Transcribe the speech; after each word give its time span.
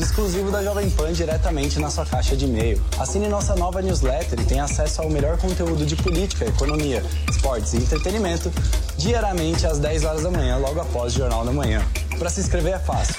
conteúdo 0.00 0.02
exclusivo 0.02 0.50
da 0.50 0.62
Jovem 0.62 0.88
Pan 0.90 1.12
diretamente 1.12 1.78
na 1.78 1.90
sua 1.90 2.06
caixa 2.06 2.36
de 2.36 2.46
e-mail. 2.46 2.80
Assine 2.98 3.28
nossa 3.28 3.54
nova 3.54 3.82
newsletter 3.82 4.40
e 4.40 4.44
tenha 4.44 4.64
acesso 4.64 5.02
ao 5.02 5.10
melhor 5.10 5.36
conteúdo 5.38 5.84
de 5.84 5.94
política, 5.96 6.46
economia, 6.46 7.04
esportes 7.30 7.74
e 7.74 7.76
entretenimento 7.76 8.50
diariamente 8.96 9.66
às 9.66 9.78
10 9.78 10.04
horas 10.04 10.22
da 10.22 10.30
manhã, 10.30 10.56
logo 10.56 10.80
após 10.80 11.14
o 11.14 11.18
Jornal 11.18 11.44
da 11.44 11.52
Manhã. 11.52 11.84
Para 12.18 12.30
se 12.30 12.40
inscrever 12.40 12.74
é 12.74 12.78
fácil. 12.78 13.14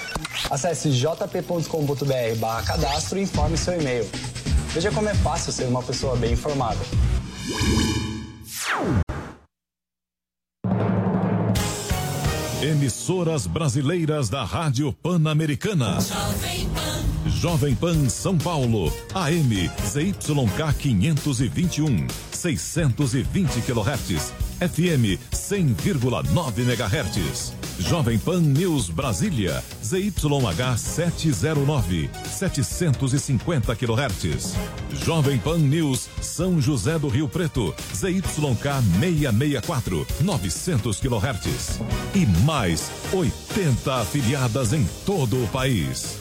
Acesse 0.50 0.92
jp.com.br 0.92 2.66
cadastro 2.66 3.20
e 3.20 3.24
informe 3.24 3.58
seu 3.58 3.80
e-mail. 3.80 4.10
Veja 4.74 4.92
como 4.92 5.10
é 5.10 5.14
fácil 5.16 5.52
ser 5.52 5.66
uma 5.66 5.84
pessoa 5.84 6.16
bem 6.16 6.34
informada. 6.34 6.80
Emissoras 12.62 13.48
brasileiras 13.48 14.30
da 14.30 14.44
Rádio 14.44 14.94
Pan-Americana. 14.94 15.98
Jovem 16.00 16.70
Pan. 16.70 17.30
Jovem 17.32 17.76
Pan 17.76 18.08
São 18.08 18.38
Paulo. 18.38 18.94
AM 19.16 19.50
ZYK 19.84 20.78
521. 20.78 22.08
620 22.32 23.62
kHz. 23.62 24.32
FM 24.60 25.18
100,9 25.32 26.60
MHz. 26.60 27.61
Jovem 27.82 28.20
Pan 28.20 28.42
News 28.42 28.90
Brasília. 28.90 29.64
ZYH 29.84 30.78
709. 30.78 32.10
750 32.26 33.76
kHz. 33.76 34.56
Jovem 35.04 35.40
Pan 35.40 35.58
News 35.58 36.08
São 36.22 36.62
José 36.62 37.00
do 37.00 37.08
Rio 37.08 37.28
Preto. 37.28 37.74
ZYK 37.94 38.82
664. 39.00 40.08
900 40.22 41.00
kHz. 41.00 41.80
E 42.16 42.26
mais 42.46 42.92
80 43.12 43.96
afiliadas 43.96 44.74
em 44.74 44.88
todo 45.06 45.44
o 45.44 45.48
país. 45.48 46.21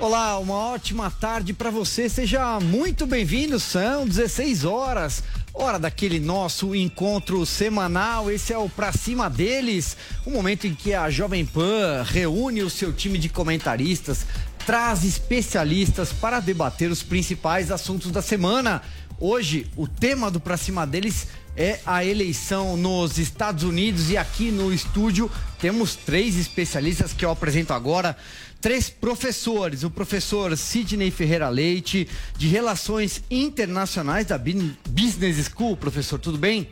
Olá, 0.00 0.38
uma 0.38 0.54
ótima 0.54 1.10
tarde 1.10 1.52
para 1.52 1.72
você. 1.72 2.08
Seja 2.08 2.60
muito 2.60 3.04
bem-vindo. 3.04 3.58
São 3.58 4.06
16 4.06 4.64
horas. 4.64 5.24
Hora 5.52 5.76
daquele 5.76 6.20
nosso 6.20 6.72
encontro 6.72 7.44
semanal. 7.44 8.30
Esse 8.30 8.52
é 8.52 8.58
o 8.58 8.68
Pra 8.68 8.92
Cima 8.92 9.28
deles. 9.28 9.96
O 10.24 10.30
momento 10.30 10.68
em 10.68 10.74
que 10.74 10.94
a 10.94 11.10
Jovem 11.10 11.44
Pan 11.44 12.04
reúne 12.06 12.62
o 12.62 12.70
seu 12.70 12.92
time 12.92 13.18
de 13.18 13.28
comentaristas, 13.28 14.24
traz 14.64 15.02
especialistas 15.02 16.12
para 16.12 16.38
debater 16.38 16.92
os 16.92 17.02
principais 17.02 17.72
assuntos 17.72 18.12
da 18.12 18.22
semana. 18.22 18.82
Hoje, 19.18 19.68
o 19.76 19.88
tema 19.88 20.30
do 20.30 20.38
Pra 20.38 20.56
Cima 20.56 20.86
deles 20.86 21.26
é 21.58 21.80
a 21.84 22.04
eleição 22.04 22.76
nos 22.76 23.18
Estados 23.18 23.64
Unidos 23.64 24.10
e 24.10 24.16
aqui 24.16 24.52
no 24.52 24.72
estúdio 24.72 25.28
temos 25.60 25.96
três 25.96 26.36
especialistas 26.36 27.12
que 27.12 27.24
eu 27.24 27.32
apresento 27.32 27.72
agora. 27.72 28.16
Três 28.60 28.88
professores, 28.88 29.82
o 29.82 29.90
professor 29.90 30.56
Sidney 30.56 31.10
Ferreira 31.10 31.48
Leite, 31.48 32.08
de 32.36 32.46
Relações 32.46 33.24
Internacionais 33.28 34.26
da 34.26 34.38
Business 34.38 35.50
School. 35.52 35.76
Professor, 35.76 36.16
tudo 36.20 36.38
bem? 36.38 36.68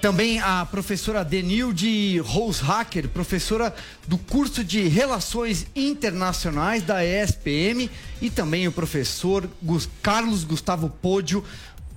Também 0.00 0.38
a 0.40 0.64
professora 0.64 1.24
Denilde 1.24 2.18
Rosehacker, 2.18 3.08
professora 3.08 3.74
do 4.06 4.16
curso 4.16 4.62
de 4.62 4.88
Relações 4.88 5.66
Internacionais 5.74 6.82
da 6.82 7.04
ESPM, 7.04 7.90
e 8.20 8.30
também 8.30 8.68
o 8.68 8.72
professor 8.72 9.48
Carlos 10.02 10.44
Gustavo 10.44 10.88
Pódio, 10.88 11.42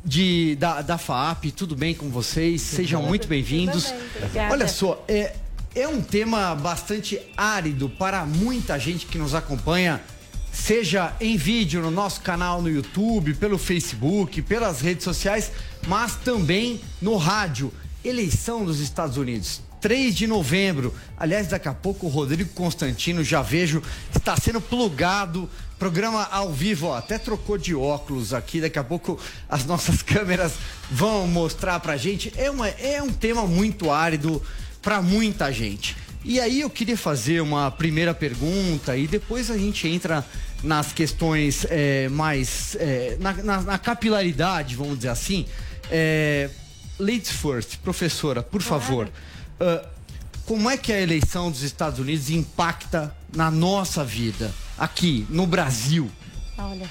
de, 0.03 0.55
da, 0.55 0.81
da 0.81 0.97
FAAP. 0.97 1.51
Tudo 1.51 1.75
bem 1.75 1.93
com 1.93 2.09
vocês? 2.09 2.61
Sejam 2.61 3.01
muito 3.03 3.27
bem-vindos. 3.27 3.93
Olha 4.49 4.67
só, 4.67 5.03
é, 5.07 5.35
é 5.75 5.87
um 5.87 6.01
tema 6.01 6.55
bastante 6.55 7.19
árido 7.35 7.89
para 7.89 8.25
muita 8.25 8.79
gente 8.79 9.05
que 9.05 9.17
nos 9.17 9.35
acompanha, 9.35 10.01
seja 10.51 11.15
em 11.19 11.37
vídeo 11.37 11.81
no 11.81 11.91
nosso 11.91 12.21
canal 12.21 12.61
no 12.61 12.69
YouTube, 12.69 13.33
pelo 13.35 13.57
Facebook, 13.57 14.41
pelas 14.41 14.81
redes 14.81 15.03
sociais, 15.03 15.51
mas 15.87 16.15
também 16.15 16.81
no 17.01 17.17
rádio. 17.17 17.73
Eleição 18.03 18.63
dos 18.63 18.79
Estados 18.79 19.17
Unidos. 19.17 19.61
3 19.81 20.15
de 20.15 20.27
novembro. 20.27 20.93
Aliás, 21.17 21.47
daqui 21.47 21.67
a 21.67 21.73
pouco 21.73 22.07
o 22.07 22.09
Rodrigo 22.09 22.49
Constantino, 22.51 23.23
já 23.23 23.41
vejo, 23.41 23.81
está 24.15 24.35
sendo 24.35 24.61
plugado. 24.61 25.49
Programa 25.77 26.27
ao 26.29 26.51
vivo, 26.51 26.87
ó, 26.87 26.97
até 26.97 27.17
trocou 27.17 27.57
de 27.57 27.73
óculos 27.73 28.33
aqui. 28.33 28.59
Daqui 28.59 28.77
a 28.77 28.83
pouco 28.83 29.19
as 29.47 29.65
nossas 29.65 30.01
câmeras 30.03 30.53
vão 30.91 31.27
mostrar 31.27 31.79
pra 31.79 31.95
gente. 31.97 32.33
É, 32.35 32.51
uma, 32.51 32.67
é 32.67 33.01
um 33.01 33.11
tema 33.11 33.45
muito 33.45 33.89
árido 33.89 34.41
para 34.81 35.01
muita 35.01 35.51
gente. 35.51 35.95
E 36.23 36.39
aí 36.39 36.61
eu 36.61 36.69
queria 36.69 36.97
fazer 36.97 37.41
uma 37.41 37.71
primeira 37.71 38.13
pergunta 38.13 38.97
e 38.97 39.07
depois 39.07 39.49
a 39.49 39.57
gente 39.57 39.87
entra 39.87 40.25
nas 40.61 40.91
questões 40.91 41.65
é, 41.69 42.09
mais. 42.09 42.75
É, 42.79 43.17
na, 43.19 43.33
na, 43.33 43.61
na, 43.61 43.77
capilaridade, 43.77 44.75
vamos 44.75 44.97
dizer 44.97 45.09
assim. 45.09 45.45
É, 45.89 46.49
ladies 46.99 47.31
first, 47.31 47.77
professora, 47.77 48.43
por 48.43 48.61
favor. 48.61 49.09
Uh, 49.59 49.85
como 50.45 50.69
é 50.69 50.77
que 50.77 50.91
a 50.91 50.99
eleição 50.99 51.51
dos 51.51 51.61
Estados 51.61 51.99
Unidos 51.99 52.29
impacta 52.31 53.15
na 53.35 53.51
nossa 53.51 54.03
vida, 54.03 54.51
aqui, 54.77 55.27
no 55.29 55.45
Brasil? 55.45 56.09
Olha, 56.57 56.89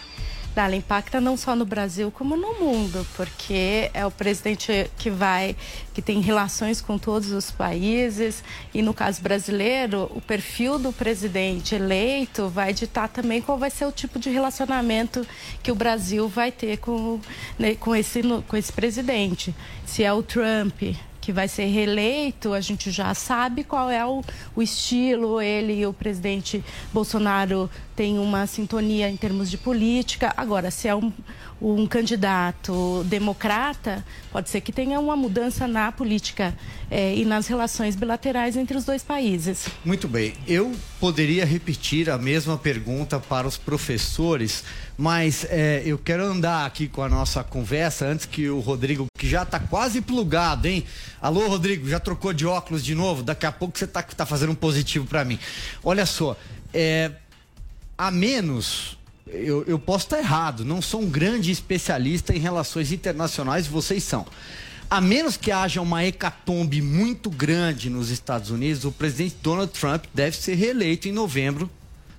ela 0.54 0.76
impacta 0.76 1.20
não 1.20 1.36
só 1.36 1.54
no 1.54 1.64
Brasil 1.64 2.10
como 2.10 2.36
no 2.36 2.54
mundo, 2.54 3.06
porque 3.16 3.90
é 3.92 4.04
o 4.04 4.10
presidente 4.10 4.90
que 4.96 5.10
vai, 5.10 5.56
que 5.94 6.02
tem 6.02 6.20
relações 6.20 6.80
com 6.80 6.98
todos 6.98 7.30
os 7.30 7.50
países 7.50 8.42
e 8.74 8.82
no 8.82 8.92
caso 8.94 9.22
brasileiro, 9.22 10.10
o 10.14 10.20
perfil 10.20 10.78
do 10.78 10.92
presidente 10.92 11.74
eleito 11.74 12.48
vai 12.48 12.72
ditar 12.72 13.08
também 13.08 13.40
qual 13.40 13.58
vai 13.58 13.70
ser 13.70 13.86
o 13.86 13.92
tipo 13.92 14.18
de 14.18 14.30
relacionamento 14.30 15.26
que 15.62 15.70
o 15.70 15.74
Brasil 15.74 16.28
vai 16.28 16.50
ter 16.50 16.78
com, 16.78 17.20
né, 17.58 17.74
com, 17.74 17.94
esse, 17.94 18.22
com 18.46 18.56
esse 18.56 18.72
presidente. 18.72 19.54
Se 19.86 20.02
é 20.02 20.12
o 20.12 20.22
Trump, 20.22 20.82
que 21.28 21.32
vai 21.32 21.46
ser 21.46 21.66
reeleito, 21.66 22.54
a 22.54 22.60
gente 22.62 22.90
já 22.90 23.12
sabe 23.12 23.62
qual 23.62 23.90
é 23.90 24.02
o, 24.02 24.24
o 24.56 24.62
estilo. 24.62 25.42
Ele 25.42 25.80
e 25.80 25.84
o 25.84 25.92
presidente 25.92 26.64
Bolsonaro 26.90 27.70
têm 27.94 28.18
uma 28.18 28.46
sintonia 28.46 29.10
em 29.10 29.16
termos 29.16 29.50
de 29.50 29.58
política. 29.58 30.32
Agora, 30.38 30.70
se 30.70 30.88
é 30.88 30.94
um, 30.94 31.12
um 31.60 31.86
candidato 31.86 33.04
democrata, 33.04 34.02
pode 34.32 34.48
ser 34.48 34.62
que 34.62 34.72
tenha 34.72 34.98
uma 34.98 35.14
mudança 35.14 35.68
na 35.68 35.92
política 35.92 36.56
é, 36.90 37.14
e 37.14 37.26
nas 37.26 37.46
relações 37.46 37.94
bilaterais 37.94 38.56
entre 38.56 38.78
os 38.78 38.86
dois 38.86 39.02
países. 39.02 39.68
Muito 39.84 40.08
bem. 40.08 40.32
Eu 40.46 40.72
poderia 41.00 41.44
repetir 41.44 42.10
a 42.10 42.18
mesma 42.18 42.58
pergunta 42.58 43.20
para 43.20 43.46
os 43.46 43.56
professores, 43.56 44.64
mas 44.96 45.46
é, 45.48 45.82
eu 45.84 45.96
quero 45.96 46.24
andar 46.24 46.66
aqui 46.66 46.88
com 46.88 47.02
a 47.02 47.08
nossa 47.08 47.44
conversa 47.44 48.06
antes 48.06 48.26
que 48.26 48.48
o 48.48 48.58
Rodrigo, 48.58 49.06
que 49.16 49.28
já 49.28 49.42
está 49.42 49.60
quase 49.60 50.00
plugado, 50.00 50.66
hein? 50.66 50.84
Alô, 51.22 51.46
Rodrigo, 51.48 51.88
já 51.88 52.00
trocou 52.00 52.32
de 52.32 52.46
óculos 52.46 52.84
de 52.84 52.94
novo? 52.94 53.22
Daqui 53.22 53.46
a 53.46 53.52
pouco 53.52 53.78
você 53.78 53.84
está 53.84 54.02
tá 54.02 54.26
fazendo 54.26 54.50
um 54.50 54.56
positivo 54.56 55.06
para 55.06 55.24
mim. 55.24 55.38
Olha 55.84 56.04
só, 56.04 56.36
é, 56.74 57.12
a 57.96 58.10
menos 58.10 58.98
eu, 59.26 59.64
eu 59.66 59.78
posso 59.78 60.06
estar 60.06 60.18
errado, 60.18 60.64
não 60.64 60.80
sou 60.80 61.02
um 61.02 61.08
grande 61.08 61.50
especialista 61.50 62.34
em 62.34 62.38
relações 62.38 62.92
internacionais, 62.92 63.66
vocês 63.66 64.02
são. 64.02 64.26
A 64.90 65.02
menos 65.02 65.36
que 65.36 65.52
haja 65.52 65.82
uma 65.82 66.02
hecatombe 66.02 66.80
muito 66.80 67.28
grande 67.28 67.90
nos 67.90 68.08
Estados 68.08 68.50
Unidos, 68.50 68.86
o 68.86 68.92
presidente 68.92 69.36
Donald 69.42 69.70
Trump 69.70 70.04
deve 70.14 70.34
ser 70.36 70.54
reeleito 70.54 71.06
em 71.06 71.12
novembro, 71.12 71.70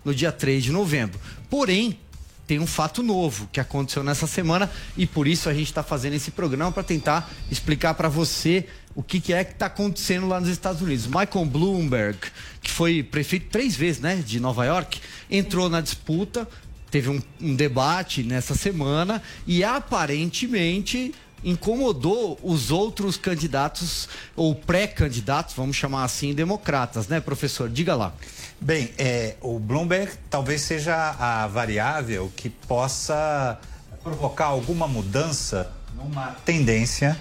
no 0.05 0.13
dia 0.13 0.31
3 0.31 0.65
de 0.65 0.71
novembro. 0.71 1.19
Porém, 1.49 1.97
tem 2.45 2.59
um 2.59 2.67
fato 2.67 3.01
novo 3.01 3.49
que 3.51 3.59
aconteceu 3.59 4.03
nessa 4.03 4.27
semana 4.27 4.69
e 4.95 5.07
por 5.07 5.27
isso 5.27 5.49
a 5.49 5.53
gente 5.53 5.67
está 5.67 5.81
fazendo 5.81 6.13
esse 6.13 6.29
programa 6.29 6.71
para 6.71 6.83
tentar 6.83 7.31
explicar 7.49 7.95
para 7.95 8.07
você 8.07 8.67
o 8.93 9.01
que, 9.01 9.19
que 9.19 9.33
é 9.33 9.43
que 9.43 9.53
está 9.53 9.65
acontecendo 9.65 10.27
lá 10.27 10.39
nos 10.39 10.49
Estados 10.49 10.81
Unidos. 10.81 11.07
Michael 11.07 11.45
Bloomberg, 11.45 12.19
que 12.61 12.69
foi 12.69 13.01
prefeito 13.01 13.49
três 13.49 13.75
vezes, 13.75 13.99
né, 13.99 14.15
de 14.17 14.39
Nova 14.39 14.63
York, 14.65 15.01
entrou 15.29 15.69
na 15.69 15.81
disputa 15.81 16.47
teve 16.89 17.09
um, 17.09 17.21
um, 17.39 17.55
debate 17.55 18.23
nessa 18.23 18.55
semana 18.55 19.21
e 19.45 19.63
aparentemente 19.63 21.13
incomodou 21.43 22.39
os 22.43 22.71
outros 22.71 23.17
candidatos 23.17 24.09
ou 24.35 24.53
pré-candidatos, 24.55 25.55
vamos 25.55 25.75
chamar 25.75 26.03
assim, 26.03 26.33
democratas, 26.33 27.07
né, 27.07 27.19
professor? 27.19 27.69
Diga 27.69 27.95
lá. 27.95 28.13
Bem, 28.61 28.91
é, 28.97 29.35
o 29.41 29.57
Bloomberg 29.57 30.11
talvez 30.29 30.61
seja 30.61 31.15
a 31.17 31.47
variável 31.47 32.31
que 32.35 32.49
possa 32.49 33.57
provocar 34.03 34.45
alguma 34.45 34.87
mudança 34.87 35.71
numa 35.95 36.31
tendência, 36.45 37.17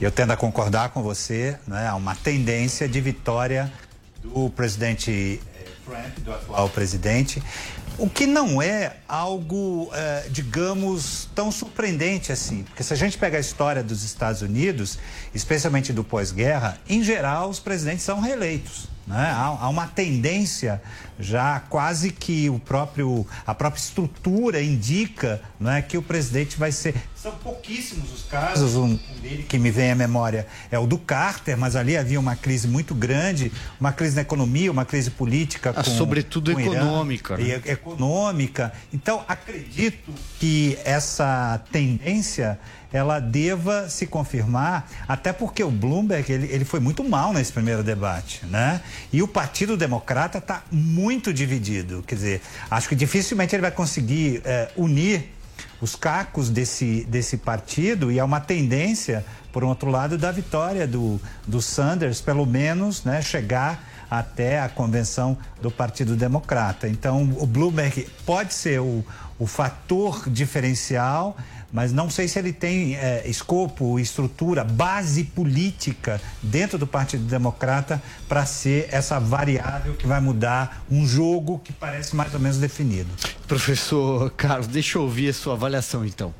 e 0.00 0.04
eu 0.04 0.10
tendo 0.10 0.32
a 0.32 0.36
concordar 0.36 0.90
com 0.90 1.02
você, 1.02 1.58
né, 1.66 1.92
uma 1.92 2.14
tendência 2.14 2.88
de 2.88 3.00
vitória 3.00 3.72
do 4.22 4.50
presidente 4.50 5.40
eh, 5.54 5.64
Trump, 5.84 6.18
do 6.18 6.32
atual 6.32 6.68
presidente, 6.68 7.42
o 7.98 8.08
que 8.08 8.26
não 8.26 8.60
é 8.60 8.96
algo, 9.08 9.88
eh, 9.92 10.26
digamos, 10.30 11.28
tão 11.34 11.52
surpreendente 11.52 12.32
assim. 12.32 12.64
Porque 12.64 12.82
se 12.82 12.92
a 12.92 12.96
gente 12.96 13.16
pega 13.16 13.36
a 13.36 13.40
história 13.40 13.82
dos 13.82 14.02
Estados 14.02 14.42
Unidos, 14.42 14.98
especialmente 15.34 15.92
do 15.92 16.02
pós-guerra, 16.02 16.78
em 16.88 17.02
geral 17.02 17.48
os 17.48 17.60
presidentes 17.60 18.04
são 18.04 18.20
reeleitos. 18.20 18.88
Né? 19.06 19.16
Há, 19.16 19.44
há 19.44 19.68
uma 19.68 19.86
tendência 19.86 20.82
já 21.18 21.60
quase 21.60 22.10
que 22.10 22.48
o 22.50 22.58
próprio, 22.58 23.26
a 23.46 23.54
própria 23.54 23.80
estrutura 23.80 24.62
indica 24.62 25.40
não 25.58 25.70
é, 25.70 25.82
que 25.82 25.96
o 25.96 26.02
presidente 26.02 26.58
vai 26.58 26.72
ser. 26.72 26.94
São 27.16 27.32
pouquíssimos 27.32 28.12
os 28.12 28.22
casos, 28.24 28.74
um, 28.74 28.98
dele 29.22 29.44
que 29.44 29.58
me 29.58 29.70
vem 29.70 29.92
à 29.92 29.94
memória 29.94 30.46
é 30.70 30.78
o 30.78 30.86
do 30.86 30.98
Carter, 30.98 31.56
mas 31.56 31.76
ali 31.76 31.96
havia 31.96 32.20
uma 32.20 32.36
crise 32.36 32.68
muito 32.68 32.94
grande, 32.94 33.50
uma 33.80 33.92
crise 33.92 34.16
na 34.16 34.22
economia, 34.22 34.70
uma 34.70 34.84
crise 34.84 35.10
política. 35.10 35.70
Ah, 35.70 35.82
com, 35.82 35.90
sobretudo 35.90 36.52
com 36.52 36.58
o 36.58 36.60
Irã, 36.60 36.74
econômica, 36.74 37.36
né? 37.36 37.44
e 37.64 37.70
econômica. 37.70 38.72
Então, 38.92 39.24
acredito 39.26 40.12
que 40.38 40.78
essa 40.84 41.60
tendência 41.72 42.58
ela 42.92 43.18
deva 43.18 43.88
se 43.88 44.06
confirmar, 44.06 44.88
até 45.08 45.32
porque 45.32 45.64
o 45.64 45.70
Bloomberg 45.70 46.32
ele, 46.32 46.46
ele 46.46 46.64
foi 46.64 46.78
muito 46.78 47.02
mal 47.02 47.32
nesse 47.32 47.52
primeiro 47.52 47.82
debate, 47.82 48.46
né? 48.46 48.80
E 49.12 49.20
o 49.20 49.26
Partido 49.26 49.76
Democrata 49.76 50.38
está 50.38 50.62
muito 50.70 51.03
dividido, 51.32 52.02
quer 52.06 52.14
dizer, 52.14 52.40
acho 52.70 52.88
que 52.88 52.94
dificilmente 52.94 53.54
ele 53.54 53.62
vai 53.62 53.70
conseguir 53.70 54.42
eh, 54.44 54.70
unir 54.76 55.32
os 55.80 55.94
cacos 55.94 56.48
desse, 56.48 57.04
desse 57.04 57.36
partido 57.36 58.10
e 58.10 58.18
há 58.18 58.24
uma 58.24 58.40
tendência, 58.40 59.24
por 59.52 59.62
um 59.62 59.68
outro 59.68 59.90
lado, 59.90 60.16
da 60.16 60.32
vitória 60.32 60.86
do, 60.86 61.20
do 61.46 61.60
Sanders, 61.60 62.20
pelo 62.20 62.46
menos, 62.46 63.04
né, 63.04 63.20
chegar 63.20 63.84
até 64.10 64.60
a 64.60 64.68
convenção 64.68 65.36
do 65.60 65.70
Partido 65.70 66.16
Democrata. 66.16 66.88
Então, 66.88 67.22
o 67.38 67.46
Bloomberg 67.46 68.06
pode 68.24 68.54
ser 68.54 68.80
o, 68.80 69.04
o 69.38 69.46
fator 69.46 70.28
diferencial, 70.28 71.36
mas 71.74 71.92
não 71.92 72.08
sei 72.08 72.28
se 72.28 72.38
ele 72.38 72.52
tem 72.52 72.94
é, 72.94 73.28
escopo, 73.28 73.98
estrutura, 73.98 74.62
base 74.62 75.24
política 75.24 76.20
dentro 76.40 76.78
do 76.78 76.86
Partido 76.86 77.24
Democrata 77.24 78.00
para 78.28 78.46
ser 78.46 78.88
essa 78.92 79.18
variável 79.18 79.94
que 79.94 80.06
vai 80.06 80.20
mudar 80.20 80.84
um 80.88 81.04
jogo 81.04 81.58
que 81.58 81.72
parece 81.72 82.14
mais 82.14 82.32
ou 82.32 82.38
menos 82.38 82.58
definido. 82.58 83.10
Professor 83.48 84.30
Carlos, 84.30 84.68
deixa 84.68 84.98
eu 84.98 85.02
ouvir 85.02 85.30
a 85.30 85.34
sua 85.34 85.54
avaliação 85.54 86.06
então. 86.06 86.32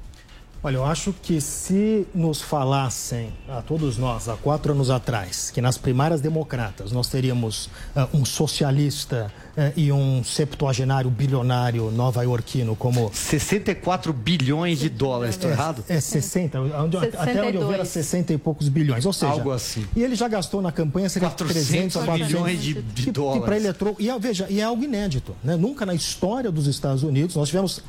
Olha, 0.66 0.76
eu 0.76 0.84
acho 0.86 1.12
que 1.12 1.42
se 1.42 2.06
nos 2.14 2.40
falassem 2.40 3.30
a 3.46 3.60
todos 3.60 3.98
nós, 3.98 4.30
há 4.30 4.36
quatro 4.36 4.72
anos 4.72 4.88
atrás, 4.88 5.50
que 5.50 5.60
nas 5.60 5.76
primárias 5.76 6.22
democratas 6.22 6.90
nós 6.90 7.06
teríamos 7.08 7.66
uh, 7.94 8.08
um 8.14 8.24
socialista 8.24 9.30
uh, 9.40 9.43
e 9.76 9.92
um 9.92 10.22
septuagenário 10.24 11.10
bilionário 11.10 11.90
nova-iorquino 11.90 12.74
como... 12.76 13.10
64 13.12 14.12
bilhões 14.12 14.78
de 14.78 14.88
dólares, 14.88 15.34
estou 15.34 15.50
é, 15.50 15.52
errado? 15.52 15.84
É 15.88 16.00
60, 16.00 16.60
onde, 16.60 16.96
até 16.96 17.42
onde 17.42 17.56
eu 17.56 17.68
vi 17.68 17.74
era 17.74 17.84
60 17.84 18.32
e 18.32 18.38
poucos 18.38 18.68
bilhões, 18.68 19.06
ou 19.06 19.12
seja... 19.12 19.32
Algo 19.32 19.50
assim. 19.50 19.86
E 19.94 20.02
ele 20.02 20.14
já 20.14 20.28
gastou 20.28 20.60
na 20.60 20.72
campanha 20.72 21.08
cerca 21.08 21.28
de 21.28 21.36
300 21.36 21.96
a 21.96 22.04
400 22.04 22.26
bilhões 22.26 22.62
de, 22.62 22.82
de 22.82 23.10
dólares. 23.10 23.40
Que 23.40 23.46
para 23.46 23.56
ele 23.56 23.68
é 23.68 23.72
troco. 23.72 24.02
E 24.02 24.18
veja, 24.18 24.46
e 24.48 24.60
é 24.60 24.64
algo 24.64 24.82
inédito, 24.82 25.34
né? 25.42 25.56
Nunca 25.56 25.86
na 25.86 25.94
história 25.94 26.50
dos 26.50 26.66
Estados 26.66 27.02
Unidos, 27.02 27.36
nós 27.36 27.48
tivemos 27.48 27.78
uh, 27.78 27.82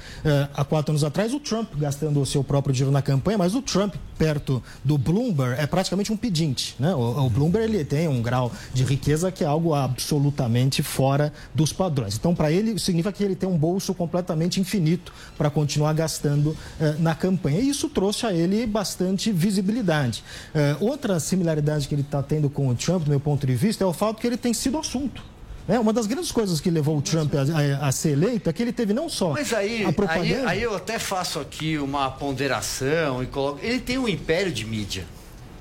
há 0.54 0.64
quatro 0.64 0.92
anos 0.92 1.04
atrás 1.04 1.34
o 1.34 1.40
Trump 1.40 1.70
gastando 1.76 2.22
o 2.22 2.26
seu 2.26 2.44
próprio 2.44 2.74
dinheiro 2.74 2.92
na 2.92 3.02
campanha, 3.02 3.38
mas 3.38 3.56
o 3.56 3.62
Trump 3.62 3.96
perto 4.18 4.62
do 4.84 4.98
Bloomberg 4.98 5.60
é 5.60 5.68
praticamente 5.68 6.12
um 6.12 6.18
pedinte, 6.18 6.76
né? 6.80 6.94
O, 6.94 7.26
o 7.26 7.30
Bloomberg 7.30 7.74
ele 7.74 7.86
tem 7.86 8.08
um 8.08 8.22
grau 8.22 8.52
de 8.74 8.84
riqueza 8.84 9.32
que 9.32 9.44
é 9.44 9.48
algo 9.48 9.74
absolutamente 9.74 10.82
fora 10.84 11.34
dos 11.56 11.72
padrões. 11.72 12.16
Então, 12.16 12.36
para 12.36 12.52
ele 12.52 12.78
significa 12.78 13.12
que 13.12 13.24
ele 13.24 13.36
tem 13.36 13.48
um 13.48 13.57
bolso 13.57 13.94
completamente 13.94 14.60
infinito 14.60 15.13
para 15.38 15.50
continuar 15.50 15.94
gastando 15.94 16.50
uh, 16.50 16.57
na 17.00 17.16
campanha. 17.16 17.60
E 17.60 17.69
isso 17.69 17.90
trouxe 17.90 18.25
a 18.25 18.34
ele 18.34 18.68
bastante 18.68 19.31
visibilidade. 19.31 20.24
Uh, 20.54 20.86
outra 20.86 21.19
similaridade 21.19 21.88
que 21.88 21.96
ele 21.96 22.02
está 22.02 22.22
tendo 22.22 22.50
com 22.50 22.68
o 22.68 22.75
Trump, 22.75 23.06
do 23.06 23.10
meu 23.10 23.19
ponto 23.19 23.48
de 23.48 23.56
vista, 23.56 23.84
é 23.84 23.88
o 23.88 23.94
fato 23.94 24.19
que 24.19 24.28
ele 24.28 24.38
tem 24.38 24.54
sido 24.54 24.78
assunto. 24.78 25.24
É, 25.68 25.80
uma 25.80 25.92
das 25.92 26.06
grandes 26.06 26.31
coisas 26.31 26.62
que 26.62 26.69
levou 26.69 26.96
o 26.98 27.02
Trump 27.02 27.34
a, 27.34 27.86
a, 27.86 27.88
a 27.88 27.92
ser 27.92 28.12
eleito 28.12 28.48
é 28.48 28.54
que 28.54 28.62
ele 28.62 28.72
teve 28.72 28.94
não 28.94 29.10
só 29.10 29.31
Mas 29.31 29.51
aí, 29.51 29.84
a 29.84 29.92
propaganda... 29.92 30.42
aí, 30.42 30.60
aí 30.60 30.62
eu 30.62 30.75
até 30.75 31.00
faço 31.00 31.40
aqui 31.40 31.80
uma 31.80 32.12
ponderação 32.12 33.24
e 33.24 33.25
coloco. 33.25 33.60
Ele 33.63 33.80
tem 33.80 33.98
um 33.98 34.08
império 34.08 34.51
de 34.51 34.63
mídia. 34.63 35.06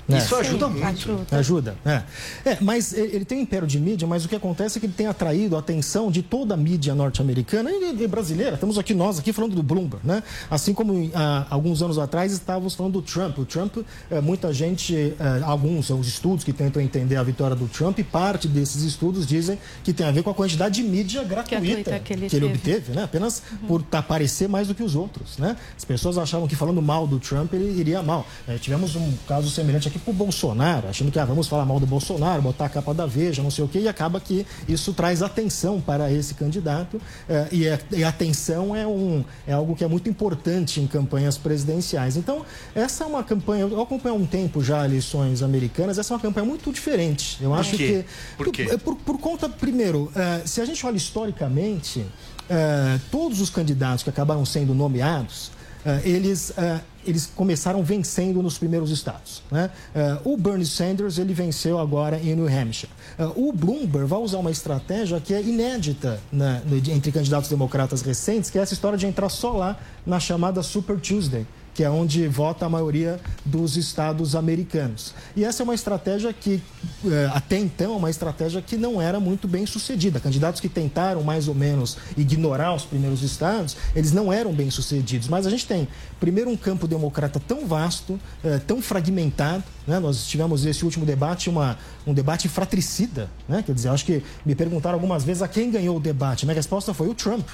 É. 0.07 0.17
Isso 0.17 0.35
ajuda 0.35 0.67
Sim, 0.67 0.73
muito. 0.73 0.85
ajuda. 0.87 1.37
Ajuda, 1.37 1.77
é. 1.85 2.03
é. 2.45 2.57
mas 2.61 2.93
ele 2.93 3.25
tem 3.25 3.39
um 3.39 3.41
império 3.41 3.67
de 3.67 3.79
mídia, 3.79 4.07
mas 4.07 4.23
o 4.23 4.29
que 4.29 4.35
acontece 4.35 4.77
é 4.77 4.79
que 4.79 4.85
ele 4.85 4.93
tem 4.93 5.07
atraído 5.07 5.55
a 5.55 5.59
atenção 5.59 6.11
de 6.11 6.21
toda 6.21 6.53
a 6.53 6.57
mídia 6.57 6.93
norte-americana 6.93 7.71
e, 7.71 8.03
e 8.03 8.07
brasileira. 8.07 8.53
Estamos 8.53 8.77
aqui, 8.77 8.93
nós 8.93 9.17
aqui 9.17 9.33
falando 9.33 9.55
do 9.55 9.63
Bloomberg, 9.63 10.05
né? 10.05 10.21
Assim 10.49 10.73
como 10.73 11.09
há 11.13 11.47
alguns 11.49 11.81
anos 11.81 11.97
atrás 11.97 12.31
estávamos 12.31 12.75
falando 12.75 12.93
do 12.93 13.01
Trump. 13.01 13.39
O 13.39 13.45
Trump, 13.45 13.77
é, 14.11 14.21
muita 14.21 14.53
gente, 14.53 14.95
é, 14.95 15.43
alguns 15.43 15.89
os 15.89 16.07
estudos 16.07 16.43
que 16.43 16.53
tentam 16.53 16.81
entender 16.81 17.15
a 17.15 17.23
vitória 17.23 17.55
do 17.55 17.67
Trump, 17.67 17.99
parte 18.11 18.47
desses 18.47 18.83
estudos 18.83 19.25
dizem 19.25 19.57
que 19.83 19.93
tem 19.93 20.05
a 20.05 20.11
ver 20.11 20.23
com 20.23 20.29
a 20.29 20.33
quantidade 20.33 20.75
de 20.75 20.83
mídia 20.83 21.23
gratuita 21.23 21.99
que 21.99 22.13
ele 22.13 22.29
que 22.29 22.35
ele 22.35 22.47
teve. 22.49 22.57
obteve, 22.57 22.91
né? 22.93 23.03
Apenas 23.03 23.41
por 23.67 23.81
tá, 23.81 24.01
parecer 24.01 24.47
mais 24.47 24.67
do 24.67 24.75
que 24.75 24.83
os 24.83 24.95
outros, 24.95 25.37
né? 25.37 25.55
As 25.75 25.83
pessoas 25.83 26.17
achavam 26.17 26.47
que 26.47 26.55
falando 26.55 26.81
mal 26.81 27.07
do 27.07 27.19
Trump 27.19 27.53
ele 27.53 27.79
iria 27.79 28.03
mal. 28.03 28.25
É, 28.47 28.57
tivemos 28.57 28.95
um 28.95 29.13
caso 29.27 29.49
semelhante 29.49 29.87
aqui 29.87 29.94
com 29.99 30.11
o 30.11 30.13
Bolsonaro, 30.13 30.87
achando 30.87 31.11
que 31.11 31.19
ah, 31.19 31.25
vamos 31.25 31.47
falar 31.47 31.65
mal 31.65 31.79
do 31.79 31.85
Bolsonaro, 31.85 32.41
botar 32.41 32.65
a 32.65 32.69
capa 32.69 32.93
da 32.93 33.05
Veja, 33.05 33.41
não 33.41 33.51
sei 33.51 33.63
o 33.63 33.67
quê, 33.67 33.79
e 33.79 33.87
acaba 33.87 34.19
que 34.19 34.45
isso 34.67 34.93
traz 34.93 35.21
atenção 35.21 35.79
para 35.81 36.11
esse 36.11 36.33
candidato. 36.33 37.01
eh, 37.29 37.47
e, 37.51 37.69
a, 37.69 37.79
e 37.91 38.03
atenção 38.03 38.75
é, 38.75 38.85
um, 38.85 39.23
é 39.47 39.53
algo 39.53 39.75
que 39.75 39.83
é 39.83 39.87
muito 39.87 40.09
importante 40.09 40.79
em 40.79 40.87
campanhas 40.87 41.37
presidenciais. 41.37 42.17
Então, 42.17 42.45
essa 42.73 43.03
é 43.03 43.07
uma 43.07 43.23
campanha, 43.23 43.63
eu 43.63 43.81
acompanho 43.81 44.15
há 44.15 44.17
um 44.17 44.25
tempo 44.25 44.63
já 44.63 44.85
eleições 44.85 45.41
americanas, 45.41 45.97
essa 45.97 46.13
é 46.13 46.15
uma 46.15 46.21
campanha 46.21 46.45
muito 46.45 46.71
diferente. 46.71 47.37
Eu 47.41 47.53
acho 47.53 47.77
quê? 47.77 48.05
que. 48.37 48.37
Por 48.37 48.51
quê? 48.51 48.67
É 48.71 48.77
por, 48.77 48.95
por 48.95 49.17
conta, 49.19 49.47
primeiro, 49.49 50.11
eh, 50.15 50.41
se 50.45 50.61
a 50.61 50.65
gente 50.65 50.85
olha 50.85 50.97
historicamente, 50.97 52.05
eh, 52.49 52.99
todos 53.11 53.41
os 53.41 53.49
candidatos 53.49 54.03
que 54.03 54.09
acabaram 54.09 54.45
sendo 54.45 54.73
nomeados, 54.73 55.51
eh, 55.85 56.01
eles, 56.03 56.53
eh, 56.57 56.79
eles 57.05 57.25
começaram 57.35 57.83
vencendo 57.83 58.41
nos 58.41 58.57
primeiros 58.57 58.89
estados. 58.91 59.41
Né? 59.51 59.69
Eh, 59.93 60.17
o 60.23 60.35
Bernie 60.37 60.65
Sanders 60.65 61.17
ele 61.17 61.33
venceu 61.33 61.79
agora 61.79 62.19
em 62.19 62.35
New 62.35 62.47
Hampshire. 62.47 62.91
Eh, 63.17 63.25
o 63.35 63.51
Bloomberg 63.51 64.07
vai 64.07 64.19
usar 64.19 64.37
uma 64.39 64.51
estratégia 64.51 65.19
que 65.19 65.33
é 65.33 65.41
inédita 65.41 66.19
na- 66.31 66.59
no- 66.61 66.77
entre 66.77 67.11
candidatos 67.11 67.49
democratas 67.49 68.01
recentes, 68.01 68.49
que 68.49 68.57
é 68.57 68.61
essa 68.61 68.73
história 68.73 68.97
de 68.97 69.05
entrar 69.05 69.29
só 69.29 69.51
lá 69.51 69.77
na 70.05 70.19
chamada 70.19 70.61
Super 70.63 70.99
Tuesday 70.99 71.45
que 71.75 71.83
é 71.83 71.89
onde 71.89 72.25
vota 72.29 72.65
a 72.65 72.69
maioria 72.69 73.19
dos 73.43 73.75
estados 73.75 74.33
americanos. 74.33 75.13
E 75.35 75.43
essa 75.43 75.61
é 75.61 75.63
uma 75.65 75.75
estratégia 75.75 76.31
que, 76.31 76.63
eh, 77.05 77.29
até 77.33 77.59
então, 77.59 77.93
é 77.93 77.97
uma 77.97 78.09
estratégia 78.09 78.61
que 78.61 78.77
não 78.77 79.01
era 79.01 79.19
muito 79.19 79.45
bem 79.45 79.65
sucedida. 79.65 80.21
Candidatos 80.21 80.61
que 80.61 80.69
tentaram, 80.69 81.21
mais 81.21 81.49
ou 81.49 81.53
menos, 81.53 81.97
ignorar 82.15 82.73
os 82.73 82.85
primeiros 82.85 83.21
estados, 83.21 83.75
eles 83.93 84.13
não 84.13 84.31
eram 84.31 84.53
bem 84.53 84.71
sucedidos. 84.71 85.27
Mas 85.27 85.45
a 85.45 85.49
gente 85.49 85.67
tem, 85.67 85.85
primeiro, 86.17 86.49
um 86.49 86.55
campo 86.55 86.87
democrata 86.87 87.41
tão 87.45 87.67
vasto, 87.67 88.17
eh, 88.41 88.57
tão 88.65 88.81
fragmentado. 88.81 89.65
Né? 89.85 89.99
Nós 89.99 90.25
tivemos 90.25 90.65
esse 90.65 90.85
último 90.85 91.05
debate, 91.05 91.49
uma, 91.49 91.77
um 92.07 92.13
debate 92.13 92.47
fratricida. 92.47 93.29
Né? 93.49 93.61
Quer 93.65 93.73
dizer, 93.75 93.89
acho 93.89 94.05
que 94.05 94.23
me 94.45 94.55
perguntaram 94.55 94.95
algumas 94.95 95.25
vezes 95.25 95.41
a 95.41 95.47
quem 95.49 95.69
ganhou 95.69 95.97
o 95.97 95.99
debate. 95.99 96.45
Minha 96.45 96.55
resposta 96.55 96.93
foi 96.93 97.09
o 97.09 97.13
Trump. 97.13 97.45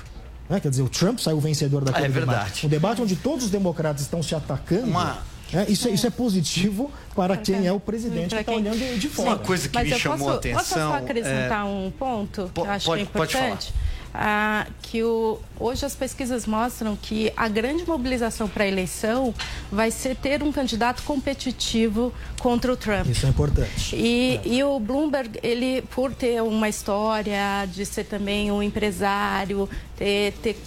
Né? 0.50 0.60
Quer 0.60 0.70
dizer, 0.70 0.82
o 0.84 0.90
Trump 0.90 1.20
saiu 1.20 1.40
vencedor 1.40 1.84
daquele 1.84 2.06
Ah, 2.06 2.10
é 2.10 2.12
debate. 2.12 2.28
verdade. 2.36 2.66
Um 2.66 2.70
debate 2.70 3.02
onde 3.02 3.16
todos 3.16 3.46
os 3.46 3.52
democratas 3.52 4.02
estão 4.02 4.22
se 4.22 4.36
atacando. 4.36 4.88
Uma- 4.88 5.18
né? 5.54 5.66
isso, 5.68 5.88
é, 5.88 5.92
isso 5.92 6.08
é 6.08 6.10
positivo 6.10 6.90
para 7.16 7.36
quem 7.38 7.68
é 7.68 7.72
o 7.74 7.80
presidente 7.80 8.34
que 8.34 8.40
está 8.42 8.52
olhando 8.54 9.00
de 9.00 9.10
fora. 9.10 9.30
Uma 9.32 9.40
coisa 9.40 9.68
que 9.68 9.76
Mas 9.76 9.88
me 9.88 9.92
eu 9.94 10.00
chamou 10.00 10.18
posso, 10.20 10.30
a 10.32 10.36
atenção. 10.36 10.60
Posso 10.60 10.74
só 10.74 10.94
acrescentar 10.96 11.66
um 11.66 11.92
ponto 11.92 12.50
Po- 12.54 12.62
que 12.64 12.68
eu 12.68 12.72
acho 12.72 12.86
pode- 12.86 13.04
que 13.06 13.10
é 13.10 13.12
pode 13.18 13.34
falar. 13.34 13.58
Ah, 14.13 14.68
que 14.82 15.01
o, 15.03 15.39
hoje 15.58 15.86
as 15.86 15.96
pesquisas 15.96 16.46
mostram 16.46 16.98
que 17.01 17.32
a 17.38 17.48
grande 17.48 17.86
mobilização 17.88 18.48
para 18.48 18.65
a 18.65 18.68
eleição 18.68 19.34
vai 19.72 19.89
ser 19.89 20.15
ter 20.18 20.44
um 20.44 20.51
candidato 20.51 21.01
competitivo 21.03 22.13
contra 22.39 22.74
o 22.74 22.75
Trump. 22.75 23.08
Isso 23.08 23.25
é 23.25 23.30
importante. 23.30 23.96
E, 23.96 24.41
e 24.44 24.63
o 24.63 24.80
Bloomberg, 24.80 25.39
ele, 25.41 25.82
por 25.84 26.13
ter 26.13 26.41
uma 26.44 26.68
história 26.68 27.65
de 27.72 27.86
ser 27.86 28.03
também 28.03 28.51
um 28.51 28.62
empresário, 28.62 29.70
ter, 29.96 30.34
ter 30.41 30.58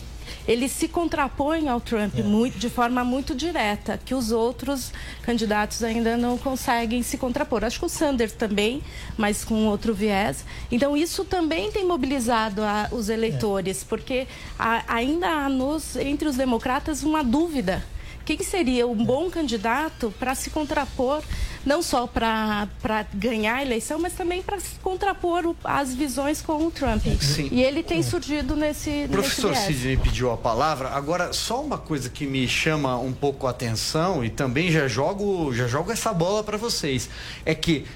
ele 0.46 0.68
se 0.68 0.88
contrapõe 0.88 1.68
ao 1.68 1.80
Trump 1.80 2.14
muito, 2.16 2.58
de 2.58 2.68
forma 2.68 3.04
muito 3.04 3.34
direta, 3.34 3.98
que 4.04 4.14
os 4.14 4.30
outros 4.30 4.92
candidatos 5.22 5.82
ainda 5.82 6.16
não 6.16 6.36
conseguem 6.36 7.02
se 7.02 7.16
contrapor. 7.16 7.64
Acho 7.64 7.78
que 7.78 7.86
o 7.86 7.88
Sanders 7.88 8.32
também, 8.32 8.82
mas 9.16 9.44
com 9.44 9.66
outro 9.66 9.94
viés. 9.94 10.44
Então, 10.70 10.96
isso 10.96 11.24
também 11.24 11.70
tem 11.70 11.84
mobilizado 11.84 12.62
a, 12.62 12.88
os 12.90 13.08
eleitores, 13.08 13.84
porque 13.84 14.26
a, 14.58 14.84
ainda 14.86 15.28
há 15.28 15.48
nos, 15.48 15.96
entre 15.96 16.28
os 16.28 16.36
democratas 16.36 17.02
uma 17.02 17.22
dúvida 17.22 17.82
quem 18.24 18.38
seria 18.42 18.86
um 18.86 19.04
bom 19.04 19.30
candidato 19.30 20.12
para 20.18 20.34
se 20.34 20.48
contrapor, 20.48 21.22
não 21.64 21.82
só 21.82 22.06
para 22.06 22.68
ganhar 23.14 23.56
a 23.56 23.62
eleição, 23.62 23.98
mas 23.98 24.12
também 24.12 24.42
para 24.42 24.60
se 24.60 24.76
contrapor 24.82 25.46
o, 25.46 25.56
as 25.64 25.94
visões 25.94 26.42
com 26.42 26.66
o 26.66 26.70
Trump. 26.70 27.04
Sim. 27.20 27.48
E 27.50 27.62
ele 27.62 27.82
tem 27.82 28.02
surgido 28.02 28.54
nesse. 28.54 29.06
O 29.06 29.08
professor 29.10 29.50
nesse. 29.50 29.74
Sidney 29.74 29.96
pediu 29.96 30.30
a 30.30 30.36
palavra. 30.36 30.90
Agora, 30.90 31.32
só 31.32 31.62
uma 31.62 31.78
coisa 31.78 32.10
que 32.10 32.26
me 32.26 32.46
chama 32.46 32.98
um 32.98 33.12
pouco 33.12 33.46
a 33.46 33.50
atenção 33.50 34.24
e 34.24 34.30
também 34.30 34.70
já 34.70 34.86
jogo, 34.88 35.52
já 35.54 35.66
jogo 35.66 35.90
essa 35.90 36.12
bola 36.12 36.42
para 36.42 36.56
vocês. 36.56 37.08
É 37.44 37.54
que. 37.54 37.86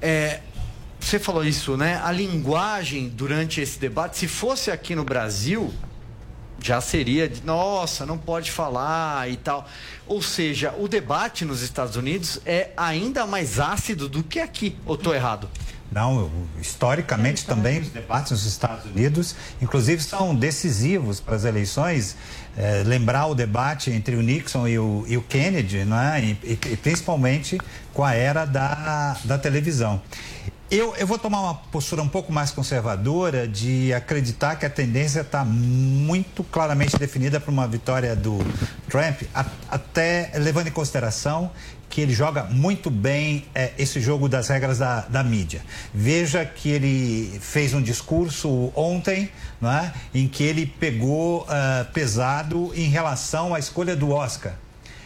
É, 0.00 0.40
você 0.98 1.18
falou 1.18 1.44
isso, 1.44 1.76
né? 1.76 2.00
A 2.04 2.12
linguagem 2.12 3.08
durante 3.08 3.60
esse 3.60 3.78
debate, 3.78 4.16
se 4.16 4.28
fosse 4.28 4.70
aqui 4.70 4.94
no 4.94 5.04
Brasil, 5.04 5.72
já 6.62 6.80
seria 6.80 7.28
de, 7.28 7.42
nossa, 7.44 8.06
não 8.06 8.16
pode 8.16 8.50
falar 8.50 9.30
e 9.30 9.36
tal. 9.36 9.68
Ou 10.06 10.22
seja, 10.22 10.74
o 10.78 10.88
debate 10.88 11.44
nos 11.44 11.62
Estados 11.62 11.96
Unidos 11.96 12.40
é 12.46 12.70
ainda 12.76 13.26
mais 13.26 13.58
ácido 13.58 14.08
do 14.08 14.22
que 14.22 14.40
aqui. 14.40 14.76
Ou 14.86 14.94
estou 14.94 15.14
errado? 15.14 15.48
Não, 15.92 16.30
historicamente 16.58 17.44
também 17.44 17.80
os 17.80 17.88
debates 17.88 18.32
nos 18.32 18.46
Estados 18.46 18.86
Unidos, 18.86 19.34
inclusive, 19.60 20.02
são 20.02 20.34
decisivos 20.34 21.20
para 21.20 21.36
as 21.36 21.44
eleições. 21.44 22.16
É, 22.56 22.82
lembrar 22.84 23.26
o 23.26 23.34
debate 23.34 23.90
entre 23.90 24.16
o 24.16 24.22
Nixon 24.22 24.68
e 24.68 24.78
o, 24.78 25.04
e 25.06 25.16
o 25.16 25.22
Kennedy, 25.22 25.84
não 25.84 25.98
é? 25.98 26.20
E, 26.20 26.38
e, 26.42 26.52
e 26.52 26.76
principalmente 26.76 27.58
com 27.92 28.04
a 28.04 28.14
era 28.14 28.46
da, 28.46 29.18
da 29.24 29.38
televisão. 29.38 30.00
Eu, 30.72 30.96
eu 30.96 31.06
vou 31.06 31.18
tomar 31.18 31.42
uma 31.42 31.54
postura 31.54 32.00
um 32.00 32.08
pouco 32.08 32.32
mais 32.32 32.50
conservadora 32.50 33.46
de 33.46 33.92
acreditar 33.92 34.56
que 34.56 34.64
a 34.64 34.70
tendência 34.70 35.20
está 35.20 35.44
muito 35.44 36.42
claramente 36.42 36.96
definida 36.96 37.38
para 37.38 37.50
uma 37.50 37.68
vitória 37.68 38.16
do 38.16 38.38
Trump, 38.88 39.20
a, 39.34 39.44
até 39.68 40.30
levando 40.36 40.68
em 40.68 40.70
consideração 40.70 41.50
que 41.90 42.00
ele 42.00 42.14
joga 42.14 42.44
muito 42.44 42.88
bem 42.88 43.44
é, 43.54 43.72
esse 43.78 44.00
jogo 44.00 44.30
das 44.30 44.48
regras 44.48 44.78
da, 44.78 45.00
da, 45.00 45.22
mídia. 45.22 45.60
Veja 45.92 46.42
que 46.42 46.70
ele 46.70 47.38
fez 47.38 47.74
um 47.74 47.82
discurso 47.82 48.72
ontem, 48.74 49.28
não 49.60 49.70
é? 49.70 49.92
em 50.14 50.26
que 50.26 50.42
ele 50.42 50.64
pegou 50.64 51.42
uh, 51.42 51.84
pesado 51.92 52.72
em 52.74 52.88
relação 52.88 53.54
à 53.54 53.58
escolha 53.58 53.94
do 53.94 54.10
Oscar. 54.10 54.54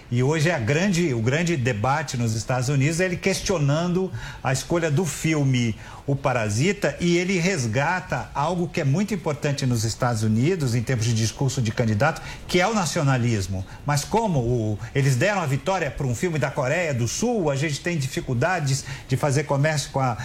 E 0.08 0.22
hoje 0.22 0.50
é 0.50 0.54
a 0.54 0.58
grande, 0.58 1.12
o 1.12 1.20
grande 1.20 1.56
debate 1.56 2.16
nos 2.16 2.34
Estados 2.34 2.68
Unidos 2.68 3.00
é 3.00 3.06
ele 3.06 3.16
questionando 3.16 4.12
a 4.42 4.52
escolha 4.52 4.88
do 4.88 5.04
filme 5.04 5.74
O 6.06 6.14
Parasita 6.14 6.96
e 7.00 7.16
ele 7.16 7.40
resgata 7.40 8.30
algo 8.32 8.68
que 8.68 8.80
é 8.80 8.84
muito 8.84 9.12
importante 9.12 9.66
nos 9.66 9.82
Estados 9.82 10.22
Unidos 10.22 10.76
em 10.76 10.82
termos 10.82 11.06
de 11.06 11.12
discurso 11.12 11.60
de 11.60 11.72
candidato, 11.72 12.22
que 12.46 12.60
é 12.60 12.68
o 12.68 12.72
nacionalismo. 12.72 13.66
Mas 13.84 14.04
como 14.04 14.38
o, 14.38 14.78
eles 14.94 15.16
deram 15.16 15.40
a 15.40 15.46
vitória 15.46 15.90
para 15.90 16.06
um 16.06 16.14
filme 16.14 16.38
da 16.38 16.52
Coreia 16.52 16.94
do 16.94 17.08
Sul, 17.08 17.50
a 17.50 17.56
gente 17.56 17.80
tem 17.80 17.98
dificuldades 17.98 18.84
de 19.08 19.16
fazer 19.16 19.42
comércio 19.42 19.90
com 19.90 19.98
a 19.98 20.16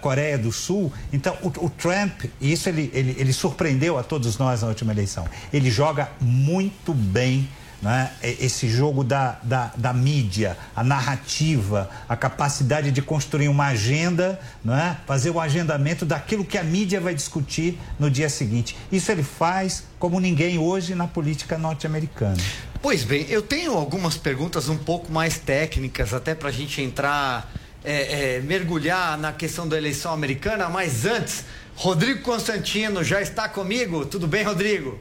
Coreia 0.00 0.36
do 0.38 0.50
Sul. 0.50 0.92
Então 1.12 1.38
o, 1.40 1.66
o 1.66 1.70
Trump, 1.70 2.24
isso 2.40 2.68
ele, 2.68 2.90
ele, 2.92 3.14
ele 3.16 3.32
surpreendeu 3.32 3.96
a 3.96 4.02
todos 4.02 4.36
nós 4.38 4.62
na 4.62 4.66
última 4.66 4.90
eleição, 4.90 5.24
ele 5.52 5.70
joga 5.70 6.08
muito 6.20 6.92
bem 6.92 7.48
né? 7.82 8.12
esse 8.22 8.68
jogo 8.68 9.02
da, 9.02 9.38
da, 9.42 9.72
da, 9.76 9.92
mídia, 9.92 10.56
a 10.76 10.84
narrativa, 10.84 11.88
a 12.08 12.16
capacidade 12.16 12.90
de 12.90 13.00
construir 13.00 13.48
uma 13.48 13.66
agenda, 13.68 14.40
né? 14.64 14.98
fazer 15.06 15.30
o 15.30 15.40
agendamento 15.40 16.04
daquilo 16.04 16.44
que 16.44 16.58
a 16.58 16.62
mídia 16.62 17.00
vai 17.00 17.14
discutir 17.14 17.78
no 17.98 18.10
dia 18.10 18.28
seguinte. 18.28 18.76
Isso 18.92 19.10
ele 19.10 19.22
faz 19.22 19.84
como 19.98 20.20
ninguém 20.20 20.58
hoje 20.58 20.94
na 20.94 21.06
política 21.06 21.56
norte-americana. 21.56 22.36
Pois 22.82 23.04
bem, 23.04 23.26
eu 23.28 23.42
tenho 23.42 23.74
algumas 23.74 24.16
perguntas 24.16 24.68
um 24.68 24.78
pouco 24.78 25.12
mais 25.12 25.38
técnicas, 25.38 26.14
até 26.14 26.34
para 26.34 26.48
a 26.48 26.52
gente 26.52 26.80
entrar, 26.80 27.52
é, 27.84 28.36
é, 28.36 28.40
mergulhar 28.40 29.18
na 29.18 29.32
questão 29.32 29.68
da 29.68 29.76
eleição 29.76 30.12
americana, 30.12 30.68
mas 30.68 31.04
antes, 31.04 31.44
Rodrigo 31.76 32.22
Constantino 32.22 33.02
já 33.02 33.20
está 33.20 33.48
comigo. 33.48 34.04
Tudo 34.04 34.26
bem, 34.26 34.44
Rodrigo? 34.44 34.98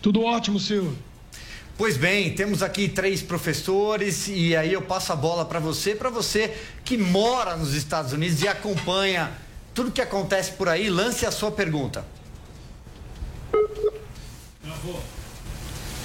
Tudo 0.00 0.22
ótimo, 0.22 0.58
Silvio. 0.58 0.96
Pois 1.76 1.96
bem, 1.96 2.34
temos 2.34 2.62
aqui 2.62 2.86
três 2.86 3.22
professores 3.22 4.28
e 4.28 4.54
aí 4.54 4.72
eu 4.74 4.82
passo 4.82 5.12
a 5.12 5.16
bola 5.16 5.44
para 5.44 5.58
você, 5.58 5.94
para 5.94 6.10
você 6.10 6.54
que 6.84 6.98
mora 6.98 7.56
nos 7.56 7.74
Estados 7.74 8.12
Unidos 8.12 8.42
e 8.42 8.48
acompanha 8.48 9.32
tudo 9.72 9.90
que 9.90 10.00
acontece 10.00 10.52
por 10.52 10.68
aí, 10.68 10.90
lance 10.90 11.24
a 11.24 11.30
sua 11.30 11.50
pergunta. 11.50 12.04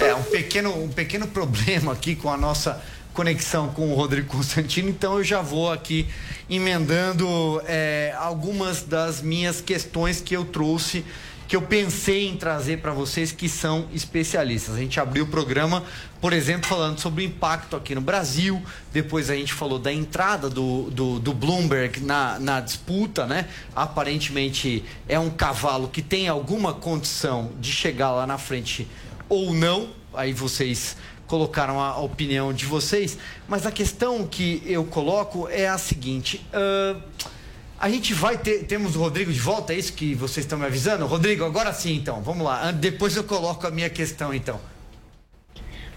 É 0.00 0.14
um 0.14 0.22
pequeno, 0.22 0.84
um 0.84 0.88
pequeno 0.88 1.28
problema 1.28 1.92
aqui 1.92 2.16
com 2.16 2.30
a 2.30 2.36
nossa 2.36 2.82
conexão 3.12 3.68
com 3.68 3.92
o 3.92 3.94
Rodrigo 3.94 4.28
Constantino, 4.28 4.88
então 4.88 5.18
eu 5.18 5.24
já 5.24 5.42
vou 5.42 5.70
aqui 5.70 6.08
emendando 6.48 7.60
é, 7.66 8.14
algumas 8.16 8.82
das 8.82 9.20
minhas 9.20 9.60
questões 9.60 10.20
que 10.20 10.34
eu 10.34 10.44
trouxe 10.44 11.04
que 11.48 11.56
eu 11.56 11.62
pensei 11.62 12.28
em 12.28 12.36
trazer 12.36 12.82
para 12.82 12.92
vocês 12.92 13.32
que 13.32 13.48
são 13.48 13.88
especialistas. 13.94 14.74
A 14.74 14.78
gente 14.78 15.00
abriu 15.00 15.24
o 15.24 15.28
programa, 15.28 15.82
por 16.20 16.34
exemplo, 16.34 16.68
falando 16.68 17.00
sobre 17.00 17.24
o 17.24 17.26
impacto 17.26 17.74
aqui 17.74 17.94
no 17.94 18.02
Brasil, 18.02 18.62
depois 18.92 19.30
a 19.30 19.34
gente 19.34 19.54
falou 19.54 19.78
da 19.78 19.90
entrada 19.90 20.50
do, 20.50 20.90
do, 20.90 21.18
do 21.18 21.32
Bloomberg 21.32 22.00
na, 22.00 22.38
na 22.38 22.60
disputa, 22.60 23.26
né? 23.26 23.48
Aparentemente 23.74 24.84
é 25.08 25.18
um 25.18 25.30
cavalo 25.30 25.88
que 25.88 26.02
tem 26.02 26.28
alguma 26.28 26.74
condição 26.74 27.50
de 27.58 27.72
chegar 27.72 28.12
lá 28.12 28.26
na 28.26 28.36
frente 28.36 28.86
ou 29.26 29.54
não, 29.54 29.88
aí 30.12 30.34
vocês 30.34 30.98
colocaram 31.26 31.80
a 31.80 31.98
opinião 31.98 32.52
de 32.52 32.66
vocês, 32.66 33.16
mas 33.48 33.64
a 33.64 33.72
questão 33.72 34.26
que 34.26 34.62
eu 34.66 34.84
coloco 34.84 35.48
é 35.48 35.66
a 35.66 35.78
seguinte. 35.78 36.44
Uh, 36.52 37.00
a 37.78 37.88
gente 37.88 38.12
vai 38.12 38.36
ter. 38.36 38.64
Temos 38.64 38.96
o 38.96 39.00
Rodrigo 39.00 39.32
de 39.32 39.38
volta, 39.38 39.72
é 39.72 39.78
isso 39.78 39.92
que 39.92 40.14
vocês 40.14 40.44
estão 40.44 40.58
me 40.58 40.66
avisando? 40.66 41.06
Rodrigo, 41.06 41.44
agora 41.44 41.72
sim 41.72 41.94
então, 41.94 42.20
vamos 42.22 42.44
lá. 42.44 42.72
Depois 42.72 43.16
eu 43.16 43.24
coloco 43.24 43.66
a 43.66 43.70
minha 43.70 43.88
questão 43.88 44.34
então. 44.34 44.60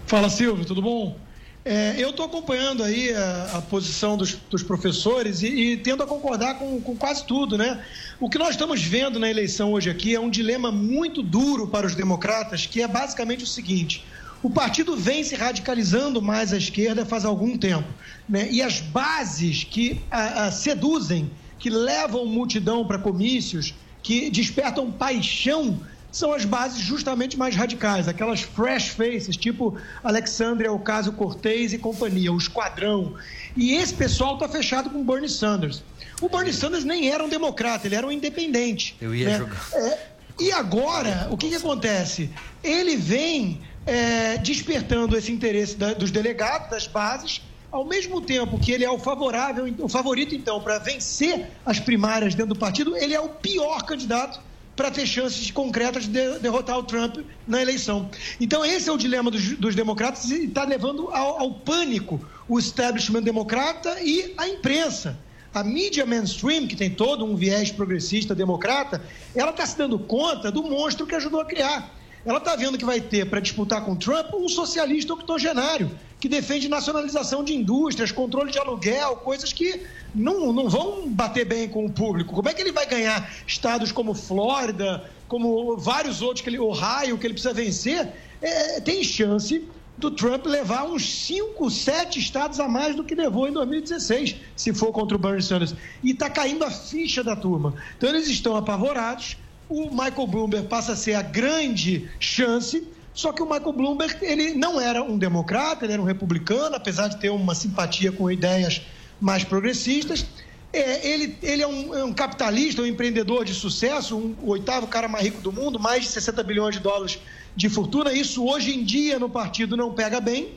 Fala 0.05 0.29
Silvio, 0.29 0.65
tudo 0.65 0.81
bom? 0.81 1.17
É, 1.63 1.95
eu 1.97 2.09
estou 2.09 2.25
acompanhando 2.25 2.83
aí 2.83 3.13
a, 3.13 3.57
a 3.57 3.61
posição 3.61 4.17
dos, 4.17 4.33
dos 4.33 4.63
professores 4.63 5.43
e, 5.43 5.47
e, 5.47 5.77
tendo 5.77 6.01
a 6.01 6.07
concordar 6.07 6.55
com, 6.55 6.81
com, 6.81 6.95
quase 6.95 7.23
tudo, 7.23 7.55
né? 7.55 7.83
O 8.19 8.29
que 8.29 8.37
nós 8.37 8.51
estamos 8.51 8.81
vendo 8.83 9.19
na 9.19 9.29
eleição 9.29 9.71
hoje 9.71 9.89
aqui 9.89 10.15
é 10.15 10.19
um 10.19 10.29
dilema 10.29 10.71
muito 10.71 11.21
duro 11.21 11.67
para 11.67 11.85
os 11.85 11.93
democratas, 11.93 12.65
que 12.65 12.81
é 12.81 12.87
basicamente 12.87 13.43
o 13.43 13.47
seguinte: 13.47 14.03
o 14.41 14.49
partido 14.49 14.95
vem 14.95 15.23
se 15.23 15.35
radicalizando 15.35 16.19
mais 16.19 16.51
à 16.51 16.57
esquerda 16.57 17.05
faz 17.05 17.25
algum 17.25 17.55
tempo, 17.55 17.87
né? 18.27 18.47
E 18.51 18.61
as 18.61 18.79
bases 18.79 19.63
que 19.63 20.01
a, 20.09 20.45
a 20.45 20.51
seduzem 20.51 21.29
que 21.61 21.69
levam 21.69 22.25
multidão 22.25 22.83
para 22.85 22.97
comícios, 22.97 23.75
que 24.01 24.31
despertam 24.31 24.91
paixão, 24.91 25.79
são 26.11 26.33
as 26.33 26.43
bases 26.43 26.81
justamente 26.81 27.37
mais 27.37 27.55
radicais, 27.55 28.07
aquelas 28.07 28.41
fresh 28.41 28.89
faces, 28.89 29.37
tipo 29.37 29.77
Alexandria 30.03 30.71
Ocasio-Cortez 30.71 31.71
e 31.71 31.77
companhia, 31.77 32.33
o 32.33 32.37
esquadrão. 32.37 33.13
E 33.55 33.75
esse 33.75 33.93
pessoal 33.93 34.33
está 34.33 34.49
fechado 34.49 34.89
com 34.89 35.05
Bernie 35.05 35.29
Sanders. 35.29 35.83
O 36.19 36.27
Bernie 36.27 36.51
Sanders 36.51 36.83
nem 36.83 37.09
era 37.09 37.23
um 37.23 37.29
democrata, 37.29 37.87
ele 37.87 37.95
era 37.95 38.07
um 38.07 38.11
independente. 38.11 38.97
Eu 38.99 39.13
ia 39.13 39.29
né? 39.29 39.37
jogar. 39.37 39.69
É, 39.73 39.99
e 40.39 40.51
agora, 40.51 41.27
o 41.29 41.37
que, 41.37 41.47
que 41.47 41.55
acontece? 41.55 42.31
Ele 42.63 42.97
vem 42.97 43.61
é, 43.85 44.37
despertando 44.37 45.15
esse 45.15 45.31
interesse 45.31 45.75
da, 45.75 45.93
dos 45.93 46.09
delegados, 46.09 46.71
das 46.71 46.87
bases, 46.87 47.41
ao 47.71 47.85
mesmo 47.85 48.19
tempo 48.19 48.59
que 48.59 48.71
ele 48.71 48.83
é 48.83 48.89
o 48.91 48.99
favorável, 48.99 49.73
o 49.79 49.87
favorito 49.87 50.35
então 50.35 50.59
para 50.61 50.77
vencer 50.77 51.49
as 51.65 51.79
primárias 51.79 52.35
dentro 52.35 52.53
do 52.53 52.59
partido, 52.59 52.95
ele 52.97 53.13
é 53.13 53.19
o 53.19 53.29
pior 53.29 53.83
candidato 53.83 54.41
para 54.75 54.91
ter 54.91 55.05
chances 55.05 55.51
concretas 55.51 56.07
de 56.07 56.39
derrotar 56.39 56.77
o 56.77 56.83
Trump 56.83 57.17
na 57.47 57.61
eleição. 57.61 58.09
Então 58.39 58.65
esse 58.65 58.89
é 58.89 58.91
o 58.91 58.97
dilema 58.97 59.31
dos, 59.31 59.57
dos 59.57 59.75
democratas 59.75 60.29
e 60.29 60.45
está 60.45 60.63
levando 60.63 61.09
ao, 61.09 61.39
ao 61.39 61.53
pânico 61.53 62.19
o 62.47 62.59
establishment 62.59 63.21
democrata 63.21 64.01
e 64.01 64.33
a 64.37 64.47
imprensa. 64.47 65.17
A 65.53 65.63
mídia 65.63 66.05
mainstream, 66.05 66.65
que 66.65 66.77
tem 66.77 66.89
todo 66.89 67.25
um 67.25 67.35
viés 67.35 67.71
progressista 67.71 68.33
democrata, 68.33 69.01
ela 69.35 69.51
está 69.51 69.65
se 69.65 69.77
dando 69.77 69.99
conta 69.99 70.49
do 70.49 70.63
monstro 70.63 71.05
que 71.05 71.15
ajudou 71.15 71.41
a 71.41 71.45
criar. 71.45 71.93
Ela 72.25 72.37
está 72.37 72.55
vendo 72.55 72.77
que 72.77 72.85
vai 72.85 73.01
ter 73.01 73.25
para 73.25 73.39
disputar 73.39 73.83
com 73.83 73.95
Trump 73.95 74.33
um 74.33 74.47
socialista 74.47 75.13
octogenário 75.13 75.91
que 76.19 76.29
defende 76.29 76.69
nacionalização 76.69 77.43
de 77.43 77.55
indústrias, 77.55 78.11
controle 78.11 78.51
de 78.51 78.59
aluguel, 78.59 79.15
coisas 79.17 79.51
que 79.51 79.81
não, 80.13 80.53
não 80.53 80.69
vão 80.69 81.09
bater 81.09 81.45
bem 81.45 81.67
com 81.67 81.83
o 81.85 81.91
público. 81.91 82.35
Como 82.35 82.47
é 82.47 82.53
que 82.53 82.61
ele 82.61 82.71
vai 82.71 82.85
ganhar 82.85 83.27
estados 83.47 83.91
como 83.91 84.13
Flórida, 84.13 85.09
como 85.27 85.75
vários 85.77 86.21
outros, 86.21 86.41
que 86.41 86.49
ele, 86.49 86.59
Ohio, 86.59 87.17
que 87.17 87.25
ele 87.25 87.33
precisa 87.33 87.53
vencer? 87.53 88.07
É, 88.39 88.79
tem 88.81 89.03
chance 89.03 89.67
do 89.97 90.11
Trump 90.11 90.45
levar 90.45 90.83
uns 90.83 91.07
5, 91.25 91.69
7 91.69 92.19
estados 92.19 92.59
a 92.59 92.67
mais 92.67 92.95
do 92.95 93.03
que 93.03 93.15
levou 93.15 93.47
em 93.47 93.51
2016, 93.51 94.35
se 94.55 94.73
for 94.73 94.91
contra 94.91 95.15
o 95.15 95.19
Bernie 95.19 95.41
Sanders. 95.41 95.75
E 96.03 96.11
está 96.11 96.29
caindo 96.29 96.63
a 96.63 96.71
ficha 96.71 97.23
da 97.23 97.35
turma. 97.35 97.73
Então 97.97 98.09
eles 98.09 98.27
estão 98.27 98.55
apavorados. 98.55 99.37
O 99.71 99.89
Michael 99.89 100.27
Bloomberg 100.27 100.67
passa 100.67 100.91
a 100.91 100.95
ser 100.95 101.13
a 101.13 101.21
grande 101.21 102.09
chance 102.19 102.85
só 103.13 103.31
que 103.33 103.43
o 103.43 103.45
Michael 103.45 103.73
Bloomberg, 103.73 104.17
ele 104.21 104.53
não 104.53 104.79
era 104.79 105.03
um 105.03 105.17
democrata, 105.17 105.85
ele 105.85 105.93
era 105.93 106.01
um 106.01 106.05
republicano, 106.05 106.75
apesar 106.75 107.07
de 107.09 107.17
ter 107.17 107.29
uma 107.29 107.53
simpatia 107.53 108.11
com 108.11 108.31
ideias 108.31 108.81
mais 109.19 109.43
progressistas. 109.43 110.25
É, 110.71 111.05
ele, 111.05 111.37
ele 111.43 111.61
é, 111.61 111.67
um, 111.67 111.93
é, 111.93 112.03
um, 112.05 112.13
capitalista, 112.13 112.81
um 112.81 112.85
empreendedor 112.85 113.43
de 113.43 113.53
sucesso, 113.53 114.17
um, 114.17 114.35
o 114.41 114.51
oitavo 114.51 114.87
cara 114.87 115.09
mais 115.09 115.25
rico 115.25 115.41
do 115.41 115.51
mundo, 115.51 115.77
mais 115.77 116.03
de 116.03 116.09
60 116.09 116.41
bilhões 116.43 116.75
de 116.75 116.81
dólares 116.81 117.19
de 117.53 117.67
fortuna. 117.67 118.13
Isso 118.13 118.45
hoje 118.45 118.73
em 118.73 118.83
dia 118.83 119.19
no 119.19 119.29
partido 119.29 119.75
não 119.75 119.93
pega 119.93 120.21
bem. 120.21 120.53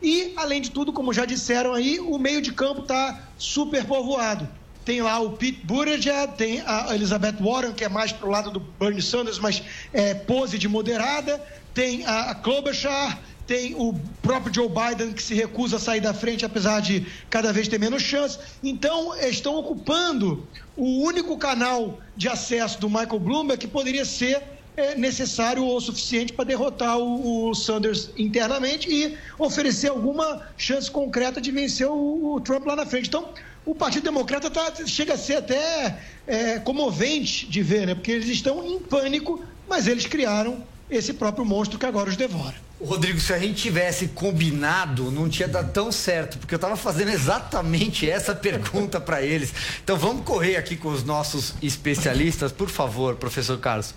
E, 0.00 0.32
além 0.36 0.60
de 0.60 0.70
tudo, 0.70 0.92
como 0.92 1.12
já 1.12 1.24
disseram 1.24 1.74
aí, 1.74 1.98
o 1.98 2.18
meio 2.18 2.40
de 2.40 2.52
campo 2.52 2.82
está 2.82 3.28
super 3.36 3.84
povoado. 3.84 4.48
Tem 4.86 5.02
lá 5.02 5.18
o 5.18 5.32
Pete 5.32 5.60
Buttigieg, 5.66 6.32
tem 6.38 6.62
a 6.64 6.94
Elizabeth 6.94 7.36
Warren, 7.40 7.74
que 7.74 7.84
é 7.84 7.88
mais 7.88 8.12
para 8.12 8.26
o 8.26 8.30
lado 8.30 8.50
do 8.50 8.60
Bernie 8.60 9.02
Sanders, 9.02 9.38
mas 9.38 9.62
é 9.92 10.14
pose 10.14 10.56
de 10.56 10.66
moderada 10.66 11.42
tem 11.76 12.06
a 12.06 12.34
Klobuchar, 12.34 13.20
tem 13.46 13.74
o 13.74 13.94
próprio 14.22 14.52
Joe 14.52 14.66
Biden 14.66 15.12
que 15.12 15.22
se 15.22 15.34
recusa 15.34 15.76
a 15.76 15.78
sair 15.78 16.00
da 16.00 16.14
frente, 16.14 16.42
apesar 16.42 16.80
de 16.80 17.06
cada 17.28 17.52
vez 17.52 17.68
ter 17.68 17.78
menos 17.78 18.02
chance. 18.02 18.38
Então, 18.64 19.14
estão 19.14 19.56
ocupando 19.56 20.48
o 20.74 21.02
único 21.02 21.36
canal 21.36 22.00
de 22.16 22.30
acesso 22.30 22.80
do 22.80 22.88
Michael 22.88 23.20
Bloomberg 23.20 23.60
que 23.60 23.68
poderia 23.68 24.06
ser 24.06 24.42
é, 24.74 24.94
necessário 24.94 25.62
ou 25.64 25.78
suficiente 25.78 26.32
para 26.32 26.46
derrotar 26.46 26.96
o, 26.98 27.50
o, 27.50 27.54
Sanders 27.54 28.08
internamente 28.16 28.90
e 28.90 29.18
oferecer 29.38 29.88
alguma 29.88 30.48
chance 30.56 30.90
concreta 30.90 31.42
de 31.42 31.50
vencer 31.50 31.86
o, 31.86 32.36
o 32.36 32.40
Trump 32.40 32.64
lá 32.64 32.74
na 32.74 32.86
frente. 32.86 33.08
Então, 33.08 33.34
o 33.66 33.74
Partido 33.74 34.04
Democrata 34.04 34.48
tá, 34.48 34.72
chega 34.86 35.14
a 35.14 35.18
ser 35.18 35.38
até 35.38 35.98
é, 36.26 36.58
comovente 36.60 37.46
de 37.46 37.62
ver, 37.62 37.86
né? 37.86 37.94
porque 37.96 38.12
eles 38.12 38.28
estão 38.28 38.64
em 38.64 38.78
pânico, 38.78 39.44
mas 39.68 39.88
eles 39.88 40.06
criaram 40.06 40.64
esse 40.88 41.12
próprio 41.12 41.44
monstro 41.44 41.76
que 41.76 41.84
agora 41.84 42.08
os 42.08 42.16
devora. 42.16 42.54
Rodrigo, 42.80 43.18
se 43.18 43.32
a 43.32 43.38
gente 43.38 43.54
tivesse 43.54 44.08
combinado, 44.08 45.10
não 45.10 45.28
tinha 45.28 45.48
dado 45.48 45.72
tão 45.72 45.90
certo, 45.90 46.38
porque 46.38 46.54
eu 46.54 46.58
estava 46.58 46.76
fazendo 46.76 47.10
exatamente 47.10 48.08
essa 48.08 48.34
pergunta 48.34 49.00
para 49.00 49.20
eles. 49.22 49.52
Então 49.82 49.96
vamos 49.96 50.24
correr 50.24 50.56
aqui 50.56 50.76
com 50.76 50.90
os 50.90 51.02
nossos 51.02 51.54
especialistas, 51.60 52.52
por 52.52 52.68
favor, 52.68 53.16
professor 53.16 53.58
Carlos. 53.58 53.94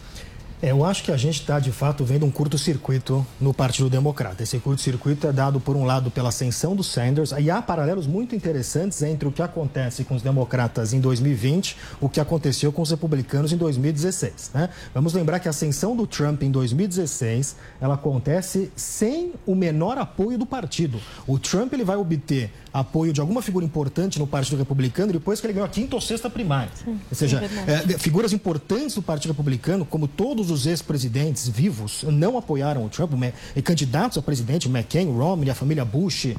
É, 0.62 0.72
eu 0.72 0.84
acho 0.84 1.04
que 1.06 1.12
a 1.12 1.16
gente 1.16 1.39
está, 1.39 1.58
de 1.58 1.72
fato, 1.72 2.04
vendo 2.04 2.25
um 2.25 2.32
curto-circuito 2.32 3.25
no 3.39 3.54
Partido 3.54 3.89
Democrata. 3.89 4.44
Esse 4.44 4.60
curto-circuito 4.60 5.25
é 5.25 5.32
dado, 5.32 5.58
por 5.58 5.78
um 5.78 5.86
lado, 5.86 6.12
pela 6.12 6.30
ascensão 6.30 6.75
do 6.75 6.84
Sanders, 6.84 7.32
e 7.39 7.50
há 7.50 7.62
paralelos 7.62 8.06
muito 8.06 8.36
interessantes 8.36 9.01
entre 9.01 9.25
o 9.25 9.32
que 9.32 9.42
acontece 9.42 10.04
com 10.04 10.16
os 10.16 10.22
democratas 10.22 10.92
em 10.92 11.00
2020 11.00 11.78
o 12.01 12.10
que 12.10 12.20
aconteceu 12.20 12.74
com 12.74 12.82
os 12.82 12.92
republicanos 12.92 13.54
em 13.54 13.58
2016. 13.58 14.51
Né? 14.54 14.70
Vamos 14.94 15.13
lembrar 15.13 15.39
que 15.39 15.48
a 15.48 15.51
ascensão 15.51 15.96
do 15.96 16.06
Trump 16.06 16.44
em 16.44 16.51
2016 16.51 17.56
ela 17.80 17.94
acontece 17.94 18.70
sem 18.75 19.32
o 19.46 19.56
menor 19.56 19.98
apoio 19.98 20.38
do 20.38 20.46
partido. 20.46 21.00
O 21.25 21.39
Trump 21.39 21.72
ele 21.72 21.86
vai 21.86 21.96
obter 21.96 22.51
apoio 22.74 23.13
de 23.13 23.22
alguma 23.22 23.42
figura 23.42 23.66
importante 23.66 24.20
no 24.20 24.28
Partido 24.28 24.58
Republicano 24.58 25.12
depois 25.12 25.39
que 25.39 25.48
ele 25.48 25.54
ganhou 25.54 25.66
a 25.66 25.70
quinta 25.70 25.96
ou 25.96 26.01
sexta 26.01 26.30
primária. 26.30 26.72
Sim, 26.75 27.00
ou 27.10 27.16
seja, 27.16 27.42
é, 27.68 27.98
figuras 27.98 28.34
importantes 28.34 28.96
do 28.96 29.01
Partido 29.01 29.32
Republicano, 29.32 29.86
como 29.86 30.08
todos 30.08 30.49
os 30.50 30.65
ex-presidentes 30.65 31.48
vivos, 31.48 32.03
não 32.03 32.38
apoiaram 32.38 32.86
o 32.86 32.89
Trump, 32.89 33.12
e 33.56 33.62
candidatos 33.62 34.18
a 34.18 34.22
presidente, 34.22 34.68
McCain, 34.68 35.12
Romney, 35.12 35.50
a 35.50 35.56
família 35.56 35.86
Bush, 35.86 36.25
uh, 36.25 36.36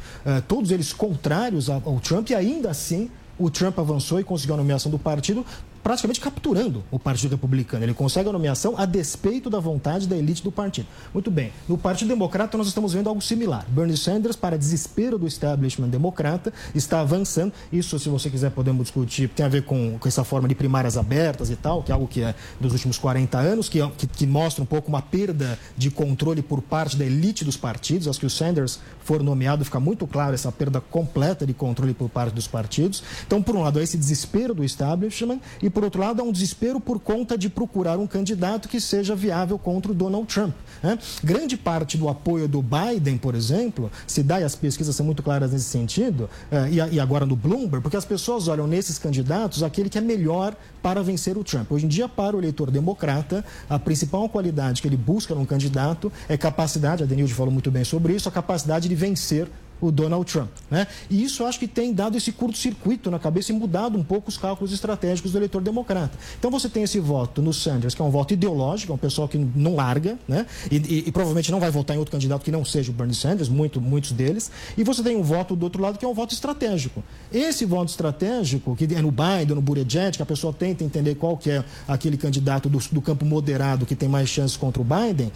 todos 0.47 0.71
eles 0.71 0.93
contrários 0.93 1.69
ao 1.71 2.01
Trump, 2.01 2.31
e 2.31 2.35
ainda 2.35 2.71
assim 2.71 3.11
o 3.39 3.51
Trump 3.51 3.79
avançou 3.79 4.21
e 4.21 4.25
conseguiu 4.25 4.55
a 4.55 4.59
nomeação 4.59 4.91
do 4.91 4.99
partido 4.99 5.45
praticamente 5.83 6.21
capturando 6.21 6.85
o 6.91 6.99
Partido 6.99 7.33
Republicano. 7.33 7.85
Ele 7.85 7.95
consegue 7.95 8.29
a 8.29 8.33
nomeação 8.33 8.75
a 8.77 8.85
despeito 8.85 9.49
da 9.49 9.59
vontade 9.59 10.07
da 10.07 10.17
elite 10.17 10.43
do 10.43 10.53
partido. 10.53 10.87
Muito 11.13 11.31
bem. 11.31 11.53
No 11.69 11.79
Partido 11.79 12.09
Democrata, 12.09 12.57
nós 12.57 12.67
estamos 12.67 12.93
vendo 12.93 13.09
algo 13.09 13.21
similar. 13.21 13.65
Bernie 13.69 13.97
Sanders, 13.97 14.37
para 14.37 14.59
desespero 14.59 15.19
do 15.19 15.27
establishment 15.27 15.89
democrata, 15.89 16.53
está 16.75 17.01
avançando. 17.01 17.53
Isso, 17.73 17.99
se 17.99 18.09
você 18.09 18.29
quiser, 18.29 18.51
podemos 18.51 18.83
discutir. 18.85 19.29
Tem 19.29 19.47
a 19.47 19.49
ver 19.49 19.65
com, 19.65 19.99
com 19.99 20.09
essa 20.09 20.25
forma 20.25 20.49
de 20.49 20.55
primárias 20.55 20.97
abertas 20.97 21.51
e 21.51 21.57
tal, 21.57 21.83
que 21.83 21.91
é 21.91 21.95
algo 21.95 22.07
que 22.07 22.23
é 22.23 22.35
dos 22.61 22.73
últimos 22.73 22.99
40 22.99 23.39
anos, 23.39 23.69
que, 23.69 23.87
que, 23.97 24.07
que 24.07 24.27
mostra 24.27 24.63
um 24.63 24.67
pouco 24.67 24.89
uma 24.89 25.03
perda 25.03 25.59
de 25.77 25.91
controle 25.91 26.43
por 26.43 26.61
parte 26.61 26.97
da 26.97 27.05
elite 27.05 27.45
dos 27.45 27.57
partidos. 27.57 28.09
Acho 28.09 28.21
que 28.21 28.27
o 28.27 28.31
Sanders 28.31 28.81
for 29.03 29.23
nomeado, 29.23 29.65
fica 29.65 29.81
muito 29.81 30.07
claro 30.07 30.35
essa 30.35 30.53
perda 30.53 30.81
completa 30.81 31.47
de 31.47 31.55
controle 31.55 31.95
por 31.95 32.09
parte 32.09 32.35
dos 32.35 32.47
partidos. 32.47 33.03
Então, 33.27 33.43
por 33.43 33.57
um 33.57 33.63
lado, 33.63 33.81
é 33.81 33.83
esse 33.83 33.97
desespero 33.97 34.55
do 34.55 34.65
establishment 34.65 35.41
e 35.63 35.70
por 35.71 35.85
outro 35.85 36.01
lado, 36.01 36.21
há 36.21 36.25
um 36.25 36.33
desespero 36.33 36.81
por 36.81 36.99
conta 36.99 37.37
de 37.37 37.49
procurar 37.49 37.99
um 37.99 38.07
candidato 38.07 38.69
que 38.69 38.81
seja 38.81 39.15
viável 39.15 39.59
contra 39.59 39.93
o 39.93 39.95
Donald 39.95 40.27
Trump. 40.27 40.55
Né? 40.83 40.99
Grande 41.23 41.57
parte 41.57 41.97
do 41.97 42.09
apoio 42.09 42.49
do 42.49 42.63
Biden, 42.63 43.17
por 43.19 43.35
exemplo, 43.35 43.91
se 44.07 44.23
dá, 44.23 44.41
e 44.41 44.45
as 44.45 44.55
pesquisas 44.55 44.95
são 44.95 45.05
muito 45.05 45.23
claras 45.23 45.53
nesse 45.53 45.67
sentido, 45.67 46.29
eh, 46.51 46.89
e 46.93 47.01
agora 47.01 47.27
no 47.27 47.37
Bloomberg, 47.37 47.83
porque 47.83 47.97
as 47.97 48.05
pessoas 48.05 48.49
olham 48.49 48.67
nesses 48.67 48.99
candidatos 48.99 49.63
aquele 49.63 49.89
que 49.89 49.99
é 49.99 50.01
melhor 50.01 50.55
para 50.83 51.03
vencer 51.03 51.37
o 51.37 51.45
Trump. 51.45 51.71
Hoje 51.71 51.87
em 51.87 51.89
dia, 51.89 52.09
para 52.09 52.37
o 52.37 52.41
eleitor 52.41 52.71
democrata, 52.71 53.45
a 53.69 53.79
principal 53.79 54.29
qualidade 54.29 54.81
que 54.81 54.89
ele 54.89 54.97
busca 54.97 55.35
num 55.35 55.45
candidato 55.45 56.13
é 56.29 56.37
capacidade, 56.37 57.03
a 57.03 57.07
Denilde 57.07 57.35
falou 57.35 57.53
muito 57.53 57.71
bem 57.71 57.85
sobre 57.85 58.15
isso, 58.15 58.29
a 58.29 58.33
capacidade 58.33 58.89
de 58.89 58.95
vencer 58.95 59.49
o 59.81 59.91
Donald 59.91 60.31
Trump. 60.31 60.51
Né? 60.71 60.87
E 61.09 61.23
isso 61.23 61.45
acho 61.45 61.59
que 61.59 61.69
tem 61.69 61.93
dado 61.93 62.17
esse 62.17 62.33
curto-circuito 62.33 63.11
na 63.11 63.19
cabeça 63.19 63.53
e 63.53 63.55
mudado 63.55 63.99
um 63.99 64.05
pouco 64.05 64.29
os 64.29 64.37
cálculos 64.37 64.73
estratégicos 64.73 65.33
do 65.33 65.39
eleitor 65.39 65.63
democrata. 65.63 66.19
Então 66.39 66.51
você 66.51 66.69
tem 66.69 66.83
esse 66.83 67.01
voto 67.01 67.43
no 67.43 67.53
Sanders, 67.53 67.95
que 67.95 68.03
é 68.03 68.05
um 68.05 68.11
voto 68.11 68.35
ideológico, 68.35 68.93
é 68.93 68.95
um 68.95 68.99
pessoal 68.99 69.29
que 69.29 69.39
não 69.39 69.75
larga, 69.75 70.19
né? 70.29 70.47
E, 70.71 70.77
e, 70.77 70.99
e, 71.09 71.13
provavelmente 71.13 71.51
não 71.51 71.61
vai 71.61 71.71
votar 71.71 71.97
em 71.97 71.99
outro 71.99 72.13
candidato 72.13 72.43
que 72.43 72.51
não 72.51 72.65
seja 72.65 72.91
o 72.91 72.95
Bernie 72.95 73.15
Sanders, 73.15 73.49
muito, 73.49 73.81
muitos 73.81 74.13
deles. 74.13 74.51
E 74.77 74.85
você 74.85 75.03
tem 75.03 75.17
um 75.17 75.23
voto 75.23 75.57
do 75.57 75.65
outro 75.65 75.81
lado 75.83 75.99
que 75.99 76.05
é 76.05 76.09
um 76.09 76.15
voto 76.15 76.33
estratégico. 76.33 77.03
Esse 77.33 77.65
voto 77.65 77.89
estratégico, 77.89 78.75
que 78.77 78.85
é 78.85 79.03
no 79.03 79.11
Biden, 79.11 79.55
no 79.55 79.63
Buttigieg, 79.63 80.17
que 80.17 80.23
a 80.23 80.27
pessoa 80.27 80.53
tenta 80.53 80.85
entender 80.85 81.15
qual 81.15 81.37
que 81.37 81.51
é 81.51 81.65
aquele 81.87 82.17
candidato 82.17 82.69
do, 82.69 82.79
do 82.91 83.01
campo 83.01 83.25
moderado 83.25 83.87
que 83.87 83.95
tem 83.95 84.09
mais 84.09 84.29
chances 84.29 84.57
contra 84.57 84.81
o 84.83 84.85
Biden, 84.85 85.31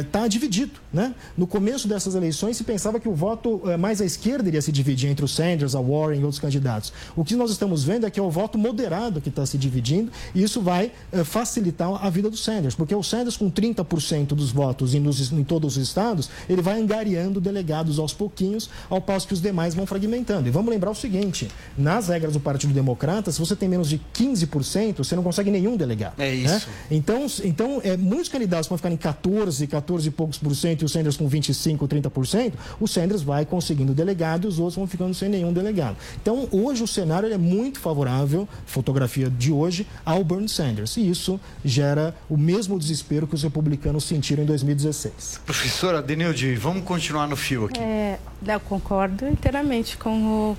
está 0.00 0.24
eh, 0.24 0.28
dividido. 0.28 0.80
Né? 0.92 1.14
No 1.36 1.46
começo 1.46 1.88
dessas 1.88 2.14
eleições 2.14 2.56
se 2.56 2.64
pensava 2.64 3.00
que 3.00 3.08
o 3.08 3.14
voto 3.14 3.62
eh, 3.66 3.76
mais 3.82 4.00
à 4.00 4.04
esquerda 4.04 4.48
iria 4.48 4.62
se 4.62 4.70
dividir 4.70 5.10
entre 5.10 5.24
o 5.24 5.28
Sanders, 5.28 5.74
a 5.74 5.80
Warren 5.80 6.20
e 6.20 6.24
outros 6.24 6.38
candidatos. 6.38 6.92
O 7.16 7.24
que 7.24 7.34
nós 7.34 7.50
estamos 7.50 7.82
vendo 7.82 8.06
é 8.06 8.10
que 8.10 8.20
é 8.20 8.22
o 8.22 8.30
voto 8.30 8.56
moderado 8.56 9.20
que 9.20 9.28
está 9.28 9.44
se 9.44 9.58
dividindo 9.58 10.10
e 10.32 10.42
isso 10.42 10.62
vai 10.62 10.92
eh, 11.12 11.24
facilitar 11.24 11.82
a 11.82 12.08
vida 12.08 12.30
do 12.30 12.36
Sanders, 12.36 12.76
porque 12.76 12.94
o 12.94 13.02
Sanders 13.02 13.36
com 13.36 13.50
30% 13.50 14.28
dos 14.28 14.52
votos 14.52 14.94
em, 14.94 15.02
em 15.02 15.44
todos 15.44 15.76
os 15.76 15.82
estados, 15.82 16.30
ele 16.48 16.62
vai 16.62 16.80
angariando 16.80 17.40
delegados 17.40 17.98
aos 17.98 18.14
pouquinhos, 18.14 18.70
ao 18.88 19.00
passo 19.00 19.26
que 19.26 19.34
os 19.34 19.42
demais 19.42 19.74
vão 19.74 19.84
fragmentando. 19.84 20.48
E 20.48 20.52
vamos 20.52 20.70
lembrar 20.70 20.92
o 20.92 20.94
seguinte, 20.94 21.48
nas 21.76 22.06
regras 22.06 22.34
do 22.34 22.40
Partido 22.40 22.72
Democrata, 22.72 23.32
se 23.32 23.40
você 23.40 23.56
tem 23.56 23.68
menos 23.68 23.88
de 23.88 24.00
15%, 24.14 24.98
você 24.98 25.16
não 25.16 25.24
consegue 25.24 25.50
nenhum 25.50 25.76
delegado. 25.76 26.20
É 26.20 26.32
isso. 26.32 26.54
Né? 26.54 26.62
Então, 26.92 27.26
então 27.42 27.80
é, 27.82 27.96
muitos 27.96 28.28
candidatos 28.28 28.68
vão 28.68 28.78
ficar 28.78 28.92
em 28.92 28.96
14, 28.96 29.66
14 29.66 30.08
e 30.08 30.10
poucos 30.12 30.38
por 30.38 30.54
cento 30.54 30.82
e 30.82 30.84
o 30.84 30.88
Sanders 30.88 31.16
com 31.16 31.26
25, 31.26 31.88
30%, 31.88 32.52
o 32.80 32.86
Sanders 32.86 33.22
vai 33.22 33.44
conseguir 33.44 33.71
conseguindo 33.72 33.94
delegado 33.94 34.44
e 34.44 34.48
os 34.48 34.58
outros 34.58 34.76
vão 34.76 34.86
ficando 34.86 35.14
sem 35.14 35.28
nenhum 35.28 35.52
delegado. 35.52 35.96
Então, 36.20 36.48
hoje 36.52 36.82
o 36.82 36.86
cenário 36.86 37.32
é 37.32 37.38
muito 37.38 37.80
favorável, 37.80 38.48
fotografia 38.66 39.30
de 39.30 39.50
hoje, 39.50 39.86
ao 40.04 40.22
Bernie 40.22 40.48
Sanders. 40.48 40.96
E 40.96 41.08
isso 41.08 41.40
gera 41.64 42.14
o 42.28 42.36
mesmo 42.36 42.78
desespero 42.78 43.26
que 43.26 43.34
os 43.34 43.42
republicanos 43.42 44.04
sentiram 44.04 44.42
em 44.42 44.46
2016. 44.46 45.40
Professora 45.44 46.02
Denilde, 46.02 46.54
vamos 46.54 46.84
continuar 46.84 47.26
no 47.26 47.36
fio 47.36 47.66
aqui. 47.66 47.80
É, 47.80 48.18
eu 48.46 48.60
concordo 48.60 49.26
inteiramente 49.26 49.96
com 49.96 50.22
o, 50.22 50.56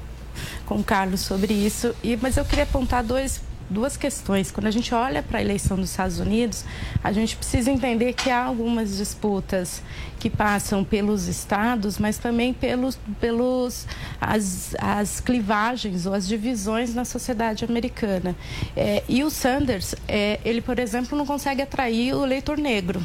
com 0.65 0.75
o 0.75 0.83
Carlos 0.83 1.21
sobre 1.21 1.53
isso, 1.53 1.93
e, 2.03 2.17
mas 2.17 2.37
eu 2.37 2.45
queria 2.45 2.63
apontar 2.63 3.03
dois 3.03 3.41
duas 3.69 3.97
questões. 3.97 4.51
Quando 4.51 4.67
a 4.67 4.71
gente 4.71 4.93
olha 4.93 5.21
para 5.21 5.39
a 5.39 5.41
eleição 5.41 5.77
dos 5.77 5.89
Estados 5.91 6.19
Unidos, 6.19 6.65
a 7.03 7.11
gente 7.11 7.35
precisa 7.35 7.71
entender 7.71 8.13
que 8.13 8.29
há 8.29 8.43
algumas 8.43 8.97
disputas 8.97 9.81
que 10.19 10.29
passam 10.29 10.83
pelos 10.83 11.27
estados, 11.27 11.97
mas 11.97 12.17
também 12.17 12.53
pelos, 12.53 12.97
pelos 13.19 13.85
as, 14.21 14.73
as 14.79 15.19
clivagens 15.19 16.05
ou 16.05 16.13
as 16.13 16.27
divisões 16.27 16.95
na 16.95 17.03
sociedade 17.03 17.65
americana. 17.65 18.35
É, 18.75 19.03
e 19.09 19.23
o 19.23 19.29
Sanders, 19.29 19.95
é, 20.07 20.39
ele, 20.45 20.61
por 20.61 20.79
exemplo, 20.79 21.17
não 21.17 21.25
consegue 21.25 21.61
atrair 21.61 22.13
o 22.15 22.23
eleitor 22.23 22.57
negro. 22.57 23.01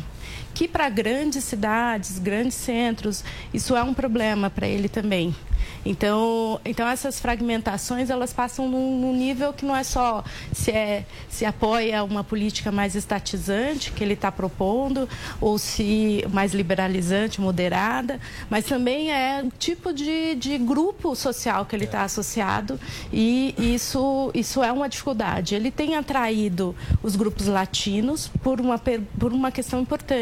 Que 0.55 0.67
para 0.67 0.89
grandes 0.89 1.45
cidades, 1.45 2.19
grandes 2.19 2.57
centros, 2.57 3.25
isso 3.55 3.77
é 3.77 3.83
um 3.83 3.95
problema 3.95 4.51
para 4.51 4.67
ele 4.67 4.89
também. 4.89 5.35
Então, 5.85 6.61
então 6.65 6.87
essas 6.87 7.21
fragmentações 7.21 8.11
elas 8.11 8.33
passam 8.33 8.69
num, 8.69 9.01
num, 9.01 9.15
nível 9.15 9.53
que 9.53 9.65
não 9.65 9.75
é 9.75 9.85
só 9.85 10.25
se, 10.53 10.71
é, 10.71 11.05
se 11.29 11.45
apoia 11.45 12.03
uma 12.05 12.25
política 12.25 12.71
mais 12.73 12.95
estatizante 12.95 13.93
que 13.93 14.03
ele 14.03 14.15
está 14.15 14.31
propondo 14.31 15.09
ou 15.41 15.59
se 15.59 16.25
mais 16.33 16.53
liberalizante, 16.53 17.41
moderada, 17.41 18.21
mas 18.51 18.65
também 18.65 19.13
é 19.13 19.43
o 19.43 19.51
tipo 19.59 19.93
de, 19.93 20.35
de 20.35 20.59
grupo 20.59 21.15
social 21.15 21.65
que 21.65 21.75
ele 21.75 21.85
está 21.85 22.03
associado 22.03 22.79
e 23.13 23.55
isso, 23.59 24.31
isso 24.35 24.63
é 24.63 24.73
uma 24.73 24.89
dificuldade. 24.89 25.55
Ele 25.55 25.71
tem 25.71 25.97
atraído 25.97 26.75
os 27.03 27.17
grupos 27.17 27.47
latinos 27.47 28.29
por 28.43 28.61
uma, 28.61 28.79
por 28.79 29.33
uma 29.33 29.51
questão 29.51 29.81
importante 29.81 30.18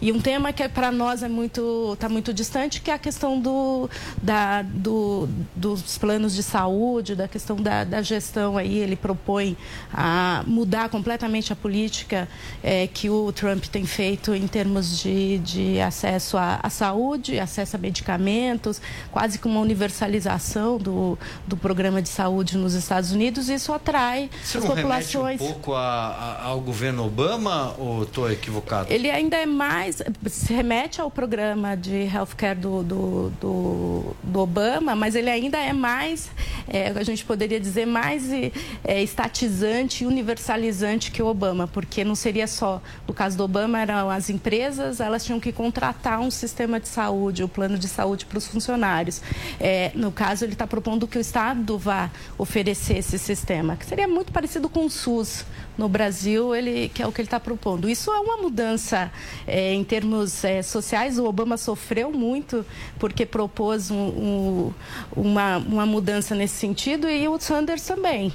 e 0.00 0.12
um 0.12 0.20
tema 0.20 0.52
que 0.52 0.68
para 0.68 0.92
nós 0.92 1.22
é 1.22 1.28
muito 1.28 1.92
está 1.94 2.08
muito 2.08 2.32
distante 2.32 2.80
que 2.80 2.90
é 2.90 2.94
a 2.94 2.98
questão 2.98 3.40
do, 3.40 3.88
da, 4.22 4.62
do, 4.62 5.28
dos 5.54 5.98
planos 5.98 6.34
de 6.34 6.42
saúde, 6.42 7.14
da 7.14 7.28
questão 7.28 7.56
da, 7.56 7.84
da, 7.84 8.02
gestão 8.02 8.56
aí, 8.56 8.78
ele 8.78 8.96
propõe 8.96 9.56
a 9.92 10.42
mudar 10.46 10.88
completamente 10.88 11.52
a 11.52 11.56
política 11.56 12.28
é, 12.62 12.86
que 12.86 13.10
o 13.10 13.32
Trump 13.32 13.64
tem 13.66 13.84
feito 13.84 14.34
em 14.34 14.46
termos 14.46 15.00
de, 15.00 15.38
de 15.38 15.80
acesso 15.80 16.36
à, 16.36 16.60
à, 16.62 16.70
saúde, 16.70 17.38
acesso 17.38 17.76
a 17.76 17.78
medicamentos, 17.78 18.80
quase 19.10 19.38
que 19.38 19.46
uma 19.46 19.60
universalização 19.60 20.78
do, 20.78 21.18
do 21.46 21.56
programa 21.56 22.00
de 22.00 22.08
saúde 22.08 22.56
nos 22.56 22.74
Estados 22.74 23.12
Unidos. 23.12 23.48
Isso 23.48 23.72
atrai 23.72 24.30
Isso 24.42 24.58
as 24.58 24.64
populações. 24.64 25.40
um 25.40 25.46
pouco 25.46 25.74
a, 25.74 25.80
a, 25.80 26.44
ao 26.44 26.60
governo 26.60 27.04
Obama 27.04 27.74
ou 27.78 28.02
estou 28.02 28.30
equivocado? 28.30 28.92
Ele 28.92 29.10
ainda 29.18 29.36
é 29.36 29.46
mais, 29.46 30.00
se 30.26 30.52
remete 30.52 31.00
ao 31.00 31.10
programa 31.10 31.76
de 31.76 32.04
healthcare 32.04 32.58
do, 32.58 32.82
do, 32.82 33.30
do, 33.40 34.16
do 34.22 34.38
Obama, 34.38 34.94
mas 34.94 35.14
ele 35.14 35.28
ainda 35.28 35.58
é 35.58 35.72
mais, 35.72 36.30
é, 36.68 36.88
a 36.88 37.02
gente 37.02 37.24
poderia 37.24 37.58
dizer, 37.58 37.86
mais 37.86 38.30
é, 38.84 39.02
estatizante 39.02 40.04
e 40.04 40.06
universalizante 40.06 41.10
que 41.10 41.22
o 41.22 41.26
Obama, 41.26 41.66
porque 41.66 42.04
não 42.04 42.14
seria 42.14 42.46
só, 42.46 42.80
no 43.06 43.12
caso 43.12 43.36
do 43.36 43.44
Obama, 43.44 43.80
eram 43.80 44.08
as 44.08 44.30
empresas, 44.30 45.00
elas 45.00 45.24
tinham 45.24 45.40
que 45.40 45.52
contratar 45.52 46.20
um 46.20 46.30
sistema 46.30 46.78
de 46.78 46.88
saúde, 46.88 47.42
o 47.42 47.46
um 47.46 47.48
plano 47.48 47.78
de 47.78 47.88
saúde 47.88 48.24
para 48.24 48.38
os 48.38 48.46
funcionários. 48.46 49.20
É, 49.58 49.90
no 49.94 50.12
caso, 50.12 50.44
ele 50.44 50.52
está 50.52 50.66
propondo 50.66 51.08
que 51.08 51.18
o 51.18 51.20
Estado 51.20 51.76
vá 51.76 52.10
oferecer 52.36 52.98
esse 52.98 53.18
sistema, 53.18 53.76
que 53.76 53.84
seria 53.84 54.06
muito 54.06 54.32
parecido 54.32 54.68
com 54.68 54.86
o 54.86 54.90
SUS 54.90 55.44
no 55.76 55.88
Brasil, 55.88 56.54
ele, 56.54 56.88
que 56.88 57.02
é 57.02 57.06
o 57.06 57.12
que 57.12 57.20
ele 57.20 57.26
está 57.26 57.38
propondo. 57.38 57.88
Isso 57.88 58.10
é 58.12 58.18
uma 58.18 58.36
mudança 58.36 59.07
é, 59.46 59.72
em 59.72 59.84
termos 59.84 60.44
é, 60.44 60.62
sociais. 60.62 61.18
O 61.18 61.24
Obama 61.24 61.56
sofreu 61.56 62.10
muito 62.12 62.64
porque 62.98 63.24
propôs 63.24 63.90
um, 63.90 63.96
um, 63.96 64.72
uma, 65.16 65.58
uma 65.58 65.86
mudança 65.86 66.34
nesse 66.34 66.54
sentido 66.54 67.08
e 67.08 67.26
o 67.28 67.38
Sanders 67.38 67.82
também. 67.82 68.32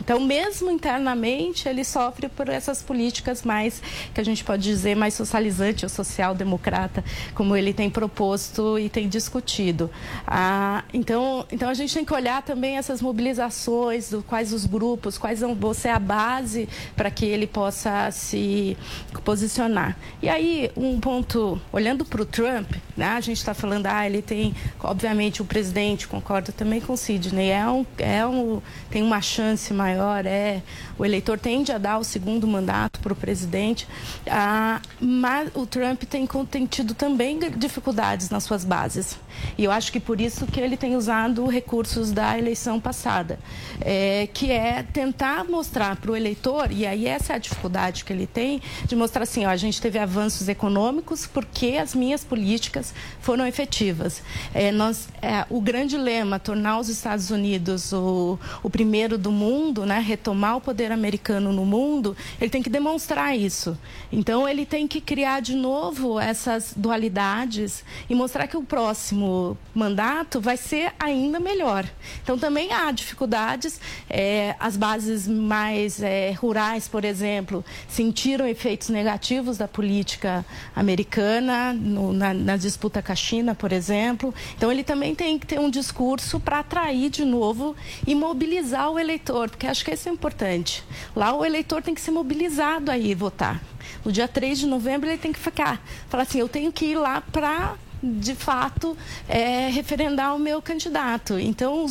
Então, 0.00 0.20
mesmo 0.20 0.70
internamente, 0.70 1.68
ele 1.68 1.84
sofre 1.84 2.28
por 2.28 2.48
essas 2.48 2.82
políticas 2.82 3.42
mais, 3.42 3.82
que 4.12 4.20
a 4.20 4.24
gente 4.24 4.44
pode 4.44 4.62
dizer, 4.62 4.94
mais 4.94 5.14
socializante 5.14 5.84
ou 5.84 5.88
social-democrata, 5.88 7.04
como 7.34 7.56
ele 7.56 7.72
tem 7.72 7.90
proposto 7.90 8.78
e 8.78 8.88
tem 8.88 9.08
discutido. 9.08 9.90
Ah, 10.26 10.84
então, 10.92 11.46
então, 11.50 11.68
a 11.68 11.74
gente 11.74 11.94
tem 11.94 12.04
que 12.04 12.12
olhar 12.12 12.42
também 12.42 12.76
essas 12.76 13.00
mobilizações, 13.00 14.10
do, 14.10 14.22
quais 14.22 14.52
os 14.52 14.66
grupos, 14.66 15.18
quais 15.18 15.40
vão 15.40 15.56
ser 15.74 15.88
a 15.88 15.98
base 15.98 16.68
para 16.96 17.10
que 17.10 17.24
ele 17.24 17.46
possa 17.46 18.10
se 18.10 18.76
posicionar. 19.24 19.96
E 20.22 20.28
aí, 20.28 20.70
um 20.76 20.98
ponto, 20.98 21.60
olhando 21.70 22.04
para 22.04 22.22
o 22.22 22.24
Trump, 22.24 22.72
né, 22.96 23.08
a 23.08 23.20
gente 23.20 23.36
está 23.36 23.52
falando, 23.52 23.86
ah, 23.86 24.06
ele 24.06 24.22
tem, 24.22 24.54
obviamente, 24.82 25.42
o 25.42 25.44
presidente, 25.44 26.08
concordo 26.08 26.50
também 26.52 26.80
com 26.80 26.94
o 26.94 26.96
Sidney, 26.96 27.50
é 27.50 27.68
um, 27.68 27.84
é 27.98 28.26
um, 28.26 28.62
tem 28.90 29.02
uma 29.02 29.20
chance 29.20 29.72
maior, 29.74 30.24
é, 30.24 30.62
o 30.98 31.04
eleitor 31.04 31.38
tende 31.38 31.72
a 31.72 31.78
dar 31.78 31.98
o 31.98 32.04
segundo 32.04 32.46
mandato 32.46 33.00
para 33.00 33.12
o 33.12 33.16
presidente, 33.16 33.86
ah, 34.26 34.80
mas 34.98 35.50
o 35.54 35.66
Trump 35.66 36.04
tem, 36.04 36.26
tem 36.50 36.64
tido 36.66 36.94
também 36.94 37.38
dificuldades 37.56 38.30
nas 38.30 38.44
suas 38.44 38.64
bases. 38.64 39.18
E 39.58 39.64
eu 39.64 39.70
acho 39.70 39.92
que 39.92 40.00
por 40.00 40.20
isso 40.20 40.46
que 40.46 40.60
ele 40.60 40.76
tem 40.76 40.96
usado 40.96 41.44
recursos 41.46 42.12
da 42.12 42.38
eleição 42.38 42.80
passada, 42.80 43.38
é, 43.80 44.28
que 44.32 44.50
é 44.50 44.82
tentar 44.82 45.44
mostrar 45.44 45.96
para 45.96 46.10
o 46.10 46.16
eleitor, 46.16 46.70
e 46.70 46.86
aí 46.86 47.06
essa 47.06 47.32
é 47.32 47.36
a 47.36 47.38
dificuldade 47.38 48.04
que 48.04 48.12
ele 48.12 48.26
tem, 48.26 48.62
de 48.86 48.96
mostrar 48.96 49.24
assim, 49.24 49.44
ó, 49.44 49.50
a 49.50 49.56
gente 49.56 49.80
teve 49.84 49.98
avanços 49.98 50.48
econômicos 50.48 51.26
porque 51.26 51.76
as 51.78 51.94
minhas 51.94 52.24
políticas 52.24 52.94
foram 53.20 53.46
efetivas. 53.46 54.22
É, 54.54 54.72
nós, 54.72 55.08
é, 55.20 55.44
o 55.50 55.60
grande 55.60 55.98
lema, 55.98 56.38
tornar 56.38 56.78
os 56.78 56.88
Estados 56.88 57.28
Unidos 57.28 57.92
o, 57.92 58.38
o 58.62 58.70
primeiro 58.70 59.18
do 59.18 59.30
mundo, 59.30 59.84
né, 59.84 59.98
retomar 59.98 60.56
o 60.56 60.60
poder 60.60 60.90
americano 60.90 61.52
no 61.52 61.66
mundo, 61.66 62.16
ele 62.40 62.48
tem 62.48 62.62
que 62.62 62.70
demonstrar 62.70 63.36
isso. 63.36 63.76
Então 64.10 64.48
ele 64.48 64.64
tem 64.64 64.88
que 64.88 65.02
criar 65.02 65.40
de 65.40 65.54
novo 65.54 66.18
essas 66.18 66.72
dualidades 66.74 67.84
e 68.08 68.14
mostrar 68.14 68.46
que 68.46 68.56
o 68.56 68.62
próximo 68.62 69.58
mandato 69.74 70.40
vai 70.40 70.56
ser 70.56 70.94
ainda 70.98 71.38
melhor. 71.38 71.84
Então, 72.22 72.38
também 72.38 72.72
há 72.72 72.90
dificuldades. 72.90 73.78
É, 74.08 74.54
as 74.58 74.76
bases 74.76 75.28
mais 75.28 76.02
é, 76.02 76.32
rurais, 76.32 76.88
por 76.88 77.04
exemplo, 77.04 77.62
sentiram 77.86 78.46
efeitos 78.46 78.88
negativos 78.88 79.58
da 79.58 79.68
política 79.74 80.46
americana 80.74 81.72
no, 81.72 82.12
na, 82.12 82.32
na 82.32 82.56
disputa 82.56 83.02
com 83.02 83.10
a 83.10 83.16
China, 83.16 83.54
por 83.56 83.72
exemplo. 83.72 84.32
Então, 84.56 84.70
ele 84.70 84.84
também 84.84 85.14
tem 85.16 85.36
que 85.36 85.46
ter 85.46 85.58
um 85.58 85.68
discurso 85.68 86.38
para 86.38 86.60
atrair 86.60 87.10
de 87.10 87.24
novo 87.24 87.74
e 88.06 88.14
mobilizar 88.14 88.88
o 88.90 88.98
eleitor, 88.98 89.50
porque 89.50 89.66
acho 89.66 89.84
que 89.84 89.90
isso 89.90 90.08
é 90.08 90.12
importante. 90.12 90.84
Lá, 91.14 91.34
o 91.34 91.44
eleitor 91.44 91.82
tem 91.82 91.94
que 91.94 92.00
ser 92.00 92.12
mobilizado 92.12 92.90
aí 92.90 93.14
votar. 93.14 93.60
No 94.04 94.12
dia 94.12 94.28
3 94.28 94.60
de 94.60 94.66
novembro, 94.66 95.08
ele 95.10 95.18
tem 95.18 95.32
que 95.32 95.38
ficar, 95.38 95.82
falar 96.08 96.22
assim: 96.22 96.38
eu 96.38 96.48
tenho 96.48 96.70
que 96.70 96.86
ir 96.86 96.96
lá 96.96 97.20
para 97.20 97.74
de 98.04 98.34
fato, 98.34 98.96
é, 99.28 99.68
referendar 99.68 100.36
o 100.36 100.38
meu 100.38 100.60
candidato. 100.60 101.38
Então, 101.38 101.86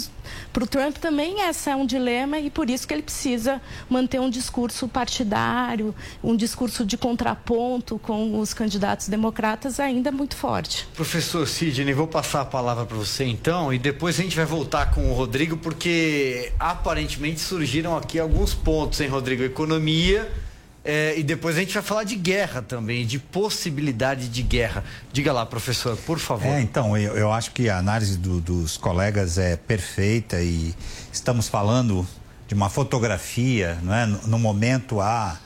para 0.52 0.64
o 0.64 0.68
Trump 0.68 0.98
também 0.98 1.42
esse 1.48 1.70
é 1.70 1.76
um 1.76 1.86
dilema 1.86 2.40
e 2.40 2.50
por 2.50 2.70
isso 2.70 2.88
que 2.88 2.94
ele 2.94 3.02
precisa 3.02 3.62
manter 3.90 4.20
um 4.20 4.30
discurso 4.30 4.88
partidário, 4.88 5.94
um 6.24 6.36
discurso 6.36 6.86
de 6.86 6.98
contraponto 6.98 7.98
com 8.00 8.40
os 8.40 8.54
candidatos 8.54 9.08
democratas 9.08 9.80
ainda 9.80 10.12
muito 10.12 10.36
forte. 10.36 10.88
Professor 10.94 11.48
Sidney, 11.48 11.94
vou 11.94 12.08
passar 12.08 12.42
a 12.42 12.46
palavra 12.46 12.86
para 12.86 12.98
você 12.98 13.26
então 13.26 13.74
e 13.74 13.80
depois 13.80 14.20
a 14.20 14.24
gente 14.24 14.36
vai 14.36 14.46
voltar 14.46 14.92
com 14.92 15.10
o 15.10 15.14
Rodrigo 15.14 15.58
porque 15.58 16.52
aparentemente 16.60 17.40
surgiram 17.40 17.98
aqui 17.98 18.20
alguns 18.20 18.54
pontos, 18.54 19.02
em 19.02 19.08
Rodrigo? 19.08 19.44
Economia 19.44 20.32
é, 20.86 21.18
e 21.18 21.24
depois 21.24 21.56
a 21.56 21.60
gente 21.62 21.74
vai 21.74 21.84
falar 21.84 22.04
de 22.04 22.16
guerra 22.16 22.62
também, 22.62 23.06
de 23.06 23.18
possibilidade 23.18 24.28
de 24.28 24.42
guerra. 24.42 24.84
Diga 25.14 25.32
lá, 25.32 25.46
professor, 25.46 25.96
por 25.96 26.20
favor. 26.20 26.48
É, 26.48 26.62
então, 26.62 26.98
eu, 26.98 27.16
eu 27.16 27.32
acho 27.32 27.52
que 27.52 27.70
a 27.70 27.78
análise 27.78 28.18
do, 28.18 28.42
dos 28.42 28.76
colegas 28.76 29.38
é 29.38 29.56
perfeita 29.56 30.42
e 30.42 30.76
estamos 31.12 31.48
falando 31.48 32.06
de 32.48 32.54
uma 32.54 32.70
fotografia, 32.70 33.78
não 33.82 33.94
é? 33.94 34.06
No, 34.06 34.28
no 34.28 34.40
momento 34.40 35.00
há 35.00 35.40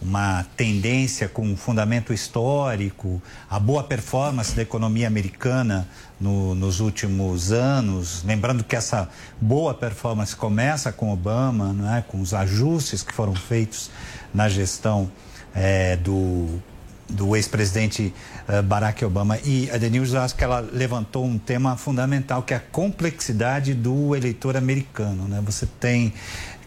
uma 0.00 0.44
tendência 0.56 1.28
com 1.28 1.56
fundamento 1.56 2.12
histórico, 2.12 3.22
a 3.48 3.58
boa 3.58 3.82
performance 3.82 4.54
da 4.54 4.60
economia 4.62 5.06
americana 5.06 5.88
no, 6.20 6.54
nos 6.54 6.78
últimos 6.78 7.50
anos. 7.50 8.22
Lembrando 8.22 8.62
que 8.62 8.76
essa 8.76 9.08
boa 9.40 9.72
performance 9.72 10.36
começa 10.36 10.92
com 10.92 11.10
Obama, 11.10 11.72
não 11.72 11.94
é? 11.94 12.02
com 12.02 12.20
os 12.20 12.34
ajustes 12.34 13.02
que 13.02 13.12
foram 13.12 13.34
feitos 13.34 13.90
na 14.34 14.48
gestão 14.48 15.10
é, 15.54 15.96
do, 15.96 16.60
do 17.08 17.36
ex-presidente 17.36 18.12
uh, 18.48 18.62
Barack 18.62 19.04
Obama. 19.04 19.38
E 19.44 19.70
a 19.70 19.78
Denise, 19.78 20.16
acho 20.16 20.34
que 20.34 20.42
ela 20.42 20.60
levantou 20.60 21.24
um 21.24 21.38
tema 21.38 21.76
fundamental, 21.76 22.42
que 22.42 22.52
é 22.52 22.56
a 22.56 22.60
complexidade 22.60 23.72
do 23.72 24.16
eleitor 24.16 24.56
americano. 24.56 25.28
Né? 25.28 25.40
Você 25.44 25.66
tem 25.78 26.12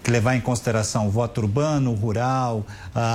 que 0.03 0.09
levar 0.09 0.35
em 0.35 0.39
consideração 0.39 1.05
o 1.07 1.11
voto 1.11 1.41
urbano, 1.41 1.93
rural, 1.93 2.65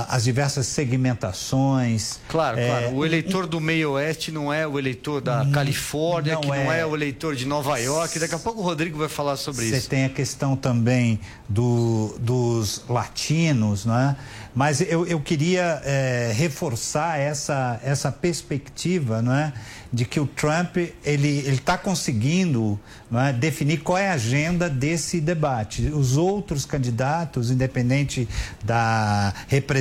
as 0.07 0.23
diversas 0.23 0.67
segmentações. 0.67 2.19
Claro, 2.29 2.59
é, 2.59 2.67
claro. 2.67 2.95
O 2.95 3.05
eleitor 3.05 3.47
do 3.47 3.59
meio 3.59 3.91
oeste 3.91 4.31
não 4.31 4.51
é 4.51 4.65
o 4.65 4.79
eleitor 4.79 5.21
da 5.21 5.41
hum, 5.41 5.51
Califórnia, 5.51 6.33
não 6.35 6.41
que 6.41 6.51
é, 6.51 6.63
não 6.63 6.71
é 6.71 6.85
o 6.85 6.95
eleitor 6.95 7.35
de 7.35 7.45
Nova 7.45 7.77
York. 7.77 8.17
Daqui 8.19 8.35
a 8.35 8.39
pouco 8.39 8.61
o 8.61 8.63
Rodrigo 8.63 8.97
vai 8.97 9.09
falar 9.09 9.35
sobre 9.35 9.65
isso. 9.65 9.81
Você 9.81 9.89
tem 9.89 10.05
a 10.05 10.09
questão 10.09 10.55
também 10.55 11.19
do, 11.49 12.15
dos 12.19 12.83
latinos, 12.87 13.85
não 13.85 13.97
é? 13.97 14.15
Mas 14.55 14.81
eu, 14.81 15.05
eu 15.07 15.19
queria 15.19 15.81
é, 15.83 16.31
reforçar 16.35 17.19
essa, 17.19 17.79
essa 17.83 18.11
perspectiva, 18.11 19.21
não 19.21 19.33
é? 19.33 19.51
de 19.91 20.05
que 20.05 20.19
o 20.19 20.25
Trump 20.25 20.77
ele 21.05 21.47
está 21.47 21.77
conseguindo 21.77 22.79
é, 23.11 23.31
definir 23.31 23.81
qual 23.81 23.95
é 23.95 24.09
a 24.09 24.13
agenda 24.13 24.67
desse 24.67 25.21
debate. 25.21 25.83
Os 25.87 26.17
outros 26.17 26.65
candidatos 26.65 26.93
candidatos, 27.33 27.51
independente 27.51 28.27
da 28.63 29.33
representação 29.47 29.72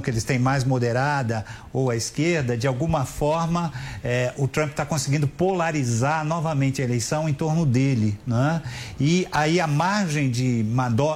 que 0.00 0.10
eles 0.10 0.24
têm 0.24 0.38
mais 0.38 0.64
moderada 0.64 1.44
ou 1.72 1.90
à 1.90 1.96
esquerda, 1.96 2.56
de 2.56 2.66
alguma 2.66 3.04
forma 3.04 3.72
é, 4.02 4.32
o 4.36 4.46
Trump 4.46 4.70
está 4.70 4.86
conseguindo 4.86 5.26
polarizar 5.26 6.24
novamente 6.24 6.80
a 6.80 6.84
eleição 6.84 7.28
em 7.28 7.34
torno 7.34 7.66
dele. 7.66 8.18
Né? 8.26 8.62
E 8.98 9.26
aí 9.32 9.60
a 9.60 9.66
margem 9.66 10.30
de 10.30 10.64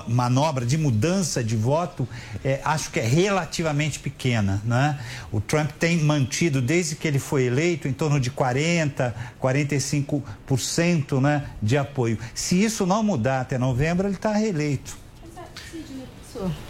manobra, 0.09 0.67
de 0.67 0.77
mudança 0.77 1.43
de 1.45 1.57
voto, 1.57 2.09
é, 2.45 2.61
acho 2.65 2.91
que 2.91 3.01
é 3.01 3.07
relativamente 3.07 3.99
pequena. 3.99 4.61
Né? 4.65 4.99
O 5.31 5.41
Trump 5.41 5.71
tem 5.79 5.99
mantido, 5.99 6.61
desde 6.61 6.97
que 6.97 7.07
ele 7.07 7.19
foi 7.19 7.45
eleito, 7.45 7.87
em 7.87 7.93
torno 7.93 8.19
de 8.19 8.31
40%, 8.31 9.13
45% 9.41 11.21
né, 11.21 11.45
de 11.63 11.77
apoio. 11.77 12.19
Se 12.35 12.63
isso 12.63 12.85
não 12.87 13.03
mudar 13.03 13.41
até 13.41 13.59
novembro, 13.59 14.09
ele 14.09 14.17
está 14.17 14.33
reeleito. 14.33 14.97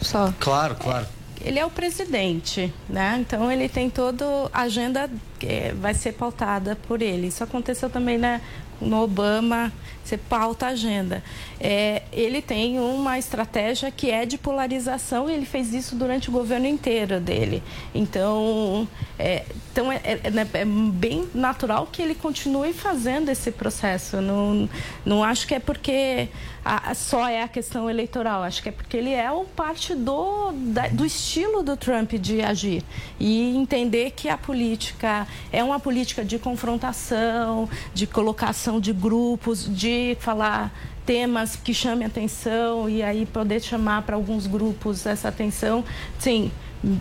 Só. 0.01 0.33
Claro, 0.41 0.75
claro. 0.77 1.07
Ele 1.45 1.59
é 1.59 1.65
o 1.65 1.71
presidente, 1.71 2.73
né? 2.89 3.17
Então 3.21 3.51
ele 3.51 3.69
tem 3.69 3.89
toda 3.89 4.25
a 4.53 4.63
agenda 4.63 5.11
que 5.39 5.73
vai 5.81 5.95
ser 5.95 6.13
pautada 6.13 6.77
por 6.77 7.01
ele. 7.01 7.29
Isso 7.29 7.45
aconteceu 7.45 7.89
também 7.89 8.19
né, 8.19 8.41
no 8.81 9.03
Obama, 9.03 9.73
você 10.05 10.17
pauta 10.17 10.67
a 10.67 10.69
agenda. 10.71 11.23
É, 11.61 12.03
ele 12.13 12.41
tem 12.41 12.79
uma 12.79 13.19
estratégia 13.19 13.91
que 13.91 14.11
é 14.11 14.25
de 14.25 14.39
polarização 14.39 15.29
e 15.29 15.35
ele 15.35 15.45
fez 15.45 15.75
isso 15.75 15.95
durante 15.97 16.29
o 16.29 16.33
governo 16.33 16.67
inteiro 16.67 17.21
dele. 17.21 17.63
Então, 17.95 18.89
é, 19.19 19.45
então 19.71 19.93
é, 19.93 20.01
é, 20.03 20.31
né, 20.31 20.49
é 20.55 20.65
bem 20.65 21.29
natural 21.35 21.89
que 21.91 22.01
ele 22.01 22.15
continue 22.15 22.73
fazendo 22.73 23.29
esse 23.29 23.51
processo. 23.51 24.21
Não, 24.21 24.69
não 25.05 25.23
acho 25.23 25.47
que 25.47 25.55
é 25.55 25.61
porque 25.61 26.29
a, 26.69 26.95
só 26.95 27.27
é 27.27 27.43
a 27.43 27.49
questão 27.49 27.89
eleitoral, 27.89 28.43
acho 28.43 28.63
que 28.63 28.69
é 28.69 28.73
porque 28.73 28.99
ele 28.99 29.15
é 29.15 29.33
o 29.33 29.45
parte 29.45 29.95
do, 29.95 30.53
da, 30.53 30.89
do 30.89 31.07
estilo 31.07 31.63
do 31.63 31.79
Trump 31.79 32.13
de 32.13 32.43
agir. 32.43 32.85
E 33.19 33.57
entender 33.57 34.11
que 34.11 34.29
a 34.29 34.37
política 34.37 35.27
é 35.51 35.65
uma 35.65 35.81
política 35.81 36.23
de 36.23 36.39
confrontação, 36.39 37.71
de 37.95 38.07
colocação 38.07 38.79
de 38.79 38.93
grupos, 38.93 39.65
de 39.65 40.15
falar 40.21 40.71
temas 41.07 41.57
que 41.57 41.73
chamem 41.73 42.07
atenção 42.07 42.87
e 42.87 43.03
aí 43.03 43.25
poder 43.25 43.63
chamar 43.63 44.03
para 44.03 44.15
alguns 44.15 44.47
grupos 44.47 45.07
essa 45.07 45.29
atenção. 45.29 45.83
Sim, 46.19 46.51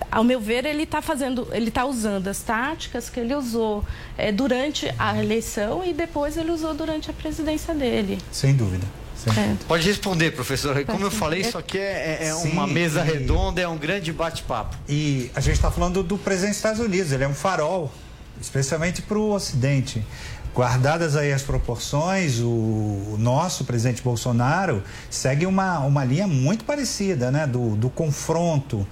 ao 0.10 0.24
meu 0.24 0.40
ver, 0.40 0.66
ele 0.66 0.84
está 0.84 1.02
fazendo, 1.02 1.46
ele 1.52 1.68
está 1.68 1.84
usando 1.84 2.30
as 2.30 2.42
táticas 2.42 3.10
que 3.10 3.20
ele 3.20 3.36
usou 3.36 3.84
é, 4.18 4.32
durante 4.32 4.90
a 4.98 5.22
eleição 5.22 5.84
e 5.84 5.94
depois 5.94 6.38
ele 6.38 6.52
usou 6.52 6.74
durante 6.74 7.10
a 7.10 7.14
presidência 7.14 7.74
dele. 7.74 8.18
Sem 8.32 8.56
dúvida. 8.56 8.88
É. 9.26 9.56
Pode 9.68 9.88
responder, 9.88 10.32
professor. 10.32 10.84
Como 10.86 11.04
eu 11.04 11.12
falei, 11.12 11.42
isso 11.42 11.58
aqui 11.58 11.78
é, 11.78 12.20
é, 12.22 12.28
é 12.28 12.34
Sim, 12.34 12.52
uma 12.52 12.68
mesa 12.68 13.02
e... 13.02 13.04
redonda, 13.04 13.62
é 13.62 13.68
um 13.68 13.78
grande 13.78 14.14
bate-papo. 14.14 14.78
E 14.88 15.32
a 15.36 15.40
gente 15.40 15.56
está 15.56 15.72
falando 15.72 16.04
do 16.04 16.18
presidente 16.18 16.52
dos 16.52 16.58
Estados 16.58 16.80
Unidos, 16.80 17.12
ele 17.12 17.24
é 17.24 17.28
um 17.28 17.34
farol, 17.34 17.92
especialmente 18.40 19.02
para 19.02 19.18
o 19.18 19.32
Ocidente. 19.32 20.06
Guardadas 20.54 21.16
aí 21.16 21.32
as 21.32 21.44
proporções, 21.44 22.40
o 22.40 23.16
nosso 23.20 23.64
presidente 23.64 24.02
Bolsonaro 24.02 24.84
segue 25.10 25.46
uma, 25.46 25.80
uma 25.80 26.04
linha 26.04 26.26
muito 26.26 26.66
parecida, 26.66 27.30
né? 27.30 27.46
Do, 27.46 27.76
do 27.76 27.90
confronto. 27.92 28.88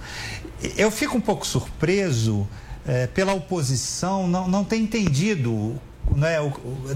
Eu 0.76 0.92
fico 0.92 1.16
um 1.16 1.20
pouco 1.20 1.44
surpreso 1.44 2.46
é, 2.86 3.08
pela 3.08 3.32
oposição 3.34 4.28
não, 4.28 4.46
não 4.46 4.64
ter 4.64 4.76
entendido 4.76 5.80
né, 6.14 6.36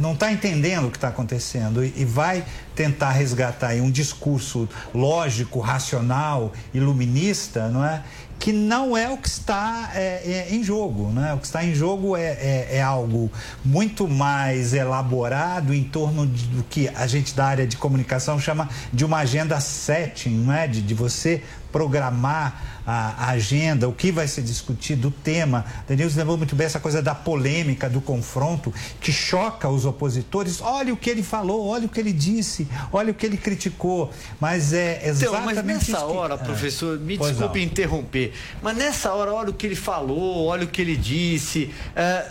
não 0.00 0.12
está 0.12 0.32
entendendo 0.32 0.86
o 0.86 0.90
que 0.90 0.96
está 0.96 1.08
acontecendo 1.08 1.84
e, 1.84 1.92
e, 1.96 2.04
vai 2.04 2.44
tentar 2.74 3.10
resgatar 3.10 3.74
um 3.74 3.90
discurso 3.90 4.68
lógico, 4.94 5.60
racional, 5.60 6.52
iluminista, 6.72 7.68
não 7.68 7.84
é? 7.84 8.02
que 8.40 8.52
não 8.54 8.96
é 8.96 9.06
o 9.10 9.18
que 9.18 9.28
está 9.28 9.90
é, 9.94 10.48
é, 10.48 10.54
em 10.54 10.64
jogo. 10.64 11.10
Né? 11.10 11.34
O 11.34 11.38
que 11.38 11.44
está 11.44 11.62
em 11.62 11.74
jogo 11.74 12.16
é, 12.16 12.22
é, 12.22 12.68
é, 12.72 12.82
algo 12.82 13.30
muito 13.62 14.08
mais 14.08 14.72
elaborado 14.72 15.74
em 15.74 15.84
torno 15.84 16.26
de, 16.26 16.44
do 16.44 16.62
que 16.64 16.88
a 16.88 17.06
gente 17.06 17.34
da 17.34 17.44
área 17.44 17.66
de 17.66 17.76
comunicação 17.76 18.40
chama 18.40 18.68
de 18.90 19.04
uma 19.04 19.18
agenda 19.18 19.60
setting, 19.60 20.30
não 20.30 20.54
é? 20.54 20.66
de, 20.66 20.80
de 20.80 20.94
você 20.94 21.42
programar 21.72 22.80
a, 22.86 23.30
agenda, 23.30 23.88
o 23.88 23.92
que 23.92 24.10
vai 24.10 24.26
ser 24.26 24.42
discutido, 24.42 25.08
o 25.08 25.10
tema. 25.10 25.64
Denilson 25.86 26.18
lembrou 26.18 26.36
muito 26.36 26.56
bem 26.56 26.66
essa 26.66 26.80
coisa 26.80 27.00
da 27.00 27.14
polêmica, 27.14 27.88
do 27.88 28.00
confronto, 28.00 28.72
que 29.00 29.12
choca 29.12 29.68
os 29.68 29.84
opositores. 29.84 30.60
Olha 30.60 30.92
o 30.92 30.96
que 30.96 31.08
ele 31.08 31.22
falou, 31.22 31.68
olha 31.68 31.86
o 31.86 31.88
que 31.88 32.00
ele 32.00 32.12
disse, 32.12 32.66
olha 32.92 33.12
o 33.12 33.14
que 33.14 33.26
ele 33.26 33.36
criticou. 33.36 34.12
Mas 34.40 34.72
é 34.72 35.08
exatamente. 35.08 35.52
Então, 35.52 35.64
mas 35.64 35.64
nessa 35.64 36.04
hora, 36.04 36.38
que... 36.38 36.44
professor, 36.44 36.98
me 36.98 37.16
pois 37.16 37.30
desculpe 37.30 37.58
não. 37.58 37.66
interromper, 37.66 38.32
mas 38.62 38.76
nessa 38.76 39.12
hora, 39.12 39.32
olha 39.32 39.50
o 39.50 39.54
que 39.54 39.66
ele 39.66 39.76
falou, 39.76 40.46
olha 40.46 40.64
o 40.64 40.68
que 40.68 40.80
ele 40.80 40.96
disse. 40.96 41.72
É, 41.94 42.26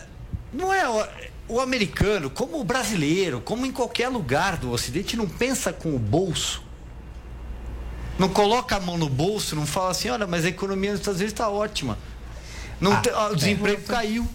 não 0.52 0.74
é. 0.74 1.30
O 1.48 1.60
americano, 1.60 2.30
como 2.30 2.60
o 2.60 2.64
brasileiro, 2.64 3.42
como 3.42 3.66
em 3.66 3.72
qualquer 3.72 4.08
lugar 4.08 4.58
do 4.58 4.72
Ocidente, 4.72 5.18
não 5.18 5.28
pensa 5.28 5.74
com 5.74 5.96
o 5.96 5.98
bolso 5.98 6.69
não 8.20 8.28
coloca 8.28 8.76
a 8.76 8.80
mão 8.80 8.98
no 8.98 9.08
bolso, 9.08 9.56
não 9.56 9.66
fala 9.66 9.92
assim, 9.92 10.10
olha, 10.10 10.28
mas 10.28 10.44
a 10.44 10.50
economia 10.50 10.92
nos 10.92 11.00
Estados 11.00 11.20
Unidos 11.20 11.34
está 11.34 11.50
ótima. 11.50 11.98
Não 12.80 12.94
ah, 12.94 12.98
tem, 12.98 13.14
o 13.14 13.36
desemprego 13.36 13.82
é. 13.82 13.86
caiu. 13.86 14.28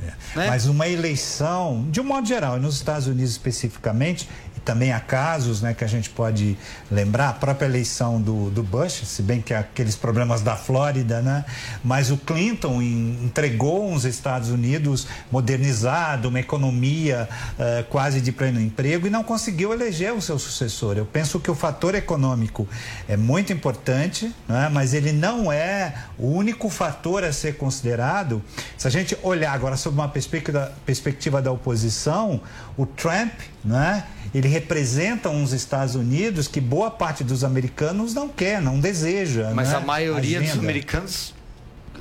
É. 0.00 0.12
Né? 0.36 0.46
Mas 0.46 0.66
uma 0.66 0.86
eleição, 0.86 1.86
de 1.90 2.00
um 2.00 2.04
modo 2.04 2.26
geral, 2.26 2.56
e 2.56 2.60
nos 2.60 2.76
Estados 2.76 3.08
Unidos 3.08 3.32
especificamente, 3.32 4.28
também 4.68 4.92
há 4.92 5.00
casos 5.00 5.62
né, 5.62 5.72
que 5.72 5.82
a 5.82 5.86
gente 5.86 6.10
pode 6.10 6.54
lembrar, 6.90 7.30
a 7.30 7.32
própria 7.32 7.64
eleição 7.64 8.20
do, 8.20 8.50
do 8.50 8.62
Bush, 8.62 9.00
se 9.06 9.22
bem 9.22 9.40
que 9.40 9.54
aqueles 9.54 9.96
problemas 9.96 10.42
da 10.42 10.56
Flórida, 10.56 11.22
né? 11.22 11.42
Mas 11.82 12.10
o 12.10 12.18
Clinton 12.18 12.82
entregou 12.82 13.90
uns 13.90 14.04
Estados 14.04 14.50
Unidos 14.50 15.06
modernizado, 15.32 16.28
uma 16.28 16.38
economia 16.38 17.26
uh, 17.54 17.82
quase 17.84 18.20
de 18.20 18.30
pleno 18.30 18.60
emprego 18.60 19.06
e 19.06 19.10
não 19.10 19.24
conseguiu 19.24 19.72
eleger 19.72 20.12
o 20.12 20.20
seu 20.20 20.38
sucessor. 20.38 20.98
Eu 20.98 21.06
penso 21.06 21.40
que 21.40 21.50
o 21.50 21.54
fator 21.54 21.94
econômico 21.94 22.68
é 23.08 23.16
muito 23.16 23.54
importante, 23.54 24.30
né? 24.46 24.68
mas 24.70 24.92
ele 24.92 25.12
não 25.12 25.50
é 25.50 25.94
o 26.18 26.26
único 26.26 26.68
fator 26.68 27.24
a 27.24 27.32
ser 27.32 27.56
considerado. 27.56 28.42
Se 28.76 28.86
a 28.86 28.90
gente 28.90 29.16
olhar 29.22 29.52
agora 29.52 29.78
sob 29.78 29.96
uma 29.96 30.08
perspectiva, 30.08 30.74
perspectiva 30.84 31.40
da 31.40 31.50
oposição, 31.50 32.42
o 32.76 32.84
Trump, 32.84 33.32
né? 33.64 34.04
Ele 34.34 34.48
representa 34.48 35.28
uns 35.28 35.52
Estados 35.52 35.94
Unidos 35.94 36.48
que 36.48 36.60
boa 36.60 36.90
parte 36.90 37.24
dos 37.24 37.44
americanos 37.44 38.14
não 38.14 38.28
quer, 38.28 38.60
não 38.60 38.78
deseja. 38.80 39.52
Mas 39.54 39.70
né? 39.70 39.76
a 39.76 39.80
maioria 39.80 40.38
Agenda. 40.38 40.54
dos 40.54 40.62
americanos 40.62 41.34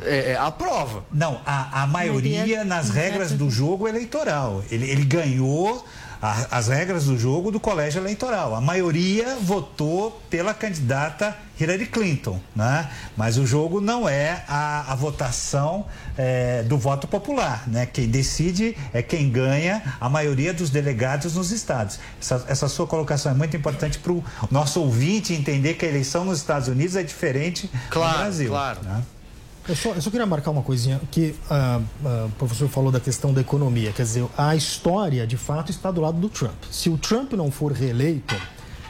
é, 0.03 0.31
é, 0.31 0.37
aprova. 0.37 1.03
Não, 1.11 1.41
a, 1.45 1.83
a 1.83 1.87
maioria, 1.87 2.63
nas 2.63 2.89
regras 2.89 3.31
do 3.31 3.49
jogo 3.49 3.87
eleitoral. 3.87 4.63
Ele, 4.69 4.89
ele 4.89 5.03
ganhou 5.05 5.85
a, 6.27 6.57
as 6.57 6.67
regras 6.67 7.05
do 7.05 7.17
jogo 7.17 7.51
do 7.51 7.59
colégio 7.59 8.01
eleitoral. 8.01 8.53
A 8.53 8.61
maioria 8.61 9.37
votou 9.41 10.21
pela 10.29 10.53
candidata 10.53 11.35
Hillary 11.59 11.87
Clinton, 11.87 12.39
né? 12.55 12.89
Mas 13.15 13.37
o 13.37 13.45
jogo 13.45 13.79
não 13.81 14.07
é 14.07 14.43
a, 14.47 14.91
a 14.91 14.95
votação 14.95 15.85
é, 16.17 16.63
do 16.63 16.77
voto 16.77 17.07
popular, 17.07 17.63
né? 17.67 17.85
Quem 17.85 18.07
decide 18.07 18.77
é 18.93 19.01
quem 19.01 19.29
ganha 19.29 19.95
a 19.99 20.09
maioria 20.09 20.53
dos 20.53 20.69
delegados 20.69 21.35
nos 21.35 21.51
estados. 21.51 21.99
Essa, 22.21 22.45
essa 22.47 22.67
sua 22.67 22.85
colocação 22.85 23.31
é 23.31 23.35
muito 23.35 23.55
importante 23.55 23.97
para 23.97 24.11
o 24.11 24.23
nosso 24.51 24.81
ouvinte 24.81 25.33
entender 25.33 25.75
que 25.75 25.85
a 25.85 25.89
eleição 25.89 26.25
nos 26.25 26.39
Estados 26.39 26.67
Unidos 26.67 26.95
é 26.95 27.03
diferente 27.03 27.69
claro, 27.89 28.13
do 28.13 28.19
Brasil. 28.19 28.49
Claro, 28.49 28.79
né? 28.83 29.01
Eu 29.67 29.75
só, 29.75 29.89
eu 29.89 30.01
só, 30.01 30.09
queria 30.09 30.25
marcar 30.25 30.51
uma 30.51 30.61
coisinha, 30.61 31.01
que 31.11 31.35
uh, 31.51 31.81
uh, 32.07 32.25
o 32.27 32.31
professor 32.37 32.69
falou 32.69 32.89
da 32.89 33.01
questão 33.01 33.33
da 33.33 33.41
economia. 33.41 33.91
Quer 33.91 34.03
dizer, 34.03 34.25
a 34.37 34.55
história, 34.55 35.27
de 35.27 35.35
fato, 35.35 35.71
está 35.71 35.91
do 35.91 35.99
lado 35.99 36.17
do 36.17 36.29
Trump. 36.29 36.55
Se 36.71 36.89
o 36.89 36.97
Trump 36.97 37.33
não 37.33 37.51
for 37.51 37.73
reeleito, 37.73 38.33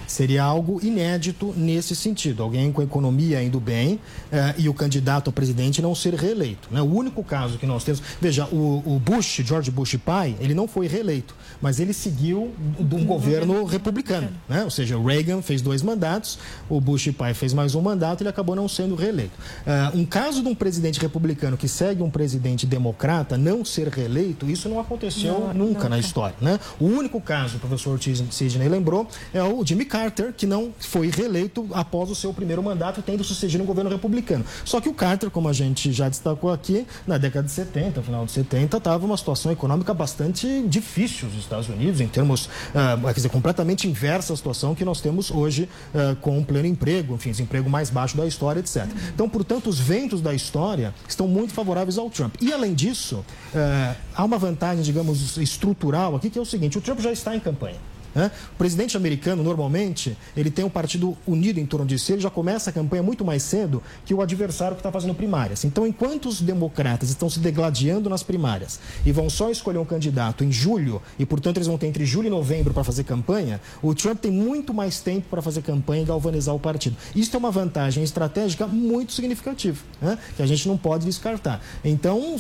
Seria 0.07 0.43
algo 0.43 0.79
inédito 0.81 1.53
nesse 1.55 1.93
sentido. 1.95 2.41
Alguém 2.41 2.71
com 2.71 2.79
a 2.79 2.83
economia 2.85 3.43
indo 3.43 3.59
bem 3.59 3.99
eh, 4.31 4.55
e 4.57 4.69
o 4.69 4.73
candidato 4.73 5.29
a 5.29 5.33
presidente 5.33 5.81
não 5.81 5.93
ser 5.93 6.13
reeleito. 6.13 6.69
Né? 6.71 6.81
O 6.81 6.85
único 6.85 7.21
caso 7.23 7.57
que 7.57 7.65
nós 7.65 7.83
temos. 7.83 8.01
Veja, 8.21 8.45
o, 8.45 8.81
o, 8.85 8.99
Bush, 8.99 9.41
George 9.43 9.69
Bush 9.69 9.97
pai, 9.97 10.35
ele 10.39 10.53
não 10.53 10.67
foi 10.67 10.87
reeleito, 10.87 11.35
mas 11.61 11.79
ele 11.81 11.91
seguiu 11.93 12.53
de 12.79 12.95
um 12.95 13.05
governo 13.05 13.65
republicano. 13.65 14.29
Né? 14.47 14.63
Ou 14.63 14.69
seja, 14.69 14.97
o 14.97 15.05
Reagan 15.05 15.41
fez 15.41 15.61
dois 15.61 15.81
mandatos, 15.81 16.39
o 16.69 16.79
Bush 16.79 17.09
pai 17.11 17.33
fez 17.33 17.53
mais 17.53 17.75
um 17.75 17.81
mandato 17.81 18.21
e 18.21 18.23
ele 18.23 18.29
acabou 18.29 18.55
não 18.55 18.69
sendo 18.69 18.95
reeleito. 18.95 19.33
Uh, 19.65 19.99
um 19.99 20.05
caso 20.05 20.41
de 20.41 20.47
um 20.47 20.55
presidente 20.55 20.99
republicano 21.01 21.57
que 21.57 21.67
segue 21.67 22.01
um 22.01 22.09
presidente 22.09 22.65
democrata 22.65 23.37
não 23.37 23.65
ser 23.65 23.89
reeleito, 23.89 24.49
isso 24.49 24.69
não 24.69 24.79
aconteceu 24.79 25.51
não, 25.53 25.67
nunca 25.67 25.83
não, 25.83 25.89
na 25.89 25.99
história. 25.99 26.35
Né? 26.39 26.57
O 26.79 26.85
único 26.85 27.19
caso, 27.19 27.57
o 27.57 27.59
professor 27.59 27.99
Sidney 28.31 28.69
lembrou, 28.69 29.07
é 29.33 29.43
o 29.43 29.65
Jimmy 29.65 29.83
Carter 29.85 29.96
Carter, 29.97 30.31
que 30.31 30.45
não 30.45 30.71
foi 30.79 31.09
reeleito 31.09 31.67
após 31.73 32.11
o 32.11 32.13
seu 32.13 32.31
primeiro 32.31 32.61
mandato, 32.61 33.01
tendo 33.01 33.23
sucedido 33.23 33.63
um 33.63 33.65
governo 33.65 33.89
republicano. 33.89 34.45
Só 34.63 34.79
que 34.79 34.87
o 34.87 34.93
Carter, 34.93 35.31
como 35.31 35.49
a 35.49 35.53
gente 35.53 35.91
já 35.91 36.07
destacou 36.07 36.51
aqui, 36.51 36.85
na 37.07 37.17
década 37.17 37.47
de 37.47 37.51
70, 37.51 38.03
final 38.03 38.23
de 38.23 38.31
70, 38.31 38.77
estava 38.77 39.03
uma 39.03 39.17
situação 39.17 39.51
econômica 39.51 39.95
bastante 39.95 40.61
difícil 40.67 41.27
nos 41.29 41.39
Estados 41.39 41.67
Unidos, 41.67 41.99
em 41.99 42.07
termos, 42.07 42.45
uh, 42.45 43.07
quer 43.07 43.13
dizer, 43.15 43.29
completamente 43.29 43.87
inversa 43.87 44.33
a 44.33 44.37
situação 44.37 44.75
que 44.75 44.85
nós 44.85 45.01
temos 45.01 45.31
hoje 45.31 45.67
uh, 45.95 46.15
com 46.17 46.37
o 46.37 46.45
pleno 46.45 46.67
emprego, 46.67 47.15
enfim, 47.15 47.31
desemprego 47.31 47.67
mais 47.67 47.89
baixo 47.89 48.15
da 48.15 48.27
história, 48.27 48.59
etc. 48.59 48.85
Então, 49.15 49.27
portanto, 49.27 49.67
os 49.67 49.79
ventos 49.79 50.21
da 50.21 50.31
história 50.31 50.93
estão 51.09 51.27
muito 51.27 51.53
favoráveis 51.55 51.97
ao 51.97 52.07
Trump. 52.07 52.35
E, 52.39 52.53
além 52.53 52.75
disso, 52.75 53.15
uh, 53.15 53.95
há 54.15 54.23
uma 54.23 54.37
vantagem, 54.37 54.83
digamos, 54.83 55.37
estrutural 55.37 56.15
aqui, 56.15 56.29
que 56.29 56.37
é 56.37 56.41
o 56.41 56.45
seguinte: 56.45 56.77
o 56.77 56.81
Trump 56.81 56.99
já 56.99 57.11
está 57.11 57.35
em 57.35 57.39
campanha. 57.39 57.96
Né? 58.17 58.31
O 58.55 58.57
presidente 58.57 58.97
americano, 58.97 59.43
normalmente, 59.43 60.17
ele 60.35 60.49
tem 60.49 60.65
um 60.65 60.69
partido 60.69 61.15
unido 61.27 61.59
em 61.59 61.67
torno 61.67 61.85
de 61.85 61.99
si, 61.99 62.13
ele 62.13 62.21
já 62.21 62.31
começa 62.31 62.71
a 62.71 62.73
campanha 62.73 63.03
muito 63.03 63.23
mais 63.23 63.43
cedo 63.43 63.83
que 64.07 64.13
o 64.13 64.23
adversário 64.23 64.75
que 64.75 64.79
está 64.79 64.91
fazendo 64.91 65.13
primárias. 65.13 65.63
Então, 65.63 65.85
enquanto 65.85 66.27
os 66.27 66.41
democratas 66.41 67.11
estão 67.11 67.29
se 67.29 67.39
degladiando 67.39 68.09
nas 68.09 68.23
primárias 68.23 68.79
e 69.05 69.11
vão 69.11 69.29
só 69.29 69.51
escolher 69.51 69.77
um 69.77 69.85
candidato 69.85 70.43
em 70.43 70.51
julho, 70.51 70.99
e 71.19 71.27
portanto 71.27 71.57
eles 71.57 71.67
vão 71.67 71.77
ter 71.77 71.85
entre 71.85 72.07
julho 72.07 72.25
e 72.25 72.29
novembro 72.31 72.73
para 72.73 72.83
fazer 72.83 73.03
campanha, 73.03 73.61
o 73.83 73.93
Trump 73.93 74.19
tem 74.19 74.31
muito 74.31 74.73
mais 74.73 74.99
tempo 74.99 75.27
para 75.29 75.39
fazer 75.39 75.61
campanha 75.61 76.01
e 76.01 76.05
galvanizar 76.05 76.55
o 76.55 76.59
partido. 76.59 76.97
Isso 77.15 77.35
é 77.35 77.37
uma 77.37 77.51
vantagem 77.51 78.03
estratégica 78.03 78.65
muito 78.65 79.13
significativa, 79.13 79.77
né? 80.01 80.17
que 80.35 80.41
a 80.41 80.47
gente 80.47 80.67
não 80.67 80.75
pode 80.75 81.05
descartar. 81.05 81.61
Então, 81.85 82.35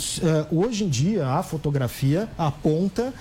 hoje 0.51 0.85
em 0.85 0.89
dia, 0.89 1.27
a 1.27 1.43
fotografia 1.43 2.27
aponta 2.35 3.13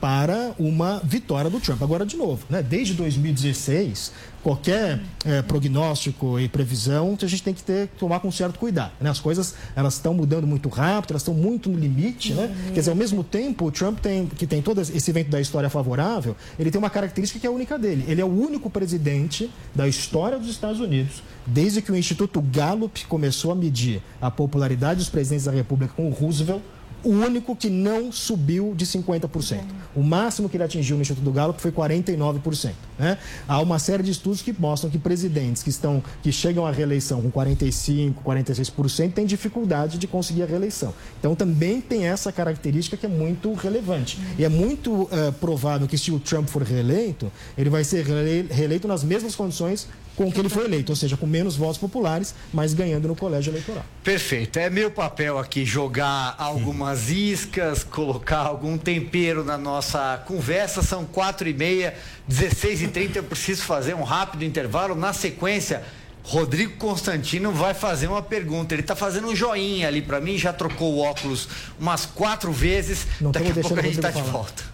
para 0.00 0.52
uma 0.60 1.00
vitória 1.02 1.50
do 1.50 1.58
Trump. 1.58 1.87
Agora, 1.88 2.04
de 2.04 2.18
novo, 2.18 2.44
né? 2.50 2.62
desde 2.62 2.92
2016, 2.92 4.12
qualquer 4.42 5.00
é, 5.24 5.40
prognóstico 5.40 6.38
e 6.38 6.46
previsão 6.46 7.16
a 7.18 7.26
gente 7.26 7.42
tem 7.42 7.54
que 7.54 7.62
ter 7.62 7.88
tomar 7.98 8.20
com 8.20 8.30
certo 8.30 8.58
cuidado. 8.58 8.92
Né? 9.00 9.08
As 9.08 9.18
coisas 9.18 9.54
elas 9.74 9.94
estão 9.94 10.12
mudando 10.12 10.46
muito 10.46 10.68
rápido, 10.68 11.12
elas 11.12 11.22
estão 11.22 11.32
muito 11.32 11.70
no 11.70 11.78
limite. 11.78 12.34
Né? 12.34 12.54
Quer 12.74 12.80
dizer, 12.80 12.90
ao 12.90 12.96
mesmo 12.96 13.24
tempo, 13.24 13.64
o 13.64 13.72
Trump 13.72 14.00
tem, 14.00 14.26
que 14.26 14.46
tem 14.46 14.60
todo 14.60 14.82
esse 14.82 15.10
evento 15.10 15.30
da 15.30 15.40
história 15.40 15.70
favorável, 15.70 16.36
ele 16.58 16.70
tem 16.70 16.78
uma 16.78 16.90
característica 16.90 17.40
que 17.40 17.46
é 17.46 17.50
única 17.50 17.78
dele. 17.78 18.04
Ele 18.06 18.20
é 18.20 18.24
o 18.24 18.28
único 18.28 18.68
presidente 18.68 19.50
da 19.74 19.88
história 19.88 20.38
dos 20.38 20.50
Estados 20.50 20.80
Unidos, 20.80 21.22
desde 21.46 21.80
que 21.80 21.90
o 21.90 21.96
Instituto 21.96 22.42
Gallup 22.42 23.02
começou 23.06 23.50
a 23.50 23.54
medir 23.54 24.02
a 24.20 24.30
popularidade 24.30 24.98
dos 24.98 25.08
presidentes 25.08 25.46
da 25.46 25.52
República 25.52 25.94
com 25.96 26.06
o 26.06 26.12
Roosevelt 26.12 26.60
o 27.04 27.10
único 27.10 27.54
que 27.54 27.70
não 27.70 28.10
subiu 28.10 28.74
de 28.76 28.86
50%. 28.86 29.60
O 29.94 30.02
máximo 30.02 30.48
que 30.48 30.56
ele 30.56 30.64
atingiu 30.64 30.96
no 30.96 31.02
Instituto 31.02 31.30
Gallup 31.30 31.60
foi 31.60 31.70
49%. 31.70 32.72
Né? 32.98 33.18
Há 33.46 33.60
uma 33.60 33.78
série 33.78 34.02
de 34.02 34.10
estudos 34.10 34.42
que 34.42 34.54
mostram 34.58 34.90
que 34.90 34.98
presidentes 34.98 35.62
que, 35.62 35.70
estão, 35.70 36.02
que 36.22 36.32
chegam 36.32 36.66
à 36.66 36.70
reeleição 36.70 37.22
com 37.22 37.30
45%, 37.30 38.14
46% 38.24 39.12
têm 39.12 39.26
dificuldade 39.26 39.98
de 39.98 40.06
conseguir 40.06 40.42
a 40.42 40.46
reeleição. 40.46 40.92
Então 41.18 41.34
também 41.34 41.80
tem 41.80 42.06
essa 42.06 42.32
característica 42.32 42.96
que 42.96 43.06
é 43.06 43.08
muito 43.08 43.52
relevante. 43.54 44.18
E 44.38 44.44
é 44.44 44.48
muito 44.48 45.02
uh, 45.02 45.32
provável 45.40 45.86
que 45.86 45.96
se 45.96 46.10
o 46.10 46.18
Trump 46.18 46.48
for 46.48 46.62
reeleito, 46.62 47.30
ele 47.56 47.70
vai 47.70 47.84
ser 47.84 48.04
reeleito 48.50 48.88
nas 48.88 49.04
mesmas 49.04 49.34
condições 49.34 49.86
com 50.18 50.32
que 50.32 50.40
ele 50.40 50.48
foi 50.48 50.64
eleito, 50.64 50.90
ou 50.90 50.96
seja, 50.96 51.16
com 51.16 51.28
menos 51.28 51.54
votos 51.54 51.78
populares, 51.78 52.34
mas 52.52 52.74
ganhando 52.74 53.06
no 53.06 53.14
colégio 53.14 53.52
eleitoral. 53.52 53.84
Perfeito. 54.02 54.58
É 54.58 54.68
meu 54.68 54.90
papel 54.90 55.38
aqui 55.38 55.64
jogar 55.64 56.34
algumas 56.36 57.08
iscas, 57.08 57.84
colocar 57.84 58.40
algum 58.40 58.76
tempero 58.76 59.44
na 59.44 59.56
nossa 59.56 60.20
conversa. 60.26 60.82
São 60.82 61.04
quatro 61.04 61.48
e 61.48 61.54
meia, 61.54 61.94
16 62.26 62.82
e 62.82 62.88
30 62.88 63.20
Eu 63.20 63.22
preciso 63.22 63.62
fazer 63.62 63.94
um 63.94 64.02
rápido 64.02 64.44
intervalo. 64.44 64.96
Na 64.96 65.12
sequência, 65.12 65.84
Rodrigo 66.24 66.72
Constantino 66.78 67.52
vai 67.52 67.72
fazer 67.72 68.08
uma 68.08 68.20
pergunta. 68.20 68.74
Ele 68.74 68.82
está 68.82 68.96
fazendo 68.96 69.28
um 69.28 69.36
joinha 69.36 69.86
ali 69.86 70.02
para 70.02 70.20
mim, 70.20 70.36
já 70.36 70.52
trocou 70.52 70.94
o 70.94 70.98
óculos 70.98 71.48
umas 71.78 72.06
quatro 72.06 72.50
vezes. 72.50 73.06
Não 73.20 73.30
Daqui 73.30 73.52
a 73.52 73.54
pouco 73.54 73.78
a 73.78 73.82
gente 73.82 73.94
está 73.94 74.10
de 74.10 74.22
volta. 74.22 74.64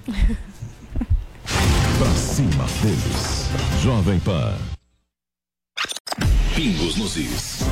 Pra 1.99 2.15
cima 2.15 2.65
deles. 2.83 3.45
Jovem 3.83 4.19
Pan. 4.21 4.74
Pingos 6.55 6.97
nos 6.97 7.17
is. 7.17 7.65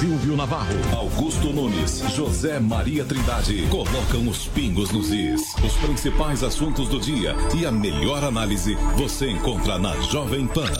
Silvio 0.00 0.36
Navarro, 0.36 0.74
Augusto 0.96 1.52
Nunes, 1.52 2.02
José 2.14 2.58
Maria 2.58 3.04
Trindade 3.04 3.66
colocam 3.70 4.28
os 4.28 4.48
pingos 4.48 4.90
nos 4.90 5.10
is. 5.10 5.40
Os 5.64 5.74
principais 5.76 6.42
assuntos 6.42 6.88
do 6.88 6.98
dia 6.98 7.36
e 7.56 7.64
a 7.64 7.70
melhor 7.70 8.24
análise 8.24 8.74
você 8.96 9.30
encontra 9.30 9.78
na 9.78 9.94
Jovem 10.02 10.46
Pan. 10.48 10.72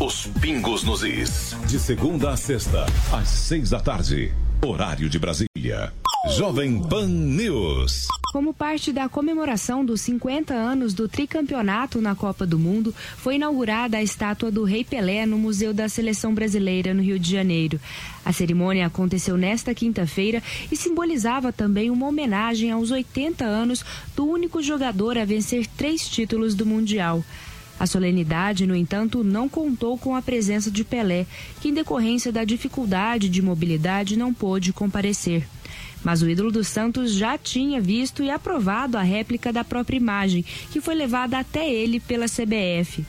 Os 0.00 0.26
pingos 0.40 0.82
nos 0.82 1.04
is. 1.04 1.56
De 1.68 1.78
segunda 1.78 2.32
a 2.32 2.36
sexta, 2.36 2.84
às 3.12 3.28
seis 3.28 3.70
da 3.70 3.78
tarde. 3.78 4.34
Horário 4.60 5.08
de 5.08 5.20
Brasília. 5.20 5.92
Jovem 6.30 6.80
Pan 6.80 7.08
News. 7.08 8.06
Como 8.32 8.54
parte 8.54 8.92
da 8.92 9.08
comemoração 9.08 9.84
dos 9.84 10.00
50 10.02 10.54
anos 10.54 10.94
do 10.94 11.08
tricampeonato 11.08 12.00
na 12.00 12.14
Copa 12.14 12.46
do 12.46 12.60
Mundo, 12.60 12.94
foi 13.16 13.34
inaugurada 13.34 13.96
a 13.96 14.02
estátua 14.02 14.48
do 14.48 14.62
Rei 14.62 14.84
Pelé 14.84 15.26
no 15.26 15.36
Museu 15.36 15.74
da 15.74 15.88
Seleção 15.88 16.32
Brasileira, 16.32 16.94
no 16.94 17.02
Rio 17.02 17.18
de 17.18 17.28
Janeiro. 17.28 17.80
A 18.24 18.32
cerimônia 18.32 18.86
aconteceu 18.86 19.36
nesta 19.36 19.74
quinta-feira 19.74 20.40
e 20.70 20.76
simbolizava 20.76 21.52
também 21.52 21.90
uma 21.90 22.06
homenagem 22.06 22.70
aos 22.70 22.92
80 22.92 23.44
anos 23.44 23.84
do 24.14 24.24
único 24.24 24.62
jogador 24.62 25.18
a 25.18 25.24
vencer 25.24 25.66
três 25.66 26.08
títulos 26.08 26.54
do 26.54 26.64
Mundial. 26.64 27.24
A 27.80 27.86
solenidade, 27.86 28.64
no 28.64 28.76
entanto, 28.76 29.24
não 29.24 29.48
contou 29.48 29.98
com 29.98 30.14
a 30.14 30.22
presença 30.22 30.70
de 30.70 30.84
Pelé, 30.84 31.26
que, 31.60 31.68
em 31.68 31.74
decorrência 31.74 32.30
da 32.30 32.44
dificuldade 32.44 33.28
de 33.28 33.42
mobilidade, 33.42 34.16
não 34.16 34.32
pôde 34.32 34.72
comparecer. 34.72 35.48
Mas 36.04 36.22
o 36.22 36.28
ídolo 36.28 36.50
dos 36.50 36.68
Santos 36.68 37.12
já 37.12 37.38
tinha 37.38 37.80
visto 37.80 38.22
e 38.22 38.30
aprovado 38.30 38.96
a 38.96 39.02
réplica 39.02 39.52
da 39.52 39.62
própria 39.62 39.96
imagem, 39.96 40.44
que 40.70 40.80
foi 40.80 40.94
levada 40.94 41.38
até 41.38 41.72
ele 41.72 42.00
pela 42.00 42.26
CBF. 42.26 43.04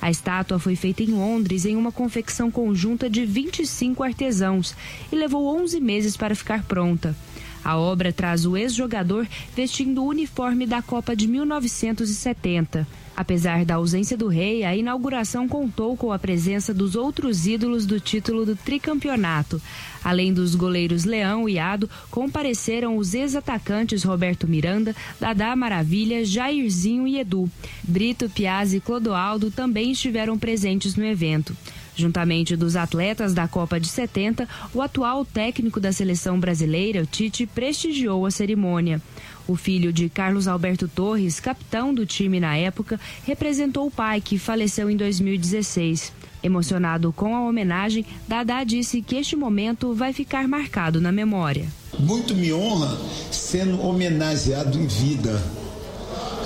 A 0.00 0.10
estátua 0.10 0.58
foi 0.58 0.76
feita 0.76 1.02
em 1.02 1.08
Londres 1.08 1.64
em 1.64 1.76
uma 1.76 1.90
confecção 1.90 2.50
conjunta 2.50 3.10
de 3.10 3.26
25 3.26 4.02
artesãos 4.02 4.74
e 5.10 5.16
levou 5.16 5.46
11 5.60 5.80
meses 5.80 6.16
para 6.16 6.36
ficar 6.36 6.62
pronta. 6.62 7.16
A 7.64 7.76
obra 7.76 8.12
traz 8.12 8.46
o 8.46 8.56
ex-jogador 8.56 9.26
vestindo 9.54 10.02
o 10.02 10.08
uniforme 10.08 10.66
da 10.66 10.80
Copa 10.80 11.16
de 11.16 11.26
1970. 11.26 12.86
Apesar 13.18 13.64
da 13.64 13.74
ausência 13.74 14.16
do 14.16 14.28
rei, 14.28 14.62
a 14.62 14.76
inauguração 14.76 15.48
contou 15.48 15.96
com 15.96 16.12
a 16.12 16.18
presença 16.20 16.72
dos 16.72 16.94
outros 16.94 17.48
ídolos 17.48 17.84
do 17.84 17.98
título 17.98 18.46
do 18.46 18.54
tricampeonato. 18.54 19.60
Além 20.04 20.32
dos 20.32 20.54
goleiros 20.54 21.04
Leão 21.04 21.48
e 21.48 21.58
Ado, 21.58 21.90
compareceram 22.12 22.96
os 22.96 23.14
ex-atacantes 23.14 24.04
Roberto 24.04 24.46
Miranda, 24.46 24.94
Dadá 25.18 25.56
Maravilha, 25.56 26.24
Jairzinho 26.24 27.08
e 27.08 27.18
Edu. 27.18 27.50
Brito, 27.82 28.30
Piazzi 28.30 28.76
e 28.76 28.80
Clodoaldo 28.80 29.50
também 29.50 29.90
estiveram 29.90 30.38
presentes 30.38 30.94
no 30.94 31.04
evento. 31.04 31.56
Juntamente 31.98 32.54
dos 32.54 32.76
atletas 32.76 33.34
da 33.34 33.48
Copa 33.48 33.80
de 33.80 33.88
70, 33.88 34.48
o 34.72 34.80
atual 34.80 35.24
técnico 35.24 35.80
da 35.80 35.90
seleção 35.90 36.38
brasileira, 36.38 37.04
Tite, 37.04 37.44
prestigiou 37.44 38.24
a 38.24 38.30
cerimônia. 38.30 39.02
O 39.48 39.56
filho 39.56 39.92
de 39.92 40.08
Carlos 40.08 40.46
Alberto 40.46 40.86
Torres, 40.86 41.40
capitão 41.40 41.92
do 41.92 42.06
time 42.06 42.38
na 42.38 42.56
época, 42.56 43.00
representou 43.24 43.88
o 43.88 43.90
pai, 43.90 44.20
que 44.20 44.38
faleceu 44.38 44.88
em 44.88 44.96
2016. 44.96 46.12
Emocionado 46.40 47.12
com 47.12 47.34
a 47.34 47.40
homenagem, 47.40 48.06
Dadá 48.28 48.62
disse 48.62 49.02
que 49.02 49.16
este 49.16 49.34
momento 49.34 49.92
vai 49.92 50.12
ficar 50.12 50.46
marcado 50.46 51.00
na 51.00 51.10
memória. 51.10 51.66
Muito 51.98 52.32
me 52.32 52.52
honra 52.52 52.96
sendo 53.32 53.84
homenageado 53.84 54.78
em 54.78 54.86
vida. 54.86 55.42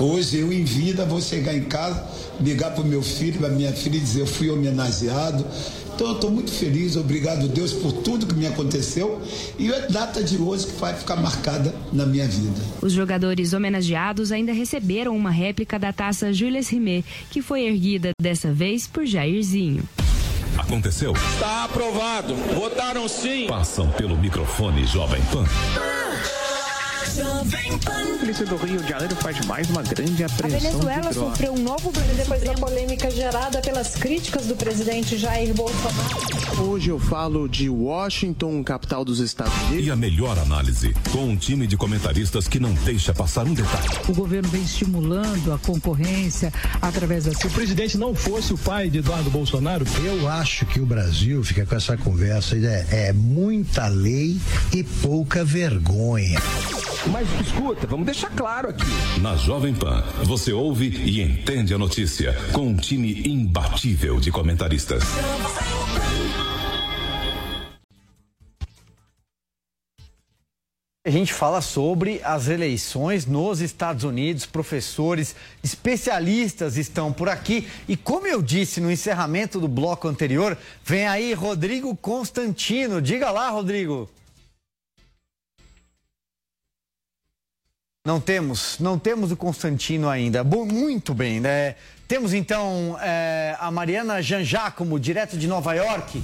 Hoje 0.00 0.38
eu 0.38 0.50
em 0.50 0.64
vida 0.64 1.04
vou 1.04 1.20
chegar 1.20 1.54
em 1.54 1.64
casa, 1.64 2.08
ligar 2.42 2.72
para 2.72 2.82
o 2.82 2.86
meu 2.86 3.02
filho, 3.02 3.38
para 3.38 3.48
minha 3.48 3.72
filha 3.72 3.96
e 3.96 4.00
dizer 4.00 4.20
eu 4.20 4.26
fui 4.26 4.50
homenageado. 4.50 5.44
Então 5.94 6.08
eu 6.08 6.14
estou 6.14 6.30
muito 6.30 6.50
feliz, 6.50 6.96
obrigado 6.96 7.46
Deus 7.48 7.72
por 7.72 7.92
tudo 7.92 8.26
que 8.26 8.34
me 8.34 8.46
aconteceu 8.46 9.20
e 9.58 9.72
a 9.72 9.80
data 9.86 10.22
de 10.24 10.38
hoje 10.38 10.66
que 10.66 10.80
vai 10.80 10.94
ficar 10.94 11.16
marcada 11.16 11.74
na 11.92 12.06
minha 12.06 12.26
vida. 12.26 12.60
Os 12.80 12.92
jogadores 12.92 13.52
homenageados 13.52 14.32
ainda 14.32 14.52
receberam 14.52 15.14
uma 15.14 15.30
réplica 15.30 15.78
da 15.78 15.92
taça 15.92 16.32
Julius 16.32 16.68
Rimet, 16.68 17.04
que 17.30 17.42
foi 17.42 17.66
erguida 17.66 18.10
dessa 18.20 18.52
vez 18.52 18.86
por 18.86 19.04
Jairzinho. 19.04 19.82
Aconteceu? 20.58 21.12
Está 21.12 21.64
aprovado. 21.64 22.34
Votaram 22.54 23.08
sim. 23.08 23.46
Passam 23.46 23.88
pelo 23.90 24.16
microfone 24.16 24.84
Jovem 24.86 25.20
Pan. 25.32 25.44
Pan. 25.44 26.11
A 27.20 28.18
polícia 28.18 28.46
do 28.46 28.56
Rio 28.56 28.80
de 28.80 28.88
Janeiro 28.88 29.14
faz 29.16 29.44
mais 29.44 29.68
uma 29.68 29.82
grande 29.82 30.22
A 30.22 30.26
apreensão 30.26 30.60
Venezuela 30.60 31.08
de 31.08 31.14
drogas. 31.14 31.30
sofreu 31.36 31.52
um 31.52 31.58
novo 31.58 31.92
depois 32.16 32.42
da 32.42 32.54
polêmica 32.54 33.10
gerada 33.10 33.60
pelas 33.60 33.94
críticas 33.96 34.46
do 34.46 34.56
presidente 34.56 35.18
Jair 35.18 35.52
Bolsonaro. 35.52 36.62
Hoje 36.62 36.88
eu 36.88 36.98
falo 36.98 37.46
de 37.48 37.68
Washington, 37.68 38.64
capital 38.64 39.04
dos 39.04 39.18
Estados 39.18 39.52
Unidos. 39.64 39.86
E 39.86 39.90
a 39.90 39.96
melhor 39.96 40.38
análise, 40.38 40.94
com 41.10 41.24
um 41.28 41.36
time 41.36 41.66
de 41.66 41.76
comentaristas 41.76 42.48
que 42.48 42.58
não 42.58 42.72
deixa 42.72 43.12
passar 43.12 43.44
um 43.44 43.52
detalhe. 43.52 43.88
O 44.08 44.14
governo 44.14 44.48
vem 44.48 44.62
estimulando 44.62 45.52
a 45.52 45.58
concorrência 45.58 46.50
através 46.80 47.24
da. 47.24 47.34
Se 47.34 47.46
o 47.46 47.50
presidente 47.50 47.98
não 47.98 48.14
fosse 48.14 48.54
o 48.54 48.58
pai 48.58 48.88
de 48.88 48.98
Eduardo 48.98 49.28
Bolsonaro, 49.28 49.84
eu 50.02 50.28
acho 50.28 50.64
que 50.64 50.80
o 50.80 50.86
Brasil 50.86 51.44
fica 51.44 51.66
com 51.66 51.74
essa 51.74 51.94
conversa 51.96 52.56
é, 52.56 53.08
é 53.08 53.12
muita 53.12 53.86
lei 53.88 54.40
e 54.72 54.82
pouca 54.82 55.44
vergonha. 55.44 56.40
Mas 57.10 57.28
escuta, 57.40 57.86
vamos 57.86 58.06
deixar 58.06 58.30
claro 58.30 58.68
aqui. 58.68 58.84
Na 59.20 59.34
Jovem 59.34 59.74
Pan, 59.74 60.04
você 60.22 60.52
ouve 60.52 60.88
e 60.88 61.20
entende 61.20 61.74
a 61.74 61.78
notícia 61.78 62.32
com 62.52 62.68
um 62.68 62.76
time 62.76 63.26
imbatível 63.26 64.20
de 64.20 64.30
comentaristas. 64.30 65.02
A 71.04 71.10
gente 71.10 71.32
fala 71.34 71.60
sobre 71.60 72.20
as 72.22 72.46
eleições 72.46 73.26
nos 73.26 73.60
Estados 73.60 74.04
Unidos, 74.04 74.46
professores, 74.46 75.34
especialistas 75.60 76.76
estão 76.76 77.12
por 77.12 77.28
aqui 77.28 77.66
e 77.88 77.96
como 77.96 78.28
eu 78.28 78.40
disse 78.40 78.80
no 78.80 78.88
encerramento 78.88 79.58
do 79.58 79.66
bloco 79.66 80.06
anterior, 80.06 80.56
vem 80.84 81.08
aí 81.08 81.34
Rodrigo 81.34 81.96
Constantino. 81.96 83.02
Diga 83.02 83.32
lá, 83.32 83.50
Rodrigo. 83.50 84.08
Não 88.04 88.18
temos, 88.18 88.80
não 88.80 88.98
temos 88.98 89.30
o 89.30 89.36
Constantino 89.36 90.08
ainda. 90.08 90.42
Bom, 90.42 90.64
muito 90.66 91.14
bem, 91.14 91.38
né? 91.38 91.76
Temos 92.08 92.34
então 92.34 92.98
é, 93.00 93.56
a 93.60 93.70
Mariana 93.70 94.20
Janjacomo, 94.20 94.98
direto 94.98 95.38
de 95.38 95.46
Nova 95.46 95.72
York. 95.72 96.20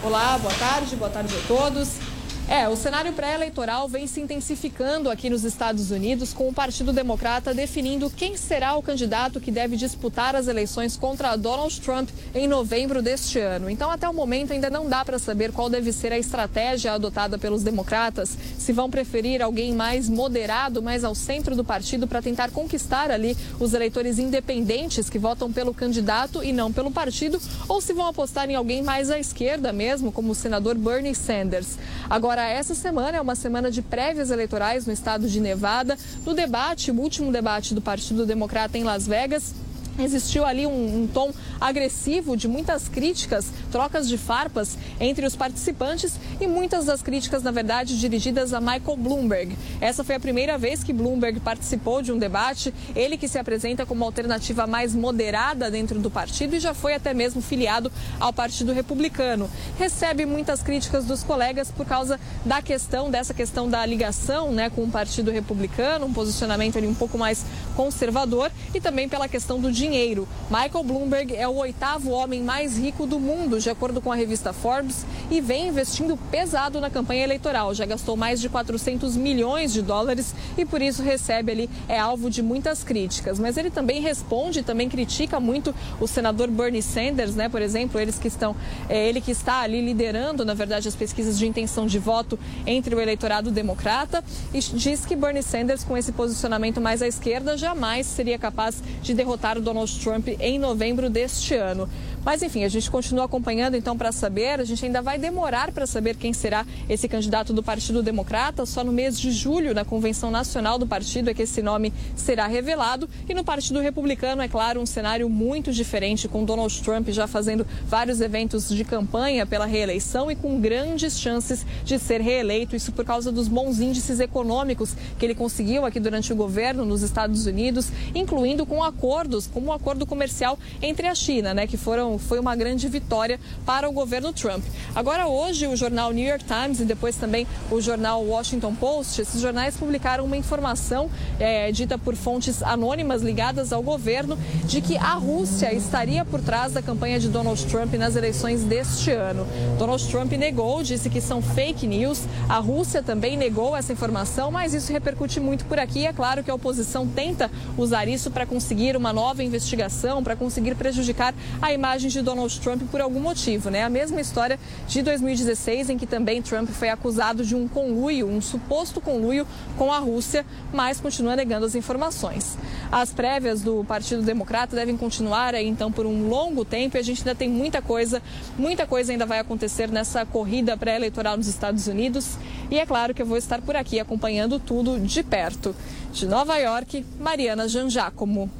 Olá, 0.00 0.38
boa 0.38 0.54
tarde, 0.54 0.94
boa 0.94 1.10
tarde 1.10 1.34
a 1.36 1.48
todos. 1.48 2.07
É, 2.50 2.66
o 2.66 2.74
cenário 2.74 3.12
pré-eleitoral 3.12 3.86
vem 3.90 4.06
se 4.06 4.22
intensificando 4.22 5.10
aqui 5.10 5.28
nos 5.28 5.44
Estados 5.44 5.90
Unidos, 5.90 6.32
com 6.32 6.48
o 6.48 6.52
Partido 6.52 6.94
Democrata 6.94 7.52
definindo 7.52 8.08
quem 8.08 8.38
será 8.38 8.74
o 8.74 8.82
candidato 8.82 9.38
que 9.38 9.50
deve 9.50 9.76
disputar 9.76 10.34
as 10.34 10.48
eleições 10.48 10.96
contra 10.96 11.36
Donald 11.36 11.78
Trump 11.82 12.08
em 12.34 12.48
novembro 12.48 13.02
deste 13.02 13.38
ano. 13.38 13.68
Então, 13.68 13.90
até 13.90 14.08
o 14.08 14.14
momento, 14.14 14.54
ainda 14.54 14.70
não 14.70 14.88
dá 14.88 15.04
para 15.04 15.18
saber 15.18 15.52
qual 15.52 15.68
deve 15.68 15.92
ser 15.92 16.10
a 16.10 16.18
estratégia 16.18 16.94
adotada 16.94 17.36
pelos 17.36 17.62
democratas, 17.62 18.34
se 18.56 18.72
vão 18.72 18.88
preferir 18.88 19.42
alguém 19.42 19.74
mais 19.74 20.08
moderado, 20.08 20.82
mais 20.82 21.04
ao 21.04 21.14
centro 21.14 21.54
do 21.54 21.62
partido, 21.62 22.08
para 22.08 22.22
tentar 22.22 22.50
conquistar 22.50 23.10
ali 23.10 23.36
os 23.60 23.74
eleitores 23.74 24.18
independentes 24.18 25.10
que 25.10 25.18
votam 25.18 25.52
pelo 25.52 25.74
candidato 25.74 26.42
e 26.42 26.50
não 26.50 26.72
pelo 26.72 26.90
partido, 26.90 27.38
ou 27.68 27.82
se 27.82 27.92
vão 27.92 28.06
apostar 28.06 28.48
em 28.48 28.54
alguém 28.54 28.82
mais 28.82 29.10
à 29.10 29.18
esquerda 29.18 29.70
mesmo, 29.70 30.10
como 30.10 30.32
o 30.32 30.34
senador 30.34 30.76
Bernie 30.76 31.14
Sanders. 31.14 31.76
Agora, 32.08 32.37
essa 32.44 32.74
semana 32.74 33.18
é 33.18 33.20
uma 33.20 33.34
semana 33.34 33.70
de 33.70 33.80
prévias 33.80 34.30
eleitorais 34.30 34.86
no 34.86 34.92
estado 34.92 35.28
de 35.28 35.40
Nevada. 35.40 35.96
No 36.24 36.34
debate, 36.34 36.90
o 36.90 37.00
último 37.00 37.32
debate 37.32 37.74
do 37.74 37.80
Partido 37.80 38.26
Democrata 38.26 38.76
em 38.76 38.84
Las 38.84 39.06
Vegas, 39.06 39.54
Existiu 39.98 40.44
ali 40.44 40.64
um, 40.64 41.02
um, 41.02 41.06
tom 41.06 41.32
agressivo 41.60 42.36
de 42.36 42.46
muitas 42.46 42.88
críticas, 42.88 43.46
trocas 43.70 44.08
de 44.08 44.16
farpas 44.16 44.78
entre 45.00 45.26
os 45.26 45.34
participantes 45.34 46.14
e 46.40 46.46
muitas 46.46 46.84
das 46.84 47.02
críticas, 47.02 47.42
na 47.42 47.50
verdade, 47.50 47.98
dirigidas 47.98 48.54
a 48.54 48.60
Michael 48.60 48.96
Bloomberg. 48.96 49.58
Essa 49.80 50.04
foi 50.04 50.14
a 50.14 50.20
primeira 50.20 50.56
vez 50.56 50.84
que 50.84 50.92
Bloomberg 50.92 51.40
participou 51.40 52.00
de 52.00 52.12
um 52.12 52.18
debate, 52.18 52.72
ele 52.94 53.16
que 53.16 53.26
se 53.26 53.38
apresenta 53.38 53.84
como 53.84 54.04
alternativa 54.04 54.68
mais 54.68 54.94
moderada 54.94 55.68
dentro 55.68 55.98
do 55.98 56.10
partido 56.10 56.54
e 56.54 56.60
já 56.60 56.72
foi 56.72 56.94
até 56.94 57.12
mesmo 57.12 57.42
filiado 57.42 57.90
ao 58.20 58.32
Partido 58.32 58.72
Republicano. 58.72 59.50
Recebe 59.78 60.24
muitas 60.24 60.62
críticas 60.62 61.06
dos 61.06 61.24
colegas 61.24 61.72
por 61.72 61.84
causa 61.84 62.20
da 62.44 62.62
questão, 62.62 63.10
dessa 63.10 63.34
questão 63.34 63.68
da 63.68 63.84
ligação 63.84 64.52
né, 64.52 64.70
com 64.70 64.84
o 64.84 64.90
Partido 64.90 65.32
Republicano, 65.32 66.06
um 66.06 66.12
posicionamento 66.12 66.78
ali 66.78 66.86
um 66.86 66.94
pouco 66.94 67.18
mais 67.18 67.44
conservador 67.74 68.52
e 68.72 68.80
também 68.80 69.08
pela 69.08 69.26
questão 69.26 69.60
do 69.60 69.72
dinheiro 69.72 69.87
dinheiro. 69.88 70.28
Michael 70.50 70.84
Bloomberg 70.84 71.34
é 71.34 71.48
o 71.48 71.56
oitavo 71.56 72.10
homem 72.10 72.42
mais 72.42 72.76
rico 72.76 73.06
do 73.06 73.18
mundo, 73.18 73.58
de 73.58 73.70
acordo 73.70 74.00
com 74.00 74.12
a 74.12 74.14
revista 74.14 74.52
Forbes, 74.52 75.04
e 75.30 75.40
vem 75.40 75.68
investindo 75.68 76.16
pesado 76.30 76.80
na 76.80 76.90
campanha 76.90 77.24
eleitoral. 77.24 77.74
Já 77.74 77.86
gastou 77.86 78.16
mais 78.16 78.40
de 78.40 78.48
400 78.48 79.16
milhões 79.16 79.72
de 79.72 79.82
dólares 79.82 80.34
e 80.56 80.64
por 80.64 80.82
isso 80.82 81.02
recebe 81.02 81.52
ali, 81.52 81.70
é 81.88 81.98
alvo 81.98 82.30
de 82.30 82.42
muitas 82.42 82.84
críticas. 82.84 83.38
Mas 83.38 83.56
ele 83.56 83.70
também 83.70 84.00
responde, 84.00 84.62
também 84.62 84.88
critica 84.88 85.40
muito 85.40 85.74
o 86.00 86.06
senador 86.06 86.48
Bernie 86.48 86.82
Sanders, 86.82 87.34
né? 87.34 87.48
Por 87.48 87.62
exemplo, 87.62 88.00
eles 88.00 88.18
que 88.18 88.28
estão, 88.28 88.54
é, 88.88 89.08
ele 89.08 89.20
que 89.20 89.30
está 89.30 89.60
ali 89.60 89.80
liderando, 89.80 90.44
na 90.44 90.54
verdade, 90.54 90.88
as 90.88 90.94
pesquisas 90.94 91.38
de 91.38 91.46
intenção 91.46 91.86
de 91.86 91.98
voto 91.98 92.38
entre 92.66 92.94
o 92.94 93.00
eleitorado 93.00 93.50
democrata 93.50 94.22
e 94.52 94.58
diz 94.60 95.06
que 95.06 95.16
Bernie 95.16 95.42
Sanders, 95.42 95.84
com 95.84 95.96
esse 95.96 96.12
posicionamento 96.12 96.80
mais 96.80 97.00
à 97.00 97.06
esquerda, 97.06 97.56
jamais 97.56 98.06
seria 98.06 98.38
capaz 98.38 98.82
de 99.02 99.14
derrotar 99.14 99.56
o 99.56 99.60
Donald 99.60 99.77
Trump 99.86 100.28
em 100.40 100.58
novembro 100.58 101.08
deste 101.08 101.54
ano. 101.54 101.88
Mas 102.24 102.42
enfim, 102.42 102.64
a 102.64 102.68
gente 102.68 102.90
continua 102.90 103.24
acompanhando 103.24 103.76
então 103.76 103.96
para 103.96 104.12
saber, 104.12 104.60
a 104.60 104.64
gente 104.64 104.84
ainda 104.84 105.00
vai 105.00 105.18
demorar 105.18 105.72
para 105.72 105.86
saber 105.86 106.16
quem 106.16 106.32
será 106.32 106.66
esse 106.88 107.08
candidato 107.08 107.52
do 107.52 107.62
Partido 107.62 108.02
Democrata. 108.02 108.66
Só 108.66 108.84
no 108.84 108.92
mês 108.92 109.18
de 109.18 109.30
julho, 109.30 109.74
na 109.74 109.84
convenção 109.84 110.30
nacional 110.30 110.78
do 110.78 110.86
partido, 110.86 111.30
é 111.30 111.34
que 111.34 111.42
esse 111.42 111.62
nome 111.62 111.92
será 112.16 112.46
revelado. 112.46 113.08
E 113.28 113.34
no 113.34 113.44
Partido 113.44 113.80
Republicano, 113.80 114.42
é 114.42 114.48
claro, 114.48 114.80
um 114.80 114.86
cenário 114.86 115.28
muito 115.28 115.72
diferente, 115.72 116.28
com 116.28 116.44
Donald 116.44 116.82
Trump 116.82 117.08
já 117.08 117.26
fazendo 117.26 117.66
vários 117.86 118.20
eventos 118.20 118.68
de 118.68 118.84
campanha 118.84 119.46
pela 119.46 119.66
reeleição 119.66 120.30
e 120.30 120.36
com 120.36 120.60
grandes 120.60 121.18
chances 121.18 121.64
de 121.84 121.98
ser 121.98 122.20
reeleito. 122.20 122.76
Isso 122.76 122.92
por 122.92 123.04
causa 123.04 123.30
dos 123.30 123.48
bons 123.48 123.80
índices 123.80 124.20
econômicos 124.20 124.94
que 125.18 125.24
ele 125.24 125.34
conseguiu 125.34 125.84
aqui 125.84 126.00
durante 126.00 126.32
o 126.32 126.36
governo 126.36 126.84
nos 126.84 127.02
Estados 127.02 127.46
Unidos, 127.46 127.90
incluindo 128.14 128.64
com 128.64 128.82
acordos, 128.82 129.46
como 129.46 129.68
o 129.68 129.72
acordo 129.72 130.06
comercial 130.06 130.58
entre 130.80 131.06
a 131.06 131.14
China, 131.14 131.52
né, 131.52 131.66
que 131.66 131.76
foram 131.76 132.07
foi 132.16 132.38
uma 132.38 132.54
grande 132.54 132.88
vitória 132.88 133.40
para 133.66 133.88
o 133.88 133.92
governo 133.92 134.32
Trump. 134.32 134.64
Agora, 134.94 135.26
hoje, 135.26 135.66
o 135.66 135.76
jornal 135.76 136.12
New 136.12 136.26
York 136.26 136.44
Times 136.44 136.78
e 136.78 136.84
depois 136.84 137.16
também 137.16 137.46
o 137.70 137.80
jornal 137.80 138.24
Washington 138.24 138.74
Post, 138.76 139.20
esses 139.20 139.40
jornais 139.40 139.76
publicaram 139.76 140.24
uma 140.24 140.36
informação 140.36 141.10
é, 141.40 141.72
dita 141.72 141.98
por 141.98 142.14
fontes 142.14 142.62
anônimas 142.62 143.20
ligadas 143.20 143.72
ao 143.72 143.82
governo 143.82 144.38
de 144.64 144.80
que 144.80 144.96
a 144.96 145.14
Rússia 145.14 145.74
estaria 145.74 146.24
por 146.24 146.40
trás 146.40 146.72
da 146.72 146.80
campanha 146.80 147.18
de 147.18 147.28
Donald 147.28 147.64
Trump 147.66 147.92
nas 147.94 148.14
eleições 148.14 148.62
deste 148.62 149.10
ano. 149.10 149.46
Donald 149.78 150.06
Trump 150.08 150.32
negou, 150.32 150.82
disse 150.82 151.10
que 151.10 151.20
são 151.20 151.42
fake 151.42 151.86
news. 151.86 152.22
A 152.48 152.58
Rússia 152.58 153.02
também 153.02 153.36
negou 153.36 153.76
essa 153.76 153.92
informação, 153.92 154.50
mas 154.50 154.74
isso 154.74 154.92
repercute 154.92 155.40
muito 155.40 155.64
por 155.64 155.78
aqui. 155.78 156.06
É 156.06 156.12
claro 156.12 156.44
que 156.44 156.50
a 156.50 156.54
oposição 156.54 157.06
tenta 157.06 157.50
usar 157.76 158.06
isso 158.06 158.30
para 158.30 158.46
conseguir 158.46 158.96
uma 158.96 159.12
nova 159.12 159.42
investigação, 159.42 160.22
para 160.22 160.36
conseguir 160.36 160.74
prejudicar 160.74 161.34
a 161.60 161.72
imagem 161.72 161.97
de 162.06 162.22
Donald 162.22 162.60
Trump 162.60 162.82
por 162.90 163.00
algum 163.00 163.20
motivo, 163.20 163.70
né? 163.70 163.82
A 163.82 163.88
mesma 163.88 164.20
história 164.20 164.58
de 164.86 165.02
2016, 165.02 165.90
em 165.90 165.98
que 165.98 166.06
também 166.06 166.40
Trump 166.40 166.68
foi 166.70 166.88
acusado 166.88 167.44
de 167.44 167.56
um 167.56 167.66
conluio, 167.66 168.28
um 168.28 168.40
suposto 168.40 169.00
conluio 169.00 169.46
com 169.76 169.92
a 169.92 169.98
Rússia, 169.98 170.46
mas 170.72 171.00
continua 171.00 171.34
negando 171.34 171.66
as 171.66 171.74
informações. 171.74 172.56
As 172.92 173.12
prévias 173.12 173.62
do 173.62 173.84
Partido 173.84 174.22
Democrata 174.22 174.76
devem 174.76 174.96
continuar 174.96 175.54
aí, 175.54 175.66
então 175.66 175.90
por 175.90 176.06
um 176.06 176.28
longo 176.28 176.64
tempo 176.64 176.96
e 176.96 177.00
a 177.00 177.02
gente 177.02 177.20
ainda 177.20 177.34
tem 177.34 177.48
muita 177.48 177.82
coisa, 177.82 178.22
muita 178.56 178.86
coisa 178.86 179.12
ainda 179.12 179.26
vai 179.26 179.38
acontecer 179.38 179.90
nessa 179.90 180.24
corrida 180.24 180.76
pré-eleitoral 180.76 181.36
nos 181.36 181.48
Estados 181.48 181.86
Unidos. 181.86 182.36
E 182.70 182.78
é 182.78 182.86
claro 182.86 183.14
que 183.14 183.22
eu 183.22 183.26
vou 183.26 183.36
estar 183.36 183.60
por 183.62 183.76
aqui 183.76 183.98
acompanhando 183.98 184.58
tudo 184.58 184.98
de 185.00 185.22
perto. 185.22 185.74
De 186.12 186.26
Nova 186.26 186.56
York, 186.56 187.04
Mariana 187.20 187.68
Janjacomo. 187.68 188.50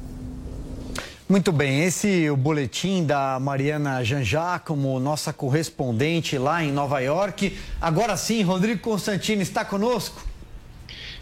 Muito 1.29 1.51
bem, 1.51 1.83
esse 1.83 2.25
é 2.25 2.31
o 2.31 2.35
boletim 2.35 3.05
da 3.05 3.39
Mariana 3.39 4.03
Janjacomo, 4.03 4.99
nossa 4.99 5.31
correspondente 5.31 6.39
lá 6.39 6.63
em 6.63 6.71
Nova 6.71 6.99
York. 7.01 7.55
Agora 7.79 8.17
sim, 8.17 8.41
Rodrigo 8.41 8.81
Constantino 8.81 9.43
está 9.43 9.63
conosco? 9.63 10.25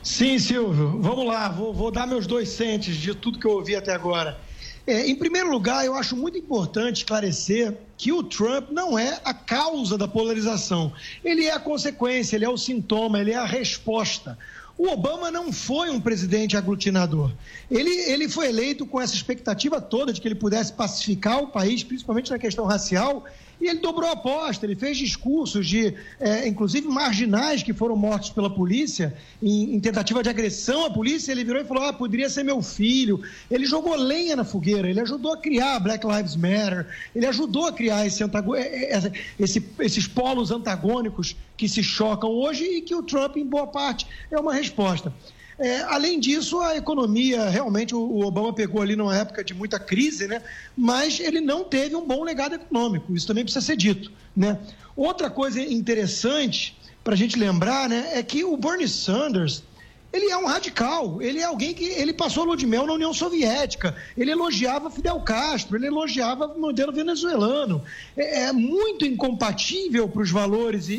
Sim, 0.02 0.40
Silvio. 0.40 0.98
Vamos 1.02 1.26
lá, 1.28 1.50
vou, 1.50 1.74
vou 1.74 1.92
dar 1.92 2.08
meus 2.08 2.26
dois 2.26 2.48
centes 2.48 2.96
de 2.96 3.14
tudo 3.14 3.38
que 3.38 3.46
eu 3.46 3.52
ouvi 3.52 3.76
até 3.76 3.94
agora. 3.94 4.40
É, 4.88 5.06
em 5.06 5.16
primeiro 5.18 5.52
lugar, 5.52 5.86
eu 5.86 5.94
acho 5.94 6.16
muito 6.16 6.38
importante 6.38 7.00
esclarecer 7.00 7.78
que 7.98 8.14
o 8.14 8.24
Trump 8.24 8.70
não 8.72 8.98
é 8.98 9.20
a 9.26 9.34
causa 9.34 9.98
da 9.98 10.08
polarização. 10.08 10.94
Ele 11.22 11.44
é 11.48 11.52
a 11.52 11.60
consequência, 11.60 12.38
ele 12.38 12.46
é 12.46 12.50
o 12.50 12.58
sintoma, 12.58 13.20
ele 13.20 13.34
é 13.34 13.36
a 13.36 13.44
resposta. 13.44 14.40
O 14.78 14.90
Obama 14.90 15.32
não 15.32 15.52
foi 15.52 15.90
um 15.90 16.00
presidente 16.00 16.56
aglutinador. 16.56 17.32
Ele, 17.70 17.90
ele 17.90 18.30
foi 18.30 18.48
eleito 18.48 18.86
com 18.86 19.02
essa 19.02 19.16
expectativa 19.16 19.82
toda 19.82 20.14
de 20.14 20.22
que 20.22 20.28
ele 20.28 20.36
pudesse 20.36 20.72
pacificar 20.72 21.42
o 21.42 21.48
país, 21.48 21.84
principalmente 21.84 22.30
na 22.30 22.38
questão 22.38 22.66
racial, 22.66 23.26
E 23.60 23.68
ele 23.68 23.80
dobrou 23.80 24.08
a 24.08 24.14
aposta, 24.14 24.66
ele 24.66 24.76
fez 24.76 24.98
discursos 24.98 25.68
de, 25.68 25.94
é, 26.20 26.48
inclusive, 26.48 26.88
marginais 26.88 27.64
que 27.64 27.74
foram 27.74 27.96
mortos 27.96 28.30
pela 28.30 28.50
polícia 28.50 29.16
em, 29.42 29.76
em, 29.76 29.80
tentativa 29.80 30.22
de 30.22 30.30
agressão 30.30 30.86
à 30.86 30.92
polícia. 30.92 31.32
Ele 31.32 31.44
virou 31.44 31.62
e 31.62 31.66
falou: 31.66 31.84
ah, 31.84 31.94
poderia 31.94 32.30
ser 32.30 32.44
meu 32.44 32.62
filho. 32.62 33.22
Ele 33.50 33.66
jogou 33.66 33.96
lenha 33.96 34.36
na 34.36 34.44
fogueira, 34.44 34.88
ele 34.88 35.00
ajudou 35.00 35.34
a 35.34 35.38
criar 35.38 35.80
Black 35.80 36.06
Lives 36.06 36.36
Matter, 36.36 36.88
ele 37.16 37.26
ajudou 37.26 37.66
a 37.66 37.74
criar 37.74 38.06
esse. 38.06 38.24
É, 38.24 38.28
é, 38.28 39.12
esse, 39.40 39.64
esses 39.80 40.08
polos 40.08 40.52
antagônicos 40.52 41.36
que 41.56 41.68
se 41.68 41.82
chocam 41.82 42.30
hoje 42.30 42.64
e 42.64 42.82
que 42.82 42.94
o 42.94 43.02
Trump, 43.02 43.38
em 43.38 43.46
boa 43.46 43.68
parte, 43.68 44.06
é 44.30 44.40
uma 44.40 44.54
resposta. 44.54 45.12
É, 45.60 45.82
além 45.82 46.20
disso, 46.20 46.60
a 46.60 46.78
economia, 46.78 47.50
realmente, 47.50 47.96
o, 47.96 48.20
Obama 48.26 48.54
pegou 48.54 48.82
ali 48.82 48.96
numa 48.96 49.16
época 49.16 49.44
de 49.44 49.54
muita 49.54 49.80
crise, 49.80 50.28
né? 50.28 50.42
mas 50.76 51.20
ele 51.20 51.42
não 51.42 51.64
teve 51.64 51.96
um 51.96 52.06
bom 52.06 52.24
legado 52.24 52.56
econômico, 52.56 53.14
isso 53.16 53.26
também 53.26 53.44
precisa 53.44 53.66
ser 53.66 53.76
dito. 53.76 54.12
Né? 54.36 54.60
Outra 54.96 55.30
coisa 55.30 55.60
interessante 55.60 56.78
para 57.04 57.14
a 57.14 57.18
gente 57.18 57.40
lembrar 57.40 57.90
né, 57.90 58.12
é 58.14 58.22
que 58.22 58.44
o 58.44 58.56
Bernie 58.56 58.88
Sanders 58.88 59.64
ele 60.12 60.32
é 60.32 60.38
um 60.38 60.46
radical, 60.46 61.22
ele 61.22 61.40
é 61.40 61.44
alguém 61.44 61.74
que 61.74 61.84
ele 61.84 62.14
passou 62.14 62.46
lua 62.46 62.56
de 62.56 62.66
mel 62.66 62.88
na 62.88 62.94
União 62.94 63.14
Soviética, 63.14 63.96
ele 64.18 64.32
elogiava 64.32 64.90
Fidel 64.90 65.20
Castro, 65.20 65.76
ele 65.76 65.88
elogiava 65.88 66.48
o 66.48 66.60
modelo 66.60 66.94
venezuelano. 66.94 67.84
É, 68.16 68.46
é 68.46 68.54
muito 68.54 69.06
incompatível 69.06 70.08
para 70.08 70.22
os 70.22 70.32
valores 70.32 70.88
e, 70.88 70.94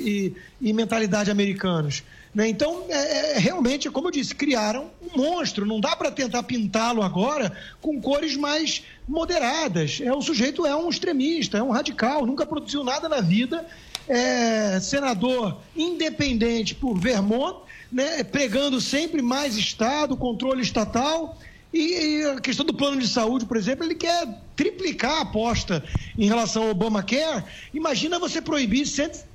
e, 0.61 0.69
e 0.69 0.73
mentalidade 0.73 1.31
americanos. 1.31 2.03
Né? 2.35 2.49
Então, 2.49 2.85
é, 2.89 3.37
é, 3.37 3.39
realmente, 3.39 3.91
como 3.91 4.09
eu 4.09 4.13
disse, 4.13 4.35
criaram 4.35 4.91
um 5.03 5.17
monstro. 5.17 5.67
Não 5.67 5.81
dá 5.81 5.97
para 5.97 6.11
tentar 6.11 6.43
pintá-lo 6.43 7.03
agora 7.03 7.53
com 7.81 8.01
cores 8.01 8.37
mais 8.37 8.85
moderadas. 9.07 10.01
É, 10.03 10.13
o 10.13 10.21
sujeito 10.21 10.67
é 10.67 10.75
um 10.77 10.89
extremista, 10.89 11.59
é 11.59 11.63
um 11.63 11.71
radical, 11.71 12.27
nunca 12.27 12.47
produziu 12.47 12.85
nada 12.85 13.09
na 13.09 13.21
vida. 13.21 13.67
É 14.07 14.81
senador 14.81 15.59
independente 15.77 16.75
por 16.75 16.99
Vermont, 16.99 17.59
né, 17.93 18.25
pregando 18.25 18.81
sempre 18.81 19.21
mais 19.21 19.57
Estado, 19.57 20.17
controle 20.17 20.63
estatal. 20.63 21.37
E, 21.73 21.79
e, 21.79 22.25
a 22.25 22.41
questão 22.41 22.65
do 22.65 22.73
plano 22.73 22.99
de 22.99 23.07
saúde, 23.07 23.45
por 23.45 23.57
exemplo, 23.57 23.85
ele 23.85 23.95
quer 23.95 24.27
triplicar 24.57 25.19
a 25.19 25.21
aposta 25.21 25.85
em 26.17 26.27
relação 26.27 26.63
ao 26.63 26.71
Obamacare. 26.71 27.45
Imagina 27.75 28.19
você 28.19 28.41
proibir 28.41 28.87
100 28.87 29.28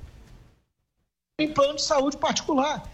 em 1.36 1.48
plano 1.48 1.74
de 1.74 1.82
saúde 1.82 2.16
particular. 2.16 2.88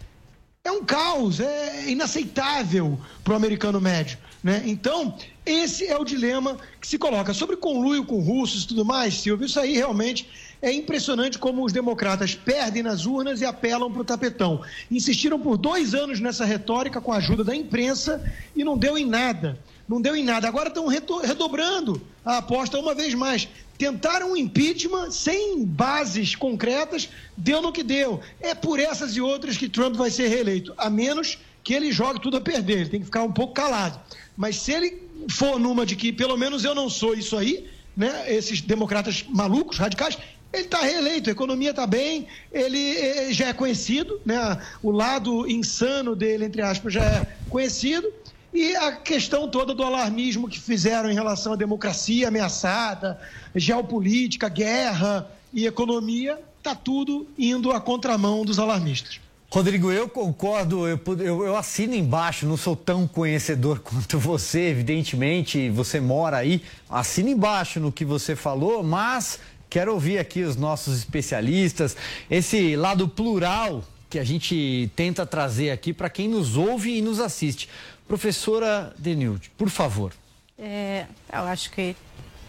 É 0.64 0.72
um 0.72 0.82
caos, 0.82 1.40
é 1.40 1.90
inaceitável 1.90 2.98
para 3.22 3.34
o 3.34 3.36
americano 3.36 3.78
médio. 3.78 4.16
Né? 4.42 4.62
Então, 4.64 5.14
esse 5.44 5.86
é 5.86 5.98
o 5.98 6.04
dilema 6.06 6.56
que 6.80 6.86
se 6.86 6.96
coloca. 6.96 7.34
Sobre 7.34 7.56
conluio 7.56 8.02
com 8.02 8.18
russos 8.18 8.64
e 8.64 8.68
tudo 8.68 8.82
mais, 8.82 9.20
Silvio, 9.20 9.44
isso 9.44 9.60
aí 9.60 9.74
realmente 9.74 10.26
é 10.62 10.72
impressionante 10.72 11.38
como 11.38 11.62
os 11.62 11.72
democratas 11.72 12.34
perdem 12.34 12.82
nas 12.82 13.04
urnas 13.04 13.42
e 13.42 13.44
apelam 13.44 13.92
para 13.92 14.00
o 14.00 14.04
tapetão. 14.06 14.62
Insistiram 14.90 15.38
por 15.38 15.58
dois 15.58 15.94
anos 15.94 16.18
nessa 16.18 16.46
retórica 16.46 16.98
com 16.98 17.12
a 17.12 17.18
ajuda 17.18 17.44
da 17.44 17.54
imprensa 17.54 18.24
e 18.56 18.64
não 18.64 18.78
deu 18.78 18.96
em 18.96 19.04
nada. 19.04 19.58
Não 19.90 20.00
deu 20.00 20.14
em 20.14 20.22
nada. 20.22 20.46
Agora 20.46 20.68
estão 20.68 20.86
redobrando 20.86 22.00
a 22.24 22.36
aposta 22.36 22.78
uma 22.78 22.94
vez 22.94 23.12
mais 23.12 23.48
tentaram 23.76 24.32
um 24.32 24.36
impeachment 24.36 25.10
sem 25.10 25.64
bases 25.64 26.36
concretas, 26.36 27.08
deu 27.34 27.62
no 27.62 27.72
que 27.72 27.82
deu. 27.82 28.20
É 28.38 28.54
por 28.54 28.78
essas 28.78 29.16
e 29.16 29.22
outras 29.22 29.56
que 29.56 29.70
Trump 29.70 29.96
vai 29.96 30.10
ser 30.10 30.28
reeleito, 30.28 30.74
a 30.76 30.90
menos 30.90 31.38
que 31.64 31.72
ele 31.72 31.90
jogue 31.90 32.20
tudo 32.20 32.36
a 32.36 32.42
perder, 32.42 32.80
ele 32.80 32.90
tem 32.90 33.00
que 33.00 33.06
ficar 33.06 33.22
um 33.22 33.32
pouco 33.32 33.54
calado. 33.54 33.98
Mas 34.36 34.56
se 34.56 34.70
ele 34.72 35.02
for 35.30 35.58
numa 35.58 35.86
de 35.86 35.96
que 35.96 36.12
pelo 36.12 36.36
menos 36.36 36.62
eu 36.62 36.74
não 36.74 36.90
sou 36.90 37.14
isso 37.14 37.38
aí, 37.38 37.70
né, 37.96 38.26
esses 38.28 38.60
democratas 38.60 39.24
malucos, 39.26 39.78
radicais, 39.78 40.18
ele 40.52 40.64
está 40.64 40.82
reeleito, 40.82 41.30
a 41.30 41.32
economia 41.32 41.70
está 41.70 41.86
bem, 41.86 42.26
ele 42.52 43.32
já 43.32 43.48
é 43.48 43.52
conhecido, 43.54 44.20
né, 44.26 44.60
o 44.82 44.90
lado 44.90 45.48
insano 45.48 46.14
dele, 46.14 46.44
entre 46.44 46.60
aspas, 46.60 46.92
já 46.92 47.02
é 47.02 47.38
conhecido, 47.48 48.12
e 48.52 48.74
a 48.74 48.92
questão 48.92 49.48
toda 49.48 49.74
do 49.74 49.82
alarmismo 49.82 50.48
que 50.48 50.58
fizeram 50.58 51.10
em 51.10 51.14
relação 51.14 51.52
à 51.52 51.56
democracia 51.56 52.28
ameaçada, 52.28 53.20
geopolítica, 53.54 54.48
guerra 54.48 55.30
e 55.52 55.66
economia, 55.66 56.38
está 56.58 56.74
tudo 56.74 57.26
indo 57.38 57.70
à 57.70 57.80
contramão 57.80 58.44
dos 58.44 58.58
alarmistas. 58.58 59.20
Rodrigo, 59.52 59.90
eu 59.90 60.08
concordo, 60.08 60.86
eu, 60.86 61.00
eu, 61.18 61.56
assino 61.56 61.94
embaixo, 61.94 62.46
não 62.46 62.56
sou 62.56 62.76
tão 62.76 63.08
conhecedor 63.08 63.80
quanto 63.82 64.18
você, 64.18 64.68
evidentemente, 64.68 65.68
você 65.70 66.00
mora 66.00 66.36
aí, 66.36 66.62
assino 66.88 67.28
embaixo 67.28 67.80
no 67.80 67.90
que 67.90 68.04
você 68.04 68.36
falou, 68.36 68.84
mas 68.84 69.40
quero 69.68 69.92
ouvir 69.92 70.18
aqui 70.18 70.42
os 70.42 70.54
nossos 70.56 70.98
especialistas, 70.98 71.96
esse 72.30 72.76
lado 72.76 73.08
plural 73.08 73.82
que 74.08 74.18
a 74.18 74.24
gente 74.24 74.90
tenta 74.96 75.24
trazer 75.24 75.70
aqui 75.70 75.92
para 75.92 76.10
quem 76.10 76.28
nos 76.28 76.56
ouve 76.56 76.98
e 76.98 77.00
nos 77.00 77.20
assiste. 77.20 77.68
Professora 78.10 78.92
Denilde, 78.98 79.52
por 79.56 79.70
favor. 79.70 80.12
É, 80.58 81.06
eu 81.32 81.42
acho 81.42 81.70
que 81.70 81.94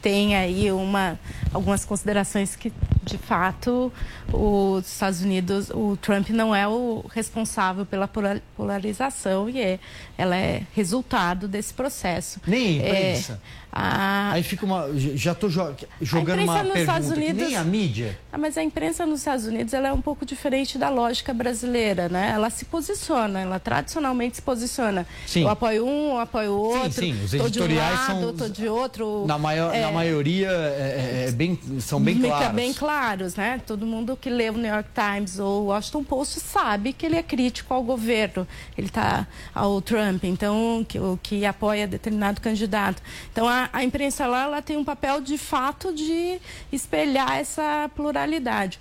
tem 0.02 0.36
aí 0.36 0.72
uma, 0.72 1.20
algumas 1.54 1.86
considerações 1.86 2.56
que, 2.56 2.74
de 3.04 3.18
fato, 3.18 3.92
os 4.34 4.88
Estados 4.88 5.22
Unidos, 5.22 5.70
o 5.70 5.98
Trump 5.98 6.30
não 6.30 6.56
é 6.56 6.68
o 6.68 7.06
responsável 7.14 7.86
pela 7.86 8.10
polarização 8.56 9.50
e 9.50 9.62
é, 9.62 9.80
ela 10.18 10.36
é 10.36 10.64
resultado 10.74 11.48
desse 11.48 11.74
processo. 11.74 12.40
Nem 12.48 12.82
a 12.82 12.88
imprensa. 12.88 13.42
É, 13.58 13.62
a... 13.72 14.34
Aí 14.34 14.44
fica 14.44 14.66
uma. 14.66 14.90
Já 15.16 15.32
estou 15.32 15.50
jogando 15.50 16.44
uma 16.44 16.64
pergunta 16.64 17.14
Unidos... 17.14 17.48
nem 17.48 17.56
a 17.56 17.64
mídia. 17.64 18.20
Ah, 18.32 18.38
mas 18.38 18.58
a 18.58 18.64
imprensa 18.64 19.06
nos 19.06 19.20
Estados 19.20 19.46
Unidos 19.46 19.74
ela 19.74 19.88
é 19.88 19.94
um 19.94 20.02
pouco 20.02 20.26
diferente 20.26 20.78
da 20.78 20.90
lógica 20.90 21.34
brasileira, 21.34 22.10
né? 22.10 22.32
Ela 22.34 22.50
se 22.50 22.66
posiciona, 22.66 23.40
ela 23.40 23.60
tradicionalmente 23.60 24.38
se 24.38 24.42
posiciona. 24.42 25.08
Sim. 25.26 25.44
Eu 25.44 25.50
apoio 25.50 25.86
um, 25.86 26.12
eu 26.12 26.20
apoio 26.20 26.54
outro. 26.54 26.92
Sim, 26.92 27.14
sim. 27.14 27.24
Os 27.24 27.34
editoriais 27.34 28.08
de 28.08 28.12
um 28.12 28.26
lado, 28.26 28.38
são. 28.40 28.50
de 28.50 28.68
outro. 28.68 29.26
Na, 29.26 29.38
maior, 29.38 29.74
é... 29.74 29.82
na 29.82 29.91
maioria 29.92 30.50
é, 30.50 31.24
é, 31.26 31.30
é 31.30 31.32
bem, 31.32 31.58
são 31.80 32.00
bem 32.00 32.20
claros. 32.20 32.56
bem 32.56 32.74
claros, 32.74 33.36
né? 33.36 33.62
Todo 33.66 33.86
mundo 33.86 34.18
que 34.18 34.30
lê 34.30 34.50
o 34.50 34.54
New 34.54 34.72
York 34.72 34.90
Times 34.94 35.40
ou 35.40 35.64
o 35.64 35.66
Washington 35.68 36.04
Post 36.04 36.40
sabe 36.40 36.94
que 36.94 37.06
ele 37.06 37.16
é 37.16 37.24
crítico 37.24 37.74
ao 37.74 37.84
governo. 37.84 38.48
Ele 38.78 38.88
está 38.88 39.26
ao 39.56 39.82
Trump, 39.82 40.24
então, 40.24 40.86
que, 40.88 41.00
que 41.24 41.46
apoia 41.46 41.88
determinado 41.88 42.42
candidato. 42.42 43.02
Então, 43.32 43.48
a 43.48 43.62
a, 43.72 43.84
imprensa 43.84 44.28
lá 44.28 44.44
ela 44.44 44.62
tem 44.62 44.78
um 44.78 44.84
papel 44.84 45.22
de 45.22 45.38
fato 45.38 45.94
de 45.94 46.40
espelhar 46.72 47.38
essa 47.38 47.90
pluralidade. 47.96 48.80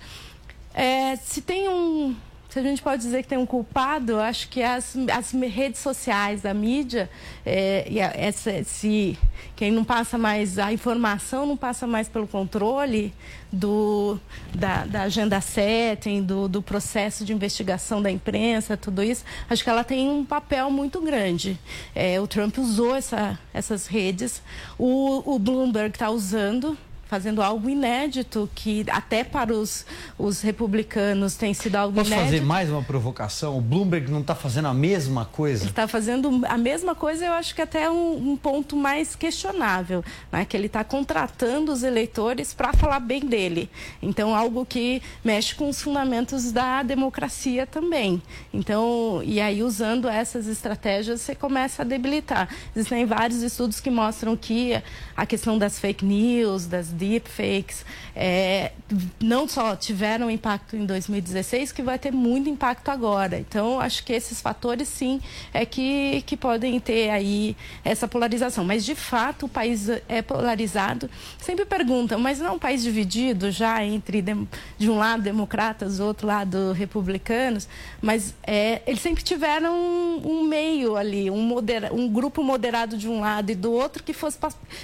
É, 0.73 1.15
se 1.17 1.41
tem 1.41 1.67
um, 1.67 2.15
se 2.51 2.59
a 2.59 2.61
gente 2.61 2.81
pode 2.81 3.01
dizer 3.01 3.23
que 3.23 3.29
tem 3.29 3.37
um 3.37 3.45
culpado, 3.45 4.19
acho 4.19 4.49
que 4.49 4.61
as, 4.61 4.97
as 5.09 5.31
redes 5.31 5.79
sociais, 5.79 6.45
a 6.45 6.53
mídia, 6.53 7.09
é, 7.45 7.87
e 7.89 8.01
a, 8.01 8.11
essa, 8.13 8.51
quem 9.55 9.71
não 9.71 9.85
passa 9.85 10.17
mais, 10.17 10.59
a 10.59 10.73
informação 10.73 11.45
não 11.45 11.55
passa 11.55 11.87
mais 11.87 12.09
pelo 12.09 12.27
controle 12.27 13.13
do, 13.53 14.19
da, 14.53 14.83
da 14.85 15.03
agenda 15.03 15.39
setting, 15.39 16.23
do, 16.23 16.49
do 16.49 16.61
processo 16.61 17.23
de 17.23 17.31
investigação 17.31 18.01
da 18.01 18.11
imprensa, 18.11 18.75
tudo 18.75 19.01
isso, 19.01 19.23
acho 19.49 19.63
que 19.63 19.69
ela 19.69 19.85
tem 19.85 20.09
um 20.09 20.25
papel 20.25 20.69
muito 20.69 20.99
grande. 20.99 21.57
É, 21.95 22.19
o 22.19 22.27
Trump 22.27 22.57
usou 22.57 22.93
essa, 22.93 23.39
essas 23.53 23.87
redes, 23.87 24.43
o, 24.77 25.35
o 25.35 25.39
Bloomberg 25.39 25.95
está 25.95 26.09
usando 26.09 26.77
fazendo 27.11 27.41
algo 27.41 27.69
inédito, 27.69 28.49
que 28.55 28.85
até 28.89 29.21
para 29.21 29.53
os, 29.53 29.85
os 30.17 30.39
republicanos 30.39 31.35
tem 31.35 31.53
sido 31.53 31.75
algo 31.75 31.93
Posso 31.93 32.07
inédito. 32.07 32.25
Posso 32.25 32.35
fazer 32.37 32.45
mais 32.47 32.69
uma 32.69 32.81
provocação? 32.81 33.57
O 33.57 33.59
Bloomberg 33.59 34.09
não 34.09 34.21
está 34.21 34.33
fazendo 34.33 34.69
a 34.69 34.73
mesma 34.73 35.25
coisa? 35.25 35.65
Está 35.65 35.89
fazendo 35.89 36.41
a 36.47 36.57
mesma 36.57 36.95
coisa, 36.95 37.25
eu 37.25 37.33
acho 37.33 37.53
que 37.53 37.61
até 37.61 37.91
um, 37.91 38.31
um 38.31 38.37
ponto 38.37 38.77
mais 38.77 39.13
questionável, 39.13 40.01
né? 40.31 40.45
que 40.45 40.55
ele 40.55 40.67
está 40.67 40.85
contratando 40.85 41.73
os 41.73 41.83
eleitores 41.83 42.53
para 42.53 42.71
falar 42.71 43.01
bem 43.01 43.19
dele. 43.19 43.69
Então, 44.01 44.33
algo 44.33 44.65
que 44.65 45.01
mexe 45.21 45.53
com 45.53 45.67
os 45.67 45.81
fundamentos 45.81 46.53
da 46.53 46.81
democracia 46.81 47.67
também. 47.67 48.21
Então, 48.53 49.21
e 49.25 49.41
aí 49.41 49.61
usando 49.61 50.07
essas 50.07 50.47
estratégias, 50.47 51.19
você 51.19 51.35
começa 51.35 51.81
a 51.81 51.85
debilitar. 51.85 52.47
Existem 52.73 53.05
vários 53.05 53.41
estudos 53.41 53.81
que 53.81 53.89
mostram 53.89 54.37
que 54.37 54.81
a 55.13 55.25
questão 55.25 55.57
das 55.57 55.77
fake 55.77 56.05
news, 56.05 56.67
das 56.67 57.00
deepfakes, 57.01 57.83
é, 58.15 58.71
não 59.19 59.47
só 59.47 59.75
tiveram 59.75 60.29
impacto 60.29 60.75
em 60.75 60.85
2016, 60.85 61.71
que 61.71 61.81
vai 61.81 61.97
ter 61.97 62.11
muito 62.11 62.47
impacto 62.47 62.89
agora. 62.89 63.39
Então, 63.39 63.79
acho 63.79 64.03
que 64.03 64.13
esses 64.13 64.39
fatores, 64.39 64.87
sim, 64.87 65.19
é 65.51 65.65
que, 65.65 66.21
que 66.27 66.37
podem 66.37 66.79
ter 66.79 67.09
aí 67.09 67.55
essa 67.83 68.07
polarização. 68.07 68.63
Mas, 68.63 68.85
de 68.85 68.93
fato, 68.93 69.47
o 69.47 69.49
país 69.49 69.89
é 70.07 70.21
polarizado. 70.21 71.09
Sempre 71.39 71.65
perguntam, 71.65 72.19
mas 72.19 72.39
não 72.39 72.47
é 72.47 72.51
um 72.51 72.59
país 72.59 72.83
dividido 72.83 73.49
já 73.49 73.83
entre, 73.83 74.21
de, 74.77 74.89
um 74.89 74.97
lado, 74.97 75.23
democratas, 75.23 75.97
do 75.97 76.05
outro 76.05 76.27
lado, 76.27 76.73
republicanos? 76.73 77.67
Mas 77.99 78.35
é, 78.43 78.81
eles 78.85 79.01
sempre 79.01 79.23
tiveram 79.23 79.73
um, 79.73 80.21
um 80.23 80.43
meio 80.43 80.95
ali, 80.95 81.31
um, 81.31 81.57
um 81.91 82.09
grupo 82.09 82.43
moderado 82.43 82.95
de 82.97 83.09
um 83.09 83.21
lado 83.21 83.51
e 83.51 83.55
do 83.55 83.71
outro 83.71 84.03
que 84.03 84.13
fosse 84.13 84.37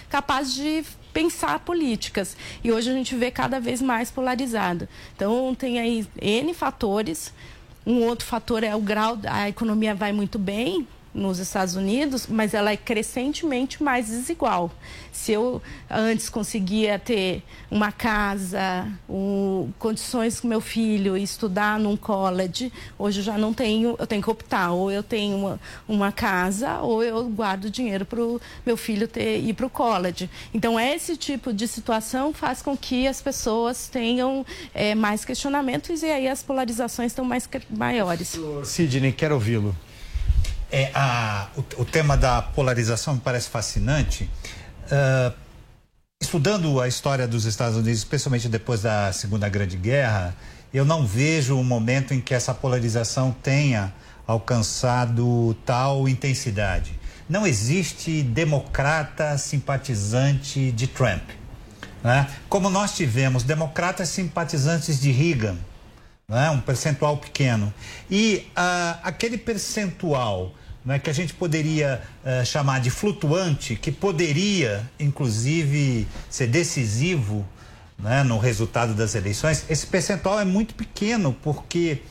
capaz 0.10 0.54
de 0.54 0.84
pensar 1.14 1.60
políticas 1.60 2.38
e 2.64 2.72
hoje 2.72 2.90
a 2.90 2.94
gente 2.94 3.16
vê 3.16 3.32
cada 3.32 3.60
vez 3.60 3.82
mais 3.82 4.12
polarizado. 4.12 4.88
Então 5.16 5.56
tem 5.56 5.80
aí 5.80 6.08
N 6.22 6.54
fatores. 6.54 7.34
Um 7.86 8.04
outro 8.04 8.26
fator 8.26 8.64
é 8.64 8.76
o 8.76 8.82
grau, 8.82 9.18
a 9.26 9.48
economia 9.48 9.96
vai 9.96 10.12
muito 10.12 10.38
bem, 10.38 10.86
nos 11.18 11.40
Estados 11.40 11.76
Unidos, 11.76 12.28
mas 12.28 12.54
ela 12.54 12.72
é 12.72 12.78
crescentemente 12.78 13.82
mais 13.82 14.08
desigual. 14.08 14.72
Se 15.12 15.32
eu 15.32 15.62
antes 15.90 16.30
conseguia 16.30 17.00
ter 17.00 17.44
uma 17.72 17.92
casa, 17.92 18.88
um, 19.10 19.72
condições 19.80 20.40
com 20.40 20.48
meu 20.48 20.62
filho 20.62 21.18
estudar 21.18 21.80
num 21.80 21.98
college, 21.98 22.72
hoje 23.00 23.20
eu 23.20 23.24
já 23.24 23.38
não 23.38 23.52
tenho, 23.52 23.96
eu 23.98 24.06
tenho 24.06 24.22
que 24.22 24.30
optar, 24.30 24.72
ou 24.72 24.92
eu 24.92 25.02
tenho 25.02 25.36
uma, 25.36 25.60
uma 25.88 26.12
casa, 26.12 26.80
ou 26.82 27.04
eu 27.04 27.28
guardo 27.30 27.70
dinheiro 27.70 28.06
para 28.06 28.22
o 28.22 28.40
meu 28.66 28.78
filho 28.78 29.08
ter, 29.08 29.40
ir 29.40 29.54
para 29.54 29.66
o 29.66 29.70
college. 29.70 30.30
Então, 30.54 30.80
esse 30.80 31.18
tipo 31.18 31.52
de 31.52 31.68
situação 31.68 32.32
faz 32.32 32.62
com 32.62 32.78
que 32.78 33.08
as 33.08 33.20
pessoas 33.22 33.88
tenham 33.88 34.46
é, 34.74 34.94
mais 34.94 35.26
questionamentos 35.26 36.04
e 36.04 36.06
aí 36.06 36.28
as 36.28 36.44
polarizações 36.44 37.12
estão 37.12 37.26
mais 37.26 37.50
maiores. 37.70 38.38
Sidney, 38.64 39.12
quero 39.12 39.34
ouvi-lo. 39.34 39.76
É, 40.72 40.92
a, 40.94 41.48
o, 41.56 41.82
o, 41.82 41.86
tema 41.86 42.18
da 42.18 42.42
polarização 42.42 43.16
me 43.16 43.22
parece 43.22 43.50
fascinante. 43.50 44.30
Uh, 44.86 45.34
estudando 46.22 46.82
a 46.82 46.88
história 46.88 47.28
dos 47.28 47.46
Estados 47.46 47.78
Unidos, 47.78 48.00
especialmente 48.00 48.50
depois 48.50 48.82
da 48.82 49.14
Segunda 49.14 49.48
Grande 49.48 49.78
Guerra, 49.78 50.36
eu 50.74 50.84
não 50.84 51.06
vejo 51.06 51.56
um 51.56 51.64
momento 51.64 52.14
em 52.14 52.20
que 52.20 52.34
essa 52.34 52.54
polarização 52.54 53.32
tenha 53.32 53.94
alcançado 54.26 55.56
tal 55.66 56.08
intensidade. 56.10 57.00
Não 57.30 57.48
existe 57.48 58.22
democrata 58.22 59.38
simpatizante 59.38 60.72
de 60.72 60.88
Trump. 60.88 61.24
Né? 62.04 62.28
Como 62.50 62.70
nós 62.70 62.96
tivemos 62.96 63.44
democratas 63.44 64.10
simpatizantes 64.10 65.00
de 65.00 65.12
Reagan, 65.12 65.58
né? 66.28 66.50
um 66.50 66.60
percentual 66.60 67.18
pequeno. 67.18 67.74
E 68.10 68.48
uh, 68.52 69.00
aquele 69.04 69.38
percentual 69.38 70.54
né, 70.88 70.98
que 70.98 71.10
a 71.10 71.14
gente 71.14 71.34
poderia 71.34 72.02
uh, 72.24 72.46
chamar 72.46 72.80
de 72.80 72.90
flutuante, 72.90 73.76
que 73.76 73.92
poderia, 73.92 74.90
inclusive, 74.98 76.08
ser 76.30 76.48
decisivo 76.48 77.46
né, 78.00 78.24
no 78.24 78.38
resultado 78.38 78.94
das 78.94 79.14
eleições, 79.14 79.66
esse 79.70 79.86
percentual 79.86 80.40
é 80.40 80.46
muito 80.46 80.74
pequeno, 80.76 81.36
porque 81.44 82.04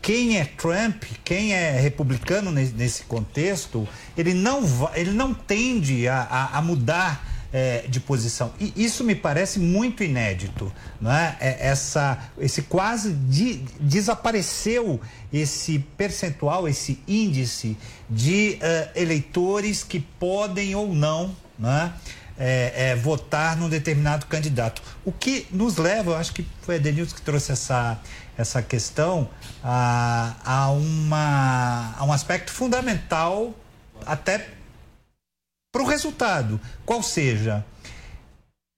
quem 0.00 0.38
é 0.38 0.46
Trump, 0.46 1.04
quem 1.22 1.52
é 1.52 1.78
republicano 1.78 2.50
nesse 2.50 3.02
contexto, 3.02 3.86
ele 4.16 4.32
não, 4.32 4.62
ele 4.94 5.10
não 5.10 5.34
tende 5.34 6.08
a, 6.08 6.22
a, 6.22 6.58
a 6.58 6.62
mudar 6.62 7.33
é, 7.54 7.84
de 7.88 8.00
posição. 8.00 8.52
E 8.58 8.72
isso 8.74 9.04
me 9.04 9.14
parece 9.14 9.60
muito 9.60 10.02
inédito. 10.02 10.72
Né? 11.00 11.36
É, 11.38 11.68
essa, 11.68 12.18
esse 12.36 12.62
quase 12.62 13.12
de, 13.12 13.58
desapareceu 13.78 15.00
esse 15.32 15.78
percentual, 15.96 16.66
esse 16.66 16.98
índice 17.06 17.76
de 18.10 18.58
uh, 18.60 18.98
eleitores 18.98 19.84
que 19.84 20.00
podem 20.00 20.74
ou 20.74 20.92
não. 20.92 21.34
Né? 21.56 21.92
É, 22.36 22.88
é, 22.90 22.96
votar 22.96 23.56
num 23.56 23.68
determinado 23.68 24.26
candidato. 24.26 24.82
O 25.04 25.12
que 25.12 25.46
nos 25.52 25.76
leva, 25.76 26.10
eu 26.10 26.16
acho 26.16 26.32
que 26.32 26.44
foi 26.62 26.74
a 26.74 26.78
Denilson 26.78 27.14
que 27.14 27.22
trouxe 27.22 27.52
essa, 27.52 28.00
essa 28.36 28.60
questão, 28.60 29.30
a, 29.62 30.34
a, 30.44 30.70
uma, 30.70 31.94
a 31.96 32.04
um 32.04 32.12
aspecto 32.12 32.50
fundamental 32.50 33.54
até 34.04 34.48
para 35.74 35.82
o 35.82 35.86
resultado, 35.86 36.60
qual 36.86 37.02
seja 37.02 37.64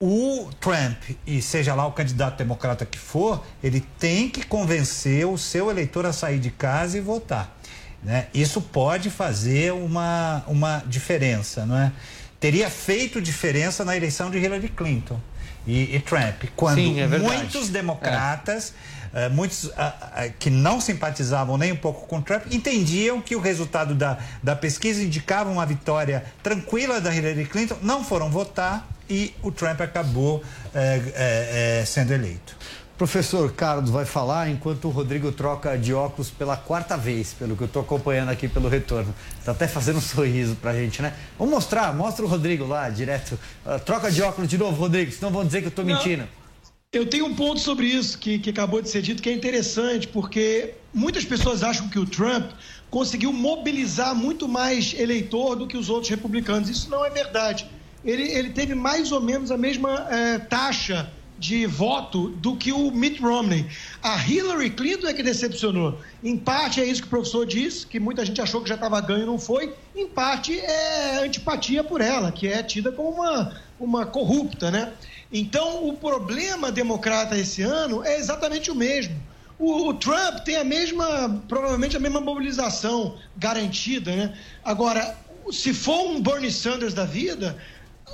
o 0.03 0.49
Trump, 0.59 0.97
e 1.27 1.43
seja 1.43 1.75
lá 1.75 1.87
o 1.87 1.93
candidato 1.93 2.39
democrata 2.39 2.87
que 2.87 2.99
for, 2.99 3.45
ele 3.63 3.83
tem 3.99 4.31
que 4.31 4.47
convencer 4.47 5.27
o 5.27 5.37
seu 5.37 5.71
eleitor 5.71 6.07
a 6.07 6.13
sair 6.15 6.39
de 6.39 6.51
casa 6.51 6.97
e 6.97 7.03
votar. 7.03 7.55
Né? 8.03 8.29
Isso 8.33 8.63
pode 8.63 9.11
fazer 9.11 9.75
uma, 9.75 10.43
uma 10.47 10.83
diferença. 10.87 11.67
Não 11.67 11.77
é? 11.77 11.93
Teria 12.41 12.71
feito 12.71 13.21
diferença 13.21 13.85
na 13.85 13.95
eleição 13.95 14.31
de 14.31 14.39
Hillary 14.39 14.71
Clinton 14.71 15.21
e, 15.67 15.97
e 15.97 16.01
Trump, 16.01 16.45
quando 16.57 16.77
Sim, 16.77 17.01
é 17.01 17.07
muitos 17.07 17.69
democratas. 17.69 18.73
É 18.73 18.96
eh, 19.17 19.31
muitos 19.31 19.65
uh, 19.65 19.71
uh, 19.71 20.33
que 20.39 20.51
não 20.51 20.79
simpatizavam 20.79 21.57
nem 21.57 21.73
um 21.73 21.77
pouco 21.77 22.07
com 22.07 22.21
Trump 22.21 22.43
entendiam 22.53 23.19
que 23.19 23.35
o 23.35 23.41
resultado 23.41 23.95
da, 23.95 24.19
da 24.43 24.55
pesquisa 24.55 25.03
indicava 25.03 25.49
uma 25.49 25.65
vitória 25.65 26.23
tranquila 26.43 27.01
da 27.01 27.15
Hillary 27.15 27.47
Clinton, 27.47 27.79
não 27.81 28.05
foram 28.05 28.31
votar 28.31 28.87
e 29.09 29.35
o 29.43 29.51
Trump 29.51 29.81
acabou 29.81 30.43
eh, 30.75 31.81
eh, 31.81 31.85
sendo 31.87 32.13
eleito. 32.13 32.55
Professor 32.99 33.53
Carlos 33.53 33.91
vai 33.91 34.05
falar 34.05 34.51
enquanto 34.51 34.87
o 34.89 34.91
Rodrigo 34.91 35.31
troca 35.31 35.79
de 35.79 35.95
óculos 35.95 36.31
pela 36.31 36.57
quarta 36.57 36.97
vez, 36.97 37.35
pelo 37.35 37.55
que 37.57 37.63
eu 37.63 37.67
estou 37.67 37.83
acompanhando 37.83 38.31
aqui 38.31 38.49
pelo 38.49 38.69
retorno. 38.69 39.15
Está 39.39 39.53
até 39.53 39.69
fazendo 39.69 39.97
um 39.97 40.01
sorriso 40.03 40.57
para 40.57 40.73
a 40.73 40.75
gente, 40.75 41.01
né? 41.01 41.13
Vamos 41.39 41.55
mostrar, 41.55 41.95
mostra 41.95 42.25
o 42.25 42.29
Rodrigo 42.29 42.67
lá, 42.67 42.89
direto. 42.89 43.39
Uh, 43.67 43.79
troca 43.81 44.11
de 44.11 44.23
óculos 44.23 44.49
de 44.49 44.57
novo, 44.57 44.81
Rodrigo, 44.81 45.13
senão 45.13 45.31
vão 45.31 45.45
dizer 45.45 45.61
que 45.61 45.67
eu 45.67 45.71
estou 45.71 45.85
mentindo. 45.85 46.27
Eu 46.93 47.05
tenho 47.05 47.27
um 47.27 47.35
ponto 47.35 47.61
sobre 47.61 47.87
isso 47.87 48.17
que, 48.17 48.39
que 48.39 48.51
acabou 48.51 48.81
de 48.81 48.89
ser 48.89 49.03
dito 49.03 49.23
que 49.23 49.29
é 49.29 49.33
interessante, 49.33 50.07
porque 50.09 50.75
muitas 50.95 51.25
pessoas 51.25 51.63
acham 51.63 51.89
que 51.89 51.99
o 51.99 52.07
Trump 52.07 52.53
conseguiu 52.91 53.33
mobilizar 53.33 54.15
muito 54.15 54.49
mais 54.49 54.95
eleitor 54.95 55.57
do 55.57 55.67
que 55.67 55.77
os 55.77 55.91
outros 55.91 56.09
republicanos. 56.09 56.71
Isso 56.71 56.89
não 56.89 57.05
é 57.05 57.11
verdade. 57.11 57.69
Ele, 58.05 58.23
ele 58.23 58.51
teve 58.51 58.75
mais 58.75 59.11
ou 59.11 59.21
menos 59.21 59.51
a 59.51 59.59
mesma 59.59 60.07
é, 60.11 60.39
taxa 60.39 61.13
de 61.39 61.67
voto 61.67 62.29
do 62.29 62.57
que 62.57 62.73
o 62.73 62.91
Mitt 62.91 63.21
Romney. 63.21 63.67
A 64.03 64.17
Hillary 64.27 64.71
Clinton 64.71 65.09
é 65.09 65.13
que 65.13 65.23
decepcionou. 65.23 66.01
Em 66.23 66.37
parte 66.37 66.81
é 66.81 66.85
isso 66.85 67.03
que 67.03 67.09
o 67.09 67.11
professor 67.11 67.45
disse, 67.45 67.87
que 67.87 68.01
muita 68.01 68.25
gente 68.25 68.41
achou 68.41 68.63
que 68.63 68.69
já 68.69 68.77
estava 68.77 69.01
ganho 69.01 69.25
e 69.25 69.27
não 69.27 69.39
foi. 69.39 69.75
Em 69.95 70.07
parte 70.07 70.59
é 70.59 71.19
antipatia 71.23 71.85
por 71.85 72.01
ela, 72.01 72.33
que 72.33 72.47
é 72.47 72.63
tida 72.63 72.91
como 72.91 73.11
uma, 73.11 73.61
uma 73.79 74.07
corrupta, 74.07 74.71
né? 74.71 74.93
Então, 75.33 75.89
o 75.89 75.97
problema 75.97 76.71
democrata 76.71 77.37
esse 77.37 77.63
ano 77.63 78.05
é 78.05 78.17
exatamente 78.17 78.71
o 78.71 78.75
mesmo. 78.75 79.17
O, 79.59 79.89
o, 79.89 79.95
Trump 79.95 80.41
tem 80.45 80.57
a 80.57 80.65
mesma, 80.65 81.43
provavelmente 81.49 81.97
a 81.97 82.01
mesma 82.01 82.21
mobilização 82.21 83.17
garantida, 83.37 84.15
né? 84.15 84.39
Agora, 84.63 85.17
se 85.51 85.73
for 85.73 86.11
um 86.11 86.21
Bernie 86.21 86.53
Sanders 86.53 86.93
da 86.93 87.05
vida, 87.05 87.57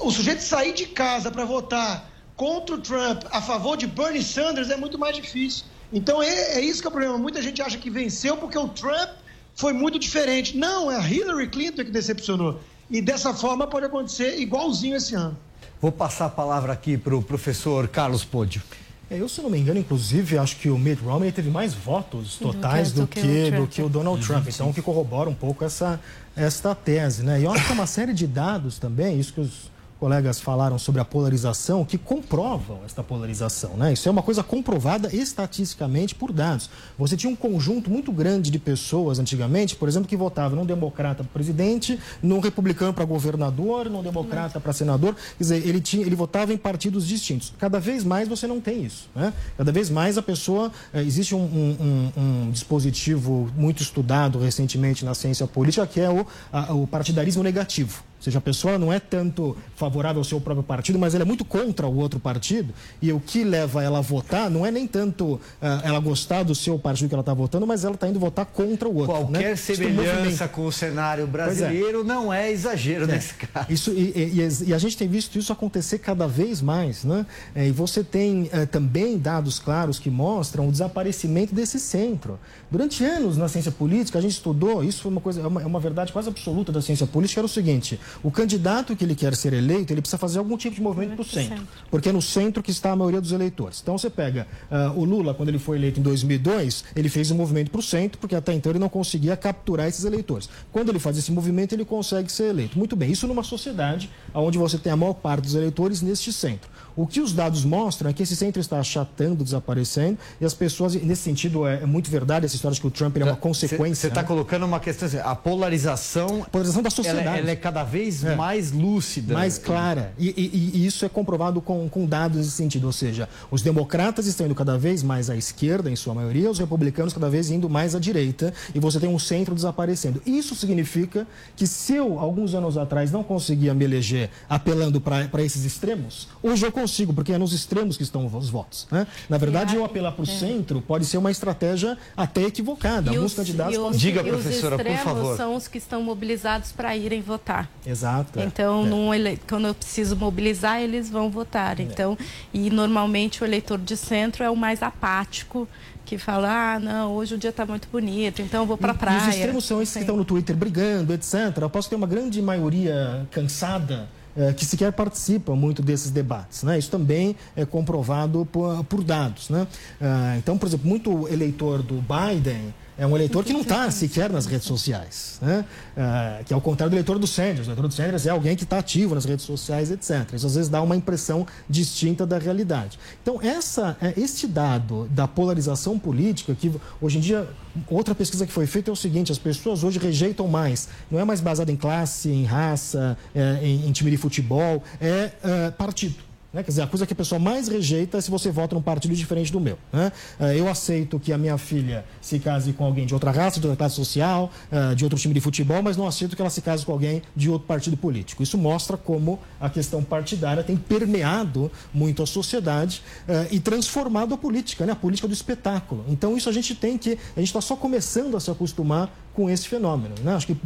o 0.01 0.11
sujeito 0.11 0.43
sair 0.43 0.73
de 0.73 0.87
casa 0.87 1.31
para 1.31 1.45
votar 1.45 2.11
contra 2.37 2.77
o 2.77 2.79
Trump 2.79 3.25
a 3.31 3.43
favor 3.43 3.77
de 3.77 3.87
Bernie 3.87 4.23
Sanders 4.23 4.71
é 4.71 4.77
muito 4.77 4.99
mais 4.99 5.17
difícil. 5.17 5.65
Então, 5.93 6.23
é, 6.23 6.55
é 6.55 6.61
isso 6.61 6.81
que 6.81 6.87
é 6.87 6.91
o 6.91 6.93
problema. 6.93 7.19
Muita 7.19 7.43
gente 7.43 7.61
acha 7.61 7.77
que 7.77 7.91
venceu 7.91 8.37
porque 8.37 8.57
o 8.57 8.69
Trump 8.69 9.11
foi 9.55 9.73
muito 9.73 9.99
diferente. 9.99 10.57
Não, 10.57 10.91
é 10.91 10.97
a 10.97 11.07
Hillary 11.07 11.49
Clinton 11.49 11.85
que 11.85 11.91
decepcionou. 11.91 12.61
E 12.91 13.03
dessa 13.03 13.35
forma 13.35 13.67
pode 13.67 13.87
acontecer 13.87 14.39
igualzinho 14.39 14.97
esse 14.97 15.15
ano. 15.15 15.37
Vou 15.83 15.91
passar 15.91 16.27
a 16.27 16.31
palavra 16.31 16.73
aqui 16.73 16.97
para 16.97 17.13
o 17.13 17.21
professor 17.21 17.89
Carlos 17.89 18.25
Pódio. 18.25 18.63
É, 19.11 19.21
eu, 19.21 19.29
se 19.29 19.43
não 19.43 19.51
me 19.51 19.59
engano, 19.59 19.81
inclusive, 19.81 20.39
acho 20.39 20.55
que 20.59 20.71
o 20.71 20.79
Mitt 20.79 21.03
Romney 21.03 21.33
teve 21.33 21.51
mais 21.51 21.75
votos 21.75 22.37
totais 22.37 22.93
do 22.93 23.05
que, 23.05 23.21
do 23.21 23.27
que, 23.27 23.51
do 23.51 23.67
que 23.67 23.83
o 23.83 23.89
Donald 23.89 24.25
Trump. 24.25 24.47
Então, 24.47 24.71
o 24.71 24.73
que 24.73 24.81
corrobora 24.81 25.29
um 25.29 25.35
pouco 25.35 25.65
essa, 25.65 25.99
essa 26.37 26.73
tese, 26.73 27.25
né? 27.25 27.41
E 27.41 27.45
eu 27.45 27.51
acho 27.51 27.67
que 27.67 27.73
é 27.73 27.75
uma 27.75 27.89
série 27.89 28.15
de 28.15 28.29
dados 28.29 28.79
também, 28.79 29.19
isso 29.19 29.33
que 29.33 29.41
os 29.41 29.72
colegas 30.03 30.41
falaram 30.41 30.81
sobre 30.81 31.01
a 31.01 31.05
polarização 31.05 31.85
que 31.85 31.97
comprovam 31.97 32.81
esta 32.85 33.05
polarização. 33.05 33.77
Né? 33.77 33.93
Isso 33.93 34.09
é 34.09 34.11
uma 34.11 34.21
coisa 34.21 34.43
comprovada 34.43 35.15
estatisticamente 35.15 36.13
por 36.13 36.33
dados. 36.33 36.69
Você 36.99 37.17
tinha 37.17 37.33
um 37.33 37.37
conjunto 37.37 37.89
muito 37.89 38.11
grande 38.11 38.51
de 38.51 38.59
pessoas 38.59 39.21
antigamente, 39.21 39.77
por 39.77 39.89
exemplo, 39.89 40.09
que 40.09 40.17
votavam 40.17 40.59
num 40.59 40.67
democrata 40.67 41.23
para 41.23 41.33
presidente, 41.33 42.01
num 42.21 42.41
republicano 42.41 42.93
para 42.93 43.05
governador, 43.05 43.89
num 43.89 44.03
democrata 44.03 44.59
para 44.59 44.73
senador. 44.73 45.15
Quer 45.15 45.45
dizer, 45.45 45.69
ele, 45.69 45.81
tinha, 45.81 46.05
ele 46.05 46.17
votava 46.17 46.53
em 46.53 46.57
partidos 46.57 47.07
distintos. 47.07 47.55
Cada 47.57 47.79
vez 47.79 48.03
mais 48.03 48.27
você 48.27 48.49
não 48.49 48.61
tem 48.61 48.83
isso. 48.83 49.09
Né? 49.15 49.33
Cada 49.57 49.71
vez 49.71 49.89
mais 49.89 50.19
a 50.19 50.23
pessoa. 50.23 50.73
Eh, 50.93 51.03
existe 51.03 51.33
um, 51.33 51.39
um, 51.39 52.13
um, 52.17 52.51
dispositivo 52.51 53.49
muito 53.57 53.85
estudado 53.85 54.41
recentemente 54.41 55.05
na 55.05 55.15
ciência 55.15 55.47
política 55.47 55.87
que 55.87 56.01
é 56.01 56.11
o, 56.11 56.27
a, 56.53 56.75
o 56.75 56.89
partidarismo 56.89 57.45
negativo. 57.45 58.03
Ou 58.23 58.25
seja, 58.25 58.39
a 58.39 58.41
pessoa 58.41 58.79
não 58.79 58.93
é 58.93 59.01
tanto 59.01 59.57
favorável 59.75 60.21
ao 60.21 60.25
seu 60.25 60.41
próprio 60.41 60.63
partido, 60.63 60.97
mas 60.97 61.13
ela 61.13 61.23
é 61.23 61.27
muito 61.27 61.45
contra 61.45 61.89
o 61.89 61.97
outro 61.97 62.21
partido. 62.21 62.73
E 63.01 63.13
o 63.13 63.19
que 63.19 63.43
leva 63.43 63.83
ela 63.83 63.99
a 63.99 64.01
votar 64.01 64.49
não 64.49 64.65
é 64.65 64.71
nem 64.71 64.87
tanto 64.87 65.35
uh, 65.35 65.41
ela 65.83 65.99
gostar 65.99 66.45
do 66.45 66.55
seu 66.55 66.79
partido 66.79 67.09
que 67.09 67.15
ela 67.17 67.23
está 67.23 67.35
votando, 67.35 67.67
mas 67.67 67.85
ela 67.85 67.97
está 67.97 68.09
indo 68.09 68.21
votar 68.21 68.47
contra 68.47 68.89
o 68.89 68.95
outro. 68.95 69.13
Qualquer 69.13 69.51
né? 69.51 69.57
semelhança 69.57 70.47
com 70.47 70.67
o 70.67 70.71
cenário 70.71 71.27
brasileiro 71.27 72.03
é. 72.03 72.05
não 72.05 72.33
é 72.33 72.53
exagero 72.53 73.05
é. 73.05 73.09
nesse 73.09 73.35
caso. 73.35 73.67
Isso, 73.69 73.91
e, 73.91 74.13
e, 74.17 74.69
e, 74.69 74.73
a 74.73 74.79
gente 74.79 74.97
tem 74.97 75.09
visto 75.09 75.37
isso 75.37 75.53
acontecer 75.53 75.99
cada 75.99 76.29
vez 76.29 76.63
mais. 76.63 77.03
Né? 77.03 77.27
É, 77.57 77.67
e 77.67 77.73
você 77.73 78.05
tem 78.05 78.43
uh, 78.43 78.65
também 78.71 79.19
dados 79.19 79.59
claros 79.59 79.99
que 79.99 80.11
mostram 80.11 80.69
o 80.69 80.71
desaparecimento 80.71 81.53
desse 81.53 81.81
centro. 81.81 82.39
Durante 82.73 83.05
anos 83.05 83.37
na 83.37 83.49
ciência 83.49 83.71
política, 83.71 84.19
a 84.19 84.23
gente 84.23 84.31
estudou, 84.31 84.83
isso 84.83 85.03
foi 85.03 85.13
uma 85.13 85.21
coisa, 85.21 85.43
é 85.43 85.47
uma, 85.47 85.61
é 85.61 85.67
uma 85.67 85.79
verdade 85.79 86.11
quase 86.11 86.31
absoluta 86.31 86.73
da 86.73 86.81
ciência 86.81 87.07
política, 87.07 87.41
era 87.41 87.45
o 87.45 87.49
seguinte: 87.49 88.01
O 88.23 88.31
candidato 88.31 88.97
que 88.97 89.05
ele 89.05 89.15
quer 89.15 89.37
ser 89.37 89.53
eleito, 89.53 89.93
ele 89.93 90.01
precisa 90.01 90.17
fazer 90.17 90.39
algum 90.39 90.57
tipo 90.57 90.75
de 90.75 90.81
movimento 90.81 91.13
para 91.13 91.21
o 91.21 91.25
centro, 91.25 91.69
porque 91.91 92.09
é 92.09 92.13
no 92.13 92.23
centro 92.23 92.63
que 92.63 92.71
está 92.71 92.93
a 92.93 92.97
maioria 92.97 93.21
dos 93.21 93.31
eleitores. 93.31 93.81
Então 93.83 93.99
você 93.99 94.09
pega 94.09 94.47
uh, 94.71 94.99
o 94.99 95.05
Lula, 95.05 95.35
quando 95.35 95.51
ele 95.51 95.59
foi 95.59 95.77
eleito 95.77 96.01
em 96.01 96.03
2002, 96.03 96.85
ele 96.97 97.11
fez 97.11 97.31
um 97.31 97.35
movimento 97.35 97.71
para 97.71 97.81
o 97.81 97.83
centro, 97.83 98.19
porque 98.19 98.35
até 98.35 98.55
então 98.55 98.73
ele 98.73 98.79
não 98.79 98.89
conseguia 98.89 99.37
capturar 99.37 99.87
esses 99.87 100.07
eleitores. 100.07 100.49
Quando 100.73 100.89
ele 100.89 100.99
faz 100.99 101.19
esse 101.19 101.31
movimento, 101.31 101.75
ele 101.75 101.85
consegue 101.85 102.33
ser 102.33 102.45
eleito. 102.45 102.79
Muito 102.79 102.97
bem, 102.97 103.13
isso 103.13 103.27
numa 103.27 103.43
sociedade 103.43 104.09
onde 104.33 104.57
você 104.57 104.79
tem 104.79 104.91
a 104.91 104.97
maior 104.97 105.13
parte 105.13 105.43
dos 105.43 105.55
eleitores 105.55 106.01
neste 106.01 106.33
centro. 106.33 106.71
O 106.97 107.07
que 107.07 107.21
os 107.21 107.33
dados 107.33 107.65
mostram 107.65 108.11
é 108.11 108.13
que 108.13 108.23
esse 108.23 108.37
centro 108.37 108.61
está 108.61 108.79
achatando, 108.79 109.43
desaparecendo, 109.43 110.19
e 110.41 110.45
as 110.45 110.55
pessoas, 110.55 110.95
nesse 110.95 111.23
sentido, 111.23 111.67
é, 111.67 111.83
é 111.83 111.87
muito 111.87 112.11
verdade 112.11 112.47
essa 112.47 112.55
história 112.55 112.75
de 112.75 112.81
que 112.81 112.87
o 112.87 112.91
Trump 112.91 113.17
é 113.17 113.25
uma 113.25 113.37
consequência. 113.37 114.03
Você 114.03 114.09
está 114.09 114.23
né? 114.23 114.29
colocando 114.29 114.65
uma 114.65 114.81
questão 114.81 115.07
assim, 115.07 115.19
a 115.19 115.35
polarização, 115.35 116.43
a 116.43 116.51
polarização 116.51 116.83
da 116.83 116.91
sociedade. 116.91 117.27
Ela, 117.27 117.39
ela 117.39 117.51
é 117.51 117.57
cada 117.57 117.85
vez 117.85 118.25
é. 118.25 118.35
mais 118.35 118.73
lúcida. 118.73 119.35
Mais 119.35 119.59
clara. 119.59 120.13
E, 120.19 120.29
e, 120.29 120.79
e, 120.79 120.87
isso 120.87 121.05
é 121.05 121.09
comprovado 121.09 121.61
com, 121.61 121.89
com 121.89 122.07
dados 122.07 122.39
nesse 122.39 122.51
sentido. 122.51 122.87
Ou 122.87 122.93
seja, 122.93 123.29
os 123.51 123.63
democratas 123.63 124.27
estão 124.27 124.47
indo 124.47 124.55
cada 124.55 124.77
vez 124.77 125.03
mais 125.03 125.31
à 125.31 125.37
esquerda, 125.37 125.91
em 125.91 125.97
sua 125.97 126.15
maioria, 126.15 126.51
os 126.51 126.59
republicanos 126.59 127.13
cada 127.13 127.29
vez 127.31 127.51
indo 127.51 127.69
mais 127.69 127.95
à 127.95 127.99
direita, 127.99 128.53
e 128.75 128.81
você 128.81 128.99
tem 128.99 129.09
um 129.09 129.19
centro 129.19 129.55
desaparecendo. 129.55 130.21
Isso 130.27 130.55
significa 130.55 131.27
que 131.57 131.67
se 131.67 131.95
eu, 131.95 132.19
alguns 132.19 132.55
anos 132.55 132.77
atrás, 132.77 133.11
não 133.11 133.23
conseguia 133.23 133.75
me 133.75 133.85
eleger 133.85 134.31
apelando 134.49 135.01
para 135.01 135.43
esses 135.43 135.65
extremos, 135.65 136.29
hoje 136.43 136.67
eu 136.67 136.73
consigo, 136.83 137.15
porque 137.15 137.33
é 137.33 137.39
nos 137.39 137.53
extremos 137.53 137.97
que 137.97 138.03
estão 138.03 138.27
os 138.27 138.51
votos. 138.51 138.87
Né? 138.91 139.07
Na 139.29 139.39
verdade, 139.39 139.77
eu 139.77 139.85
apelar 139.85 140.13
para 140.13 140.23
o 140.23 140.29
é. 140.29 140.33
centro 140.33 140.83
pode 140.83 141.05
ser 141.05 141.17
uma 141.17 141.31
estratégia 141.31 141.97
até 142.17 142.43
equivocada. 142.43 143.11
E 143.11 143.17
Alguns 143.17 143.33
os, 143.33 143.37
candidatos 143.37 143.77
os, 143.77 143.83
podem... 143.83 143.99
Diga, 143.99 144.25
professora, 144.25 144.77
por 144.77 144.97
favor. 144.97 145.37
são 145.37 145.55
os 145.55 145.69
que 145.69 145.79
estão 145.79 146.03
mobilizados 146.03 146.73
para 146.73 146.97
irem 146.97 147.23
votar. 147.23 147.71
Exato. 147.87 148.41
É. 148.41 148.45
Então, 148.45 149.13
é. 149.13 149.17
ele... 149.17 149.41
quando 149.49 149.69
eu 149.69 149.75
preciso 149.75 150.17
mobilizar, 150.17 150.81
eles 150.81 151.09
vão 151.09 151.31
votar. 151.31 151.79
É. 151.79 151.83
Então, 151.83 152.19
e 152.53 152.71
normalmente 152.71 153.43
o 153.43 153.47
eleitor 153.47 153.79
de 153.79 153.97
centro 153.97 154.43
é 154.43 154.51
o 154.51 154.57
mais 154.57 154.83
apático 154.83 155.69
que 156.05 156.19
fala, 156.19 156.75
ah, 156.75 156.81
não, 156.81 157.13
hoje 157.15 157.37
o 157.37 157.39
dia 157.39 157.51
está 157.51 157.65
muito 157.65 157.89
bonito, 157.91 158.43
então 158.43 158.63
eu 158.63 158.67
vou 158.67 158.77
para 158.77 158.93
a 158.93 158.95
praia. 158.95 159.19
E 159.19 159.21
os 159.21 159.35
extremos 159.35 159.65
são 159.65 159.81
esses 159.81 159.95
que 159.95 160.01
estão 160.01 160.17
no 160.17 160.25
Twitter 160.25 160.55
brigando, 160.55 161.15
etc. 161.15 161.57
Eu 161.61 161.71
posso 161.71 161.89
ter 161.89 161.95
uma 161.95 162.09
grande 162.09 162.43
maioria 162.43 163.27
cansada 163.31 164.09
é, 164.37 164.53
que 164.53 164.65
sequer 164.65 164.93
participa 164.93 165.55
muito 165.55 165.83
desses 165.83 166.11
debates. 166.11 166.63
Né? 166.63 166.79
Isso 166.79 166.91
também 166.91 167.37
é 167.55 167.65
comprovado 167.65 168.47
por, 168.51 168.85
por 168.85 169.05
dados. 169.05 169.51
Né? 169.51 169.67
Ah, 170.01 170.35
então, 170.39 170.57
por 170.57 170.67
exemplo, 170.67 170.89
muito 170.89 171.29
eleitor 171.29 171.83
do 171.83 172.03
Biden 172.03 172.75
é 173.03 173.07
um 173.07 173.17
eleitor 173.17 173.45
que 173.45 173.53
não 173.53 173.63
está 173.63 173.91
sequer 173.91 174.31
nas 174.31 174.47
redes 174.47 174.65
sociais, 174.65 175.41
né? 175.43 175.65
É, 175.97 176.45
que 176.45 176.55
é 176.55 176.57
o 176.57 176.61
contrário 176.61 176.89
do 176.89 176.95
eleitor 176.95 177.19
do 177.19 177.27
Sanders. 177.27 177.67
O 177.67 177.71
eleitor 177.71 177.89
do 177.89 177.93
Sanders 177.93 178.27
é 178.27 178.31
alguém 178.31 178.55
que 178.55 178.63
está 178.63 178.79
ativo 178.79 179.17
nas 179.17 179.25
redes 179.25 179.45
sociais, 179.45 179.91
etc. 179.91 180.33
Isso 180.35 180.47
às 180.47 180.55
vezes 180.55 180.71
dá 180.71 180.81
uma 180.81 180.95
impressão 180.95 181.45
distinta 181.69 182.25
da 182.25 182.39
realidade. 182.39 183.01
Então, 183.21 183.43
essa, 183.43 183.97
é, 184.01 184.15
este 184.17 184.47
dado 184.47 185.09
da 185.11 185.27
polarização 185.27 185.99
política, 185.99 186.55
que 186.55 186.73
hoje 187.01 187.19
em 187.19 187.21
dia, 187.21 187.49
outra 187.89 188.15
pesquisa 188.15 188.47
que 188.47 188.53
foi 188.53 188.69
feita 188.69 188.89
é 188.89 188.93
o 188.93 188.97
seguinte: 188.97 189.33
as 189.33 189.39
pessoas 189.39 189.83
hoje 189.83 189.99
rejeitam 189.99 190.47
mais, 190.47 190.89
não 191.11 191.19
é 191.19 191.25
mais 191.25 191.41
baseada 191.41 191.73
em 191.73 191.77
classe, 191.77 192.31
em 192.31 192.45
raça, 192.45 193.19
é, 193.35 193.59
em, 193.63 193.89
em 193.89 193.91
time 193.91 194.13
de 194.13 194.17
futebol, 194.17 194.81
é, 195.01 195.33
é 195.43 195.71
partido. 195.73 196.32
Né? 196.53 196.63
Quer 196.63 196.71
dizer, 196.71 196.83
a 196.83 196.87
coisa 196.87 197.07
que 197.07 197.13
a 197.13 197.17
pessoa 197.17 197.39
mais 197.39 197.69
rejeita 197.69 198.19
é 198.19 198.21
se 198.21 198.31
você 198.31 198.51
vota 198.51 198.75
num 198.75 198.83
partido 198.83 199.15
diferente 199.15 199.51
do 199.51 199.61
meu. 199.61 199.79
Né? 199.93 200.13
Eh, 200.39 200.59
eu 200.59 200.69
aceito 200.69 201.19
que 201.19 201.33
a 201.33 201.39
minha 201.39 201.57
filha 201.57 202.05
se 202.21 202.39
case 202.39 202.73
com 202.73 202.85
alguém 202.85 203.07
de 203.07 203.15
outra 203.15 203.31
raça, 203.31 203.59
de 203.59 203.67
outra 203.67 203.77
classe 203.77 203.95
social, 203.95 204.51
eh, 204.71 204.95
de 204.95 205.05
outro 205.05 205.19
time 205.19 205.33
de 205.33 205.41
futebol, 205.41 205.83
mas 205.83 205.97
não 205.97 206.07
aceito 206.07 206.37
que 206.37 206.43
ela 206.43 206.51
se 206.51 206.61
case 206.61 206.85
com 206.85 206.93
alguém 206.93 207.23
de 207.35 207.49
outro 207.49 207.67
partido 207.67 207.97
político. 207.97 208.43
Isso 208.43 208.59
mostra 208.59 208.97
como 208.97 209.39
a 209.61 209.71
questão 209.71 210.03
partidária 210.03 210.63
tem 210.63 210.77
permeado 210.77 211.71
muito 211.93 212.23
a 212.23 212.27
sociedade 212.27 213.03
eh, 213.27 213.49
e 213.53 213.61
transformado 213.61 214.35
a 214.35 214.37
política, 214.37 214.85
né? 214.85 214.93
a 214.93 214.97
política 214.97 215.27
do 215.27 215.35
espetáculo. 215.35 216.05
Então, 216.09 216.37
isso 216.37 216.49
a 216.49 216.53
gente 216.53 216.75
tem 216.75 216.99
que. 216.99 217.19
A 217.37 217.41
gente 217.41 217.49
está 217.49 217.61
só 217.61 217.77
começando 217.77 218.37
a 218.37 218.41
se 218.41 218.51
acostumar 218.51 219.11
com 219.35 219.49
esse 219.49 219.69
fenômeno. 219.69 220.15
Né? 220.23 220.35
Acho 220.35 220.47
que 220.47 220.57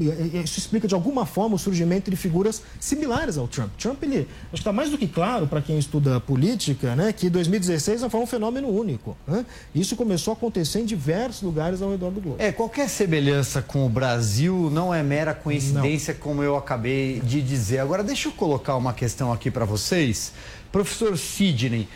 isso 0.44 0.58
explica 0.58 0.88
de 0.88 0.94
alguma 0.94 1.24
forma 1.24 1.54
o 1.54 1.58
surgimento 1.58 2.10
de 2.10 2.16
figuras 2.16 2.62
similares 2.80 3.38
ao 3.38 3.46
Trump. 3.46 3.70
Trump, 3.78 4.02
ele, 4.02 4.18
acho 4.18 4.50
que 4.50 4.56
está 4.56 4.72
mais 4.72 4.90
do 4.90 4.98
que 4.98 5.06
claro 5.06 5.46
para 5.46 5.62
quem 5.62 5.78
estuda 5.78 6.18
política, 6.20 6.96
né, 6.96 7.12
que 7.12 7.30
2016 7.30 8.02
não 8.02 8.10
foi 8.10 8.20
um 8.20 8.26
fenômeno 8.26 8.68
único. 8.68 9.16
Né? 9.26 9.46
Isso 9.74 9.94
começou 9.96 10.32
a 10.32 10.36
acontecer 10.36 10.80
em 10.80 10.84
diversos 10.84 11.42
lugares 11.42 11.80
ao 11.80 11.90
redor 11.90 12.10
do 12.10 12.20
globo. 12.20 12.36
É, 12.42 12.50
qualquer 12.50 12.88
semelhança 12.88 13.62
com 13.62 13.86
o 13.86 13.88
Brasil 13.88 14.70
não 14.72 14.92
é 14.92 15.02
mera 15.02 15.34
coincidência, 15.34 16.14
não. 16.14 16.20
como 16.20 16.42
eu 16.42 16.56
acabei 16.56 17.20
de 17.20 17.40
dizer. 17.40 17.78
Agora, 17.78 18.02
deixa 18.02 18.28
eu 18.28 18.32
colocar 18.32 18.76
uma 18.76 18.92
questão 18.92 19.32
aqui 19.32 19.50
para 19.50 19.64
vocês. 19.64 20.32
Professor 20.72 21.16
Sidney, 21.16 21.88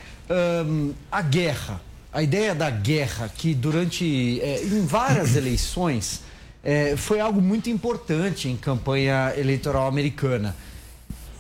hum, 0.65 0.93
a 1.11 1.21
guerra, 1.23 1.81
a 2.13 2.23
ideia 2.23 2.55
da 2.55 2.71
guerra, 2.71 3.29
que 3.29 3.55
durante, 3.55 4.41
é, 4.41 4.63
em 4.65 4.85
várias 4.87 5.35
eleições 5.37 6.23
é, 6.63 6.97
foi 6.97 7.21
algo 7.21 7.41
muito 7.41 7.71
importante 7.71 8.49
em 8.49 8.57
campanha 8.57 9.33
eleitoral 9.37 9.87
americana. 9.87 10.55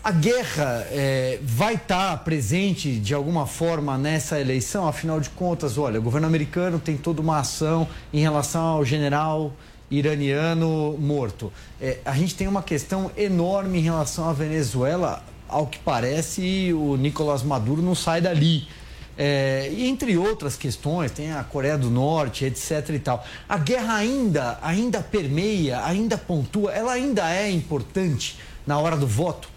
A 0.02 0.10
guerra 0.12 0.86
é, 0.90 1.38
vai 1.42 1.74
estar 1.74 2.16
presente 2.24 2.96
de 2.96 3.12
alguma 3.12 3.46
forma 3.46 3.98
nessa 3.98 4.40
eleição? 4.40 4.88
Afinal 4.88 5.20
de 5.20 5.28
contas, 5.28 5.76
olha, 5.76 6.00
o 6.00 6.02
governo 6.02 6.26
americano 6.26 6.78
tem 6.78 6.96
toda 6.96 7.20
uma 7.20 7.38
ação 7.38 7.86
em 8.10 8.20
relação 8.20 8.62
ao 8.62 8.84
general 8.84 9.52
iraniano 9.90 10.96
morto. 10.98 11.52
É, 11.78 11.98
a 12.02 12.14
gente 12.14 12.34
tem 12.34 12.48
uma 12.48 12.62
questão 12.62 13.10
enorme 13.14 13.78
em 13.78 13.82
relação 13.82 14.26
à 14.26 14.32
Venezuela. 14.32 15.22
Ao 15.46 15.66
que 15.66 15.78
parece, 15.80 16.72
o 16.72 16.96
Nicolás 16.96 17.42
Maduro 17.42 17.82
não 17.82 17.94
sai 17.94 18.22
dali. 18.22 18.68
É, 19.16 19.70
e 19.72 19.86
entre 19.86 20.16
outras 20.16 20.56
questões, 20.56 21.10
tem 21.10 21.32
a 21.32 21.44
Coreia 21.44 21.76
do 21.76 21.90
Norte, 21.90 22.44
etc 22.44 22.88
e 22.90 22.98
tal. 22.98 23.24
A 23.48 23.58
guerra 23.58 23.94
ainda, 23.94 24.58
ainda 24.62 25.00
permeia, 25.00 25.84
ainda 25.84 26.16
pontua, 26.16 26.72
ela 26.72 26.92
ainda 26.92 27.30
é 27.30 27.50
importante 27.50 28.38
na 28.66 28.78
hora 28.78 28.96
do 28.96 29.06
voto? 29.06 29.48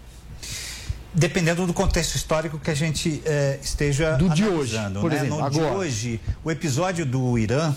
Dependendo 1.14 1.66
do 1.66 1.72
contexto 1.72 2.16
histórico 2.16 2.58
que 2.58 2.70
a 2.70 2.74
gente 2.74 3.22
é, 3.24 3.58
esteja 3.62 4.16
do 4.16 4.28
de 4.28 4.44
hoje, 4.44 4.76
por 5.00 5.10
né? 5.10 5.16
exemplo, 5.16 5.38
no 5.38 5.44
agora. 5.44 5.70
de 5.70 5.76
hoje, 5.76 6.20
o 6.42 6.50
episódio 6.50 7.06
do 7.06 7.38
Irã 7.38 7.74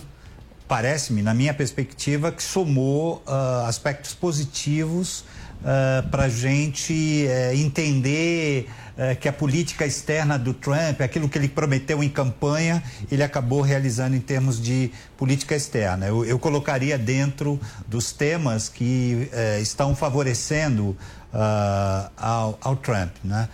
parece-me, 0.67 1.21
na 1.21 1.33
minha 1.33 1.53
perspectiva, 1.53 2.31
que 2.31 2.43
somou 2.43 3.23
uh, 3.25 3.65
aspectos 3.67 4.13
positivos 4.13 5.23
uh, 5.67 6.07
para 6.09 6.23
a 6.23 6.29
gente 6.29 7.27
uh, 7.27 7.53
entender 7.53 8.69
é, 8.99 9.13
que 9.13 9.29
a 9.29 9.33
política 9.33 9.85
externa 9.85 10.39
do 10.39 10.55
Trump, 10.55 11.01
aquilo 11.01 11.29
que 11.29 11.37
ele 11.37 11.47
prometeu 11.47 12.03
em 12.03 12.09
campanha, 12.09 12.81
ele 13.11 13.21
acabou 13.21 13.61
realizando 13.61 14.15
em 14.15 14.19
termos 14.19 14.59
de 14.59 14.91
política 15.15 15.55
externa. 15.55 16.07
Eu, 16.07 16.25
eu 16.25 16.39
colocaria 16.39 16.97
dentro 16.97 17.59
dos 17.87 18.11
temas 18.11 18.69
que 18.69 19.29
é, 19.31 19.59
estão 19.61 19.95
favorecendo 19.95 20.97
uh, 21.31 22.09
ao, 22.17 22.57
ao, 22.59 22.75
Trump. 22.75 23.11
Né? 23.23 23.47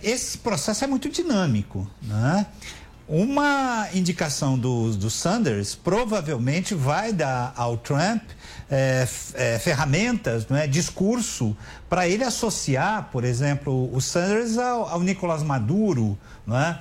Esse 0.00 0.38
processo 0.38 0.84
é 0.84 0.86
muito 0.86 1.08
dinâmico. 1.08 1.90
Né? 2.00 2.46
Uma 3.08 3.88
indicação 3.92 4.56
do, 4.56 4.92
do 4.92 5.10
Sanders 5.10 5.74
provavelmente 5.74 6.72
vai 6.72 7.12
dar 7.12 7.52
ao 7.56 7.76
Trump 7.76 8.22
é, 8.70 9.06
é, 9.34 9.58
ferramentas, 9.58 10.46
não 10.48 10.56
é, 10.56 10.66
discurso, 10.66 11.56
para 11.88 12.08
ele 12.08 12.22
associar, 12.22 13.08
por 13.10 13.24
exemplo, 13.24 13.92
o 13.92 14.00
Sanders 14.00 14.56
ao, 14.56 14.88
ao 14.88 15.00
Nicolás 15.00 15.42
Maduro, 15.42 16.16
não 16.46 16.58
é? 16.58 16.78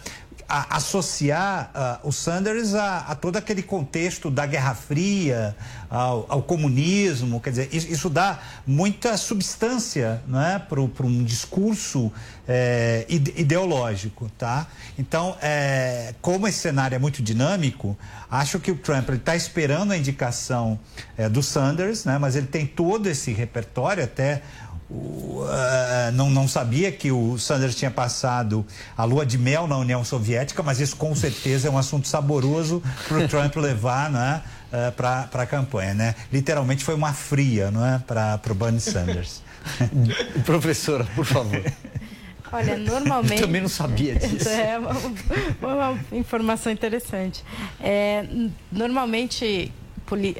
a, 0.50 0.78
associar 0.78 1.72
uh, 2.04 2.08
o 2.08 2.12
Sanders 2.12 2.74
a, 2.74 3.00
a, 3.00 3.16
todo 3.16 3.38
aquele 3.38 3.62
contexto 3.62 4.32
da 4.32 4.48
Guerra 4.48 4.74
Fria, 4.74 5.56
ao, 5.90 6.26
ao 6.30 6.42
comunismo, 6.44 7.42
quer 7.42 7.50
dizer, 7.50 7.70
isso, 7.72 7.88
isso, 7.92 8.10
dá 8.10 8.40
muita 8.66 9.18
substância 9.18 10.22
né, 10.28 10.62
para 10.70 10.80
um 10.80 11.24
discurso 11.24 12.12
é, 12.48 13.06
ideológico, 13.10 14.30
tá? 14.38 14.68
Então, 14.98 15.36
é, 15.42 16.14
como 16.22 16.48
esse 16.48 16.60
cenário 16.60 16.96
é 16.96 17.00
muito 17.00 17.24
dinâmico, 17.24 17.98
acho 18.30 18.60
que 18.60 18.72
o 18.72 18.76
Trump 18.76 19.10
está 19.10 19.36
esperando 19.36 19.92
a 19.92 19.98
indicação 19.98 20.80
é, 21.18 21.28
do 21.28 21.42
Sanders, 21.42 22.06
né, 22.06 22.18
mas 22.20 22.36
ele 22.36 22.48
tem 22.48 22.68
todo 22.68 23.08
esse 23.08 23.32
repertório, 23.34 24.04
até 24.04 24.44
Uh, 24.92 26.12
não, 26.16 26.32
não 26.32 26.48
sabia 26.48 26.92
que 26.92 27.12
o 27.12 27.38
Sanders 27.38 27.76
tinha 27.76 27.92
passado 27.92 28.66
a 28.98 29.04
lua 29.04 29.24
de 29.24 29.38
mel 29.38 29.68
na 29.68 29.78
União 29.78 30.04
Soviética, 30.04 30.64
mas 30.64 30.80
isso 30.80 30.96
com 30.96 31.16
certeza 31.16 31.68
é 31.68 31.72
um 31.72 31.78
assunto 31.78 32.08
saboroso 32.08 32.82
para 33.08 33.20
o 33.20 33.28
Trump 33.28 33.56
levar 33.62 34.10
né, 34.10 34.42
uh, 34.72 34.91
para 34.93 35.30
a 35.32 35.45
campanha. 35.45 35.93
Né? 35.93 36.15
Literalmente 36.32 36.84
foi 36.84 36.95
uma 36.95 37.13
fria 37.13 37.72
não 37.72 37.86
é, 37.86 37.99
para 37.99 38.39
o 38.49 38.55
Bernie 38.55 38.80
Sanders. 38.80 39.41
Professora, 40.45 41.05
por 41.15 41.26
favor. 41.26 41.61
Olha, 42.51 42.78
normalmente. 42.78 43.41
Eu 43.41 43.47
também 43.47 43.61
não 43.61 43.70
sabia 43.70 44.15
disso. 44.15 44.49
É 44.49 44.80
uma, 44.80 44.91
uma 45.61 45.99
informação 46.11 46.72
interessante. 46.72 47.43
É, 47.80 48.26
normalmente 48.72 49.72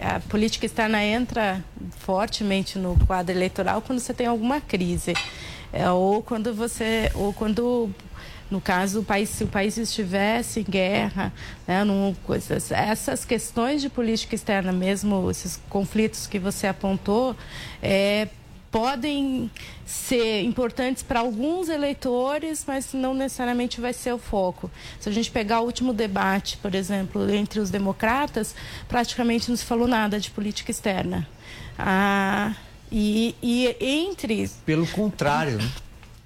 a 0.02 0.20
política 0.22 0.66
externa 0.66 1.04
entra 1.04 1.64
fortemente 2.00 2.80
no 2.80 2.98
quadro 3.06 3.36
eleitoral 3.36 3.82
quando 3.82 4.00
você 4.00 4.14
tem 4.14 4.26
alguma 4.26 4.60
crise. 4.60 5.14
É, 5.72 5.90
ou 5.92 6.24
quando 6.24 6.54
você. 6.54 7.12
Ou 7.14 7.32
quando 7.32 7.90
no 8.50 8.60
caso, 8.60 9.02
o 9.02 9.04
país, 9.04 9.30
se 9.30 9.44
o 9.44 9.48
país 9.48 9.78
estivesse 9.78 10.62
em 10.62 10.64
guerra, 10.64 11.32
né, 11.68 11.84
num, 11.84 12.16
coisas, 12.26 12.72
essas 12.72 13.24
questões 13.24 13.82
de 13.82 13.90
política 13.90 14.34
externa, 14.34 14.72
mesmo 14.72 15.30
esses 15.30 15.62
conflitos 15.70 16.26
que 16.26 16.40
você 16.40 16.66
apontou, 16.68 17.36
é, 17.82 18.28
podem 18.72 19.50
ser 19.86 20.44
importantes 20.44 21.04
para 21.04 21.20
alguns 21.20 21.70
eleitores, 21.70 22.64
mas 22.68 22.94
não 22.94 23.14
necessariamente 23.14 23.82
vai 23.82 23.94
ser 23.94 24.14
o 24.14 24.18
foco. 24.18 24.70
Se 25.00 25.10
a 25.10 25.12
gente 25.12 25.32
pegar 25.32 25.62
o 25.62 25.66
último 25.66 25.94
debate, 25.94 26.58
por 26.58 26.74
exemplo, 26.76 27.30
entre 27.30 27.60
os 27.60 27.70
democratas, 27.70 28.56
praticamente 28.88 29.50
não 29.50 29.58
se 29.58 29.66
falou 29.66 29.88
nada 29.88 30.20
de 30.20 30.30
política 30.32 30.72
externa. 30.72 31.28
Ah, 31.78 32.56
e, 32.92 33.36
e 33.42 33.76
entre. 33.80 34.50
Pelo 34.66 34.88
contrário, 34.88 35.58
né? 35.58 35.72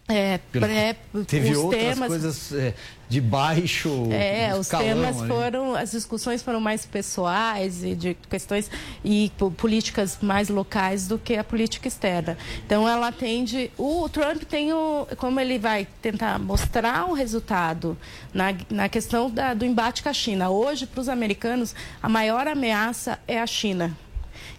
É, 0.06 0.38
pré, 0.52 0.98
Teve 1.26 1.52
os 1.52 1.58
outras 1.60 1.82
temas, 1.82 2.08
coisas 2.10 2.52
é, 2.52 2.74
de 3.08 3.22
baixo 3.22 4.10
É, 4.12 4.54
os 4.54 4.68
temas 4.68 5.18
ali. 5.20 5.28
foram, 5.30 5.74
as 5.76 5.92
discussões 5.92 6.44
foram 6.44 6.60
mais 6.60 6.86
pessoais 6.86 7.86
e 7.86 7.96
de 7.96 8.14
questões 8.30 8.70
e 9.04 9.32
po- 9.38 9.50
políticas 9.52 10.18
mais 10.22 10.50
locais 10.50 11.08
do 11.08 11.18
que 11.18 11.38
a 11.38 11.44
política 11.44 11.88
externa. 11.88 12.38
Então 12.66 12.88
ela 12.88 13.14
tende, 13.14 13.72
o 13.78 14.10
Trump 14.10 14.44
tem 14.44 14.74
o, 14.74 15.08
como 15.16 15.40
ele 15.40 15.58
vai 15.58 15.88
tentar 16.02 16.38
mostrar 16.38 17.10
o 17.10 17.14
resultado 17.14 17.98
na, 18.34 18.54
na 18.70 18.90
questão 18.90 19.30
da- 19.32 19.54
do 19.54 19.64
embate 19.64 20.04
com 20.04 20.10
a 20.10 20.14
China. 20.14 20.50
Hoje, 20.50 20.86
para 20.86 21.00
os 21.00 21.08
americanos, 21.08 21.74
a 22.02 22.10
maior 22.10 22.46
ameaça 22.46 23.18
é 23.26 23.40
a 23.40 23.48
China. 23.48 23.96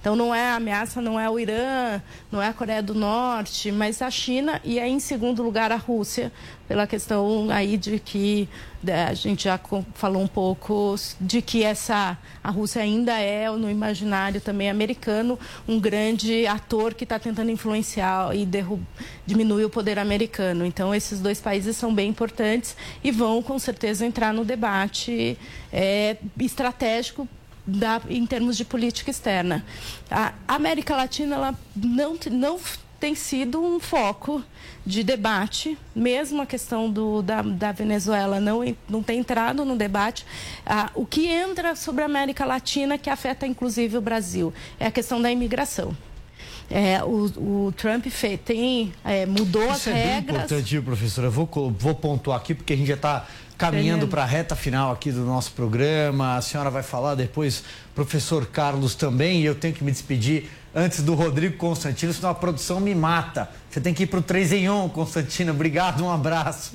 Então 0.04 0.14
não 0.14 0.34
é 0.34 0.50
a 0.50 0.56
ameaça, 0.56 1.00
não 1.00 1.18
é 1.18 1.30
o 1.30 1.40
Irã, 1.40 1.98
não 2.30 2.42
é 2.42 2.48
a 2.48 2.52
Coreia 2.52 2.82
do 2.82 2.94
Norte, 2.94 3.72
mas 3.72 4.02
a 4.02 4.10
China 4.10 4.60
e 4.62 4.78
aí 4.78 4.92
em 4.92 5.00
segundo 5.00 5.42
lugar 5.42 5.72
a 5.72 5.76
Rússia, 5.76 6.30
pela 6.68 6.86
questão 6.86 7.48
aí 7.50 7.78
de 7.78 7.98
que 7.98 8.46
né, 8.82 9.06
a 9.06 9.14
gente 9.14 9.44
já 9.44 9.58
falou 9.94 10.20
um 10.20 10.26
pouco 10.26 10.94
de 11.18 11.40
que 11.40 11.64
essa 11.64 12.18
a 12.42 12.50
Rússia 12.50 12.82
ainda 12.82 13.18
é 13.18 13.48
no 13.48 13.70
imaginário 13.70 14.42
também 14.42 14.68
americano 14.68 15.38
um 15.66 15.80
grande 15.80 16.46
ator 16.46 16.92
que 16.92 17.04
está 17.04 17.18
tentando 17.18 17.50
influenciar 17.50 18.36
e 18.36 18.46
diminuir 19.26 19.64
o 19.64 19.70
poder 19.70 19.98
americano. 19.98 20.66
Então 20.66 20.94
esses 20.94 21.18
dois 21.18 21.40
países 21.40 21.78
são 21.78 21.94
bem 21.94 22.10
importantes 22.10 22.76
e 23.02 23.10
vão 23.10 23.42
com 23.42 23.58
certeza 23.58 24.04
entrar 24.04 24.34
no 24.34 24.44
debate 24.44 25.38
é, 25.72 26.18
estratégico 26.38 27.26
da- 27.66 28.00
em 28.08 28.24
termos 28.26 28.56
de 28.56 28.64
política 28.64 29.10
externa. 29.10 29.64
A 30.10 30.32
América 30.48 30.94
Latina 30.96 31.34
ela 31.36 31.54
não, 31.74 32.16
não 32.30 32.58
tem 33.00 33.14
sido 33.14 33.60
um 33.62 33.78
foco 33.80 34.42
de 34.86 35.02
debate, 35.02 35.76
mesmo 35.94 36.40
a 36.42 36.46
questão 36.46 36.90
do, 36.90 37.22
da, 37.22 37.42
da 37.42 37.72
Venezuela 37.72 38.38
não, 38.40 38.60
não 38.88 39.02
tem 39.02 39.18
entrado 39.18 39.64
no 39.64 39.76
debate. 39.76 40.24
Ah, 40.64 40.90
o 40.94 41.04
que 41.06 41.26
entra 41.26 41.74
sobre 41.74 42.02
a 42.02 42.06
América 42.06 42.44
Latina, 42.44 42.96
que 42.98 43.10
afeta 43.10 43.46
inclusive 43.46 43.96
o 43.96 44.00
Brasil, 44.00 44.52
é 44.78 44.86
a 44.86 44.90
questão 44.90 45.20
da 45.20 45.30
imigração. 45.30 45.96
É, 46.70 47.04
o, 47.04 47.66
o 47.66 47.72
Trump 47.76 48.06
fe- 48.06 48.38
tem, 48.38 48.92
é, 49.04 49.26
mudou 49.26 49.68
as 49.70 49.80
Isso 49.80 49.90
é 49.90 49.92
bem 49.92 50.02
regras. 50.02 50.36
importante, 50.44 50.80
professora. 50.80 51.28
Vou, 51.28 51.46
vou 51.78 51.94
pontuar 51.94 52.38
aqui, 52.38 52.54
porque 52.54 52.72
a 52.72 52.76
gente 52.76 52.86
já 52.88 52.94
está 52.94 53.26
caminhando 53.56 54.08
para 54.08 54.22
a 54.22 54.26
reta 54.26 54.56
final 54.56 54.92
aqui 54.92 55.12
do 55.12 55.24
nosso 55.24 55.52
programa. 55.52 56.36
A 56.36 56.42
senhora 56.42 56.70
vai 56.70 56.82
falar 56.82 57.14
depois, 57.14 57.64
professor 57.94 58.46
Carlos 58.46 58.94
também, 58.94 59.42
e 59.42 59.44
eu 59.44 59.54
tenho 59.54 59.74
que 59.74 59.84
me 59.84 59.90
despedir 59.90 60.50
antes 60.74 61.02
do 61.02 61.14
Rodrigo 61.14 61.56
Constantino, 61.56 62.12
senão 62.12 62.30
a 62.30 62.34
produção 62.34 62.80
me 62.80 62.94
mata. 62.94 63.48
Você 63.70 63.80
tem 63.80 63.94
que 63.94 64.02
ir 64.02 64.06
para 64.06 64.18
o 64.18 64.22
3 64.22 64.52
em 64.52 64.68
1, 64.68 64.88
Constantino. 64.88 65.52
Obrigado, 65.52 66.04
um 66.04 66.10
abraço. 66.10 66.72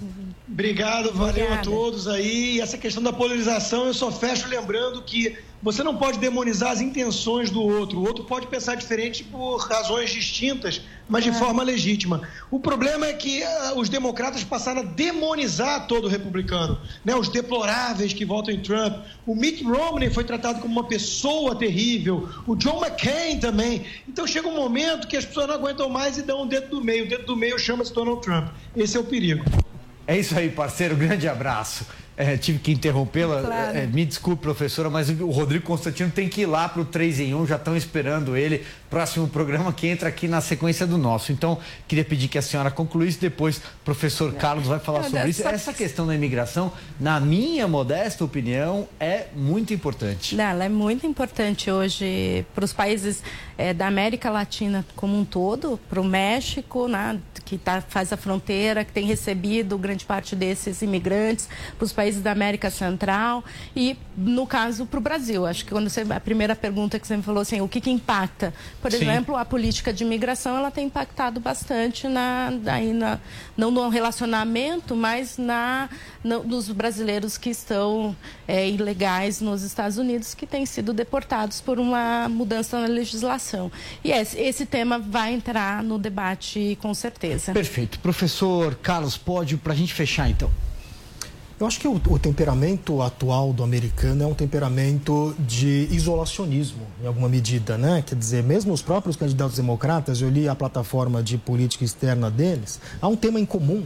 Obrigado, 0.51 1.13
valeu 1.13 1.45
a 1.45 1.53
Obrigada. 1.53 1.63
todos 1.63 2.07
aí. 2.07 2.55
E 2.55 2.61
essa 2.61 2.77
questão 2.77 3.03
da 3.03 3.13
polarização, 3.13 3.85
eu 3.85 3.93
só 3.93 4.11
fecho 4.11 4.47
lembrando 4.47 5.01
que 5.03 5.37
você 5.61 5.83
não 5.83 5.95
pode 5.95 6.19
demonizar 6.19 6.71
as 6.71 6.81
intenções 6.81 7.49
do 7.51 7.61
outro. 7.61 7.99
O 7.99 8.07
outro 8.07 8.23
pode 8.23 8.47
pensar 8.47 8.75
diferente 8.75 9.23
por 9.23 9.57
razões 9.57 10.09
distintas, 10.09 10.81
mas 11.07 11.23
de 11.23 11.33
forma 11.33 11.61
legítima. 11.61 12.21
O 12.49 12.59
problema 12.59 13.05
é 13.05 13.13
que 13.13 13.43
ah, 13.43 13.73
os 13.75 13.89
democratas 13.89 14.43
passaram 14.43 14.81
a 14.81 14.85
demonizar 14.85 15.85
todo 15.85 16.07
republicano, 16.07 16.79
né? 17.03 17.13
Os 17.13 17.27
deploráveis 17.27 18.13
que 18.13 18.25
votam 18.25 18.53
em 18.53 18.61
Trump. 18.61 19.03
O 19.27 19.35
Mitt 19.35 19.63
Romney 19.63 20.09
foi 20.09 20.23
tratado 20.23 20.61
como 20.61 20.73
uma 20.73 20.87
pessoa 20.87 21.53
terrível. 21.55 22.27
O 22.47 22.55
John 22.55 22.83
McCain 22.83 23.39
também. 23.39 23.85
Então 24.07 24.25
chega 24.25 24.47
um 24.47 24.55
momento 24.55 25.07
que 25.07 25.17
as 25.17 25.25
pessoas 25.25 25.47
não 25.47 25.55
aguentam 25.55 25.89
mais 25.89 26.17
e 26.17 26.23
dão 26.23 26.43
um 26.43 26.47
dedo 26.47 26.69
do 26.69 26.83
meio. 26.83 27.05
O 27.05 27.07
dedo 27.09 27.25
do 27.25 27.35
meio 27.35 27.59
chama-se 27.59 27.93
Donald 27.93 28.21
Trump. 28.21 28.47
Esse 28.75 28.95
é 28.97 28.99
o 28.99 29.03
perigo. 29.03 29.43
É 30.09 30.17
isso 30.17 30.37
aí, 30.37 30.49
parceiro. 30.49 30.95
Grande 30.95 31.27
abraço. 31.27 31.85
É, 32.17 32.35
tive 32.35 32.59
que 32.59 32.71
interrompê-la. 32.73 33.43
Claro. 33.43 33.77
É, 33.77 33.85
me 33.85 34.03
desculpe, 34.05 34.41
professora, 34.41 34.89
mas 34.89 35.09
o 35.09 35.29
Rodrigo 35.29 35.63
Constantino 35.63 36.11
tem 36.11 36.27
que 36.27 36.41
ir 36.41 36.47
lá 36.47 36.67
para 36.67 36.81
o 36.81 36.85
3 36.85 37.19
em 37.21 37.33
1, 37.33 37.45
já 37.47 37.55
estão 37.55 37.77
esperando 37.77 38.35
ele. 38.35 38.65
Próximo 38.89 39.25
programa 39.29 39.71
que 39.71 39.87
entra 39.87 40.09
aqui 40.09 40.27
na 40.27 40.41
sequência 40.41 40.85
do 40.85 40.97
nosso. 40.97 41.31
Então, 41.31 41.59
queria 41.87 42.03
pedir 42.03 42.27
que 42.27 42.37
a 42.37 42.41
senhora 42.41 42.69
concluísse, 42.71 43.17
depois 43.21 43.57
o 43.59 43.61
professor 43.85 44.33
Carlos 44.33 44.67
vai 44.67 44.79
falar 44.79 45.03
Não, 45.03 45.09
sobre 45.11 45.29
isso. 45.29 45.43
só- 45.43 45.49
Essa 45.49 45.71
questão 45.71 46.05
da 46.07 46.13
imigração, 46.13 46.73
na 46.99 47.21
minha 47.21 47.67
modesta 47.69 48.25
opinião, 48.25 48.85
é 48.99 49.27
muito 49.33 49.73
importante. 49.73 50.35
Não, 50.35 50.43
ela 50.43 50.65
é 50.65 50.69
muito 50.69 51.05
importante 51.07 51.71
hoje 51.71 52.45
para 52.53 52.65
os 52.65 52.73
países 52.73 53.23
eh, 53.59 53.73
da 53.73 53.87
América 53.87 54.29
Latina 54.29 54.85
como 54.95 55.17
um 55.19 55.25
todo, 55.25 55.77
para 55.89 55.99
o 55.99 56.03
México, 56.03 56.87
né, 56.87 57.19
que 57.43 57.57
tá, 57.57 57.81
faz 57.81 58.13
a 58.13 58.17
fronteira, 58.17 58.85
que 58.85 58.91
tem 58.93 59.05
recebido 59.05 59.77
grande 59.77 60.05
parte 60.05 60.35
desses 60.35 60.81
imigrantes, 60.81 61.49
para 61.77 61.83
os 61.83 61.91
países 61.91 62.21
da 62.21 62.31
América 62.31 62.69
Central 62.69 63.43
e, 63.75 63.97
no 64.15 64.47
caso, 64.47 64.85
para 64.85 64.99
o 64.99 65.01
Brasil. 65.01 65.45
Acho 65.45 65.65
que 65.65 65.71
quando 65.71 65.89
você, 65.89 66.05
a 66.09 66.19
primeira 66.19 66.55
pergunta 66.55 66.97
que 66.99 67.05
você 67.05 67.17
me 67.17 67.23
falou 67.23 67.41
assim, 67.41 67.59
o 67.59 67.67
que, 67.67 67.81
que 67.81 67.89
impacta? 67.89 68.53
Por 68.81 68.91
Sim. 68.91 68.97
exemplo, 69.01 69.35
a 69.35 69.43
política 69.43 69.91
de 69.91 70.03
imigração 70.05 70.55
ela 70.55 70.71
tem 70.71 70.85
impactado 70.85 71.39
bastante 71.39 72.07
na, 72.07 72.49
aí 72.67 72.93
na 72.93 73.19
não 73.57 73.71
no 73.71 73.89
relacionamento, 73.89 74.95
mas 74.95 75.37
na 75.37 75.89
no- 76.23 76.43
nos 76.43 76.69
brasileiros 76.69 77.37
que 77.37 77.49
estão 77.49 78.15
é, 78.47 78.69
ilegais 78.69 79.41
nos 79.41 79.63
Estados 79.63 79.97
Unidos 79.97 80.33
que 80.33 80.45
têm 80.47 80.65
sido 80.65 80.93
deportados 80.93 81.59
por 81.59 81.79
uma 81.79 82.29
mudança 82.29 82.79
na 82.79 82.87
legislação. 82.87 83.48
E 84.03 84.11
esse, 84.11 84.39
esse 84.39 84.65
tema 84.65 84.99
vai 84.99 85.33
entrar 85.33 85.83
no 85.83 85.97
debate 85.97 86.77
com 86.81 86.93
certeza. 86.93 87.51
Perfeito. 87.53 87.99
Professor 87.99 88.75
Carlos, 88.75 89.17
pode 89.17 89.57
para 89.57 89.73
a 89.73 89.75
gente 89.75 89.93
fechar 89.93 90.29
então. 90.29 90.51
Eu 91.59 91.67
acho 91.67 91.77
que 91.77 91.87
o, 91.89 92.01
o 92.07 92.17
temperamento 92.17 93.01
atual 93.01 93.51
do 93.51 93.63
americano 93.63 94.23
é 94.23 94.25
um 94.25 94.33
temperamento 94.33 95.35
de 95.39 95.89
isolacionismo, 95.91 96.87
em 97.03 97.05
alguma 97.05 97.27
medida, 97.27 97.77
né? 97.77 98.01
Quer 98.01 98.15
dizer, 98.15 98.41
mesmo 98.41 98.71
os 98.71 98.81
próprios 98.81 99.17
candidatos 99.17 99.57
democratas, 99.57 100.21
eu 100.21 100.29
li 100.29 100.47
a 100.47 100.55
plataforma 100.55 101.21
de 101.21 101.37
política 101.37 101.83
externa 101.83 102.31
deles, 102.31 102.79
há 103.01 103.09
um 103.09 103.15
tema 103.15 103.41
em 103.41 103.45
comum. 103.45 103.85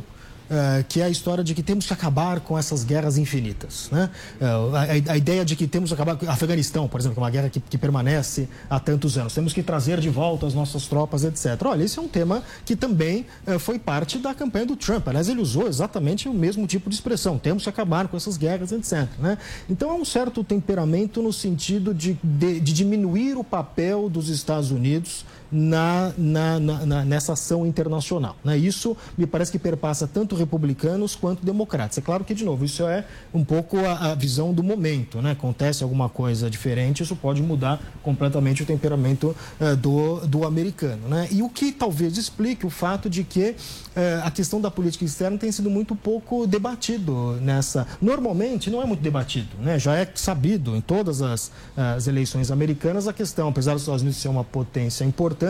Eh, 0.54 0.86
que 0.88 1.02
é 1.02 1.06
a 1.06 1.10
história 1.10 1.44
de 1.44 1.56
que 1.56 1.64
temos 1.64 1.88
que 1.88 1.94
acabar 1.94 2.40
com 2.40 2.56
essas 2.56 2.84
guerras 2.84 3.18
infinitas. 3.18 3.90
Né? 3.92 4.08
Eh, 4.40 4.46
a, 4.46 5.14
a 5.14 5.18
ideia 5.18 5.44
de 5.44 5.56
que 5.56 5.66
temos 5.66 5.90
que 5.90 5.96
acabar 5.96 6.16
com 6.16 6.30
Afeganistão, 6.30 6.88
por 6.88 7.00
exemplo, 7.00 7.16
que 7.16 7.20
é 7.20 7.24
uma 7.24 7.30
guerra 7.32 7.50
que, 7.50 7.60
que 7.60 7.76
permanece 7.76 8.48
há 8.70 8.80
tantos 8.80 9.18
anos. 9.18 9.34
Temos 9.34 9.52
que 9.52 9.64
trazer 9.64 10.00
de 10.00 10.10
volta 10.10 10.46
as 10.46 10.54
nossas 10.54 10.86
tropas, 10.86 11.24
etc. 11.24 11.60
Olha, 11.66 11.84
esse 11.84 11.98
é 11.98 12.02
um 12.04 12.08
tema 12.08 12.44
que 12.66 12.76
também 12.76 13.26
eh, 13.48 13.58
foi 13.58 13.80
parte 13.80 14.20
da 14.20 14.32
campanha 14.36 14.68
do 14.68 14.76
Trump. 14.76 15.08
Aliás, 15.08 15.28
ele 15.28 15.42
usou 15.42 15.68
exatamente 15.68 16.30
o 16.30 16.34
mesmo 16.34 16.68
tipo 16.68 16.88
de 16.88 16.96
expressão. 16.96 17.40
Temos 17.40 17.64
que 17.64 17.70
acabar 17.70 18.08
com 18.08 18.16
essas 18.16 18.38
guerras, 18.38 18.72
etc. 18.72 19.08
Né? 19.18 19.40
Então, 19.68 19.90
há 19.90 19.96
um 19.96 20.06
certo 20.06 20.44
temperamento 20.44 21.20
no 21.20 21.34
sentido 21.34 21.96
de, 21.96 22.16
de, 22.24 22.60
de 22.60 22.74
diminuir 22.74 23.38
o 23.38 23.44
papel 23.44 24.08
dos 24.08 24.30
Estados 24.30 24.70
Unidos 24.70 25.26
na, 25.54 26.12
na, 26.18 26.60
na- 26.60 27.06
nessa 27.06 27.34
ação 27.34 27.66
internacional. 27.66 28.36
Né? 28.44 28.58
Isso 28.58 28.98
me 29.18 29.28
parece 29.28 29.52
que 29.52 29.60
perpassa 29.60 30.08
tanto 30.08 30.36
republicanos 30.36 31.16
quanto 31.16 31.46
democratas. 31.46 31.98
É 32.00 32.02
claro 32.02 32.24
que, 32.24 32.34
de 32.34 32.44
novo, 32.44 32.66
isso 32.66 32.84
é 32.88 33.06
um 33.34 33.44
pouco 33.46 33.78
a, 33.78 34.12
a 34.12 34.16
visão 34.16 34.52
do 34.54 34.64
momento. 34.64 35.22
Né? 35.22 35.32
Acontece 35.32 35.84
alguma 35.84 36.10
coisa 36.10 36.50
diferente, 36.50 37.04
isso 37.04 37.16
pode 37.16 37.42
mudar 37.42 37.80
completamente 38.02 38.64
o 38.64 38.66
temperamento 38.66 39.36
eh, 39.60 39.76
do, 39.76 40.26
do 40.26 40.46
americano. 40.46 41.08
Né? 41.08 41.28
E 41.32 41.44
o 41.44 41.50
que 41.50 41.72
talvez 41.72 42.18
explique 42.18 42.66
o 42.66 42.70
fato 42.70 43.10
de 43.10 43.24
que 43.24 43.56
eh, 43.96 44.22
a 44.24 44.32
questão 44.32 44.60
da 44.60 44.72
política 44.72 45.06
externa 45.06 45.38
tem 45.38 45.52
sido 45.52 45.70
muito 45.70 45.96
pouco 45.96 46.48
debatido 46.48 47.38
nessa. 47.42 47.86
Normalmente 48.02 48.70
não 48.72 48.82
é 48.82 48.86
muito 48.86 49.02
debatido, 49.02 49.50
né? 49.60 49.78
Já 49.78 49.96
é 49.96 50.10
sabido 50.16 50.76
em 50.76 50.82
todas 50.82 51.22
as, 51.22 51.52
as 51.78 52.08
eleições 52.08 52.50
americanas 52.50 53.08
a 53.08 53.14
questão, 53.14 53.50
apesar 53.50 53.74
dos 53.74 53.84
Estados 53.84 54.02
Unidos 54.02 54.20
ser 54.20 54.30
uma 54.30 54.44
potência 54.44 55.04
importante, 55.04 55.43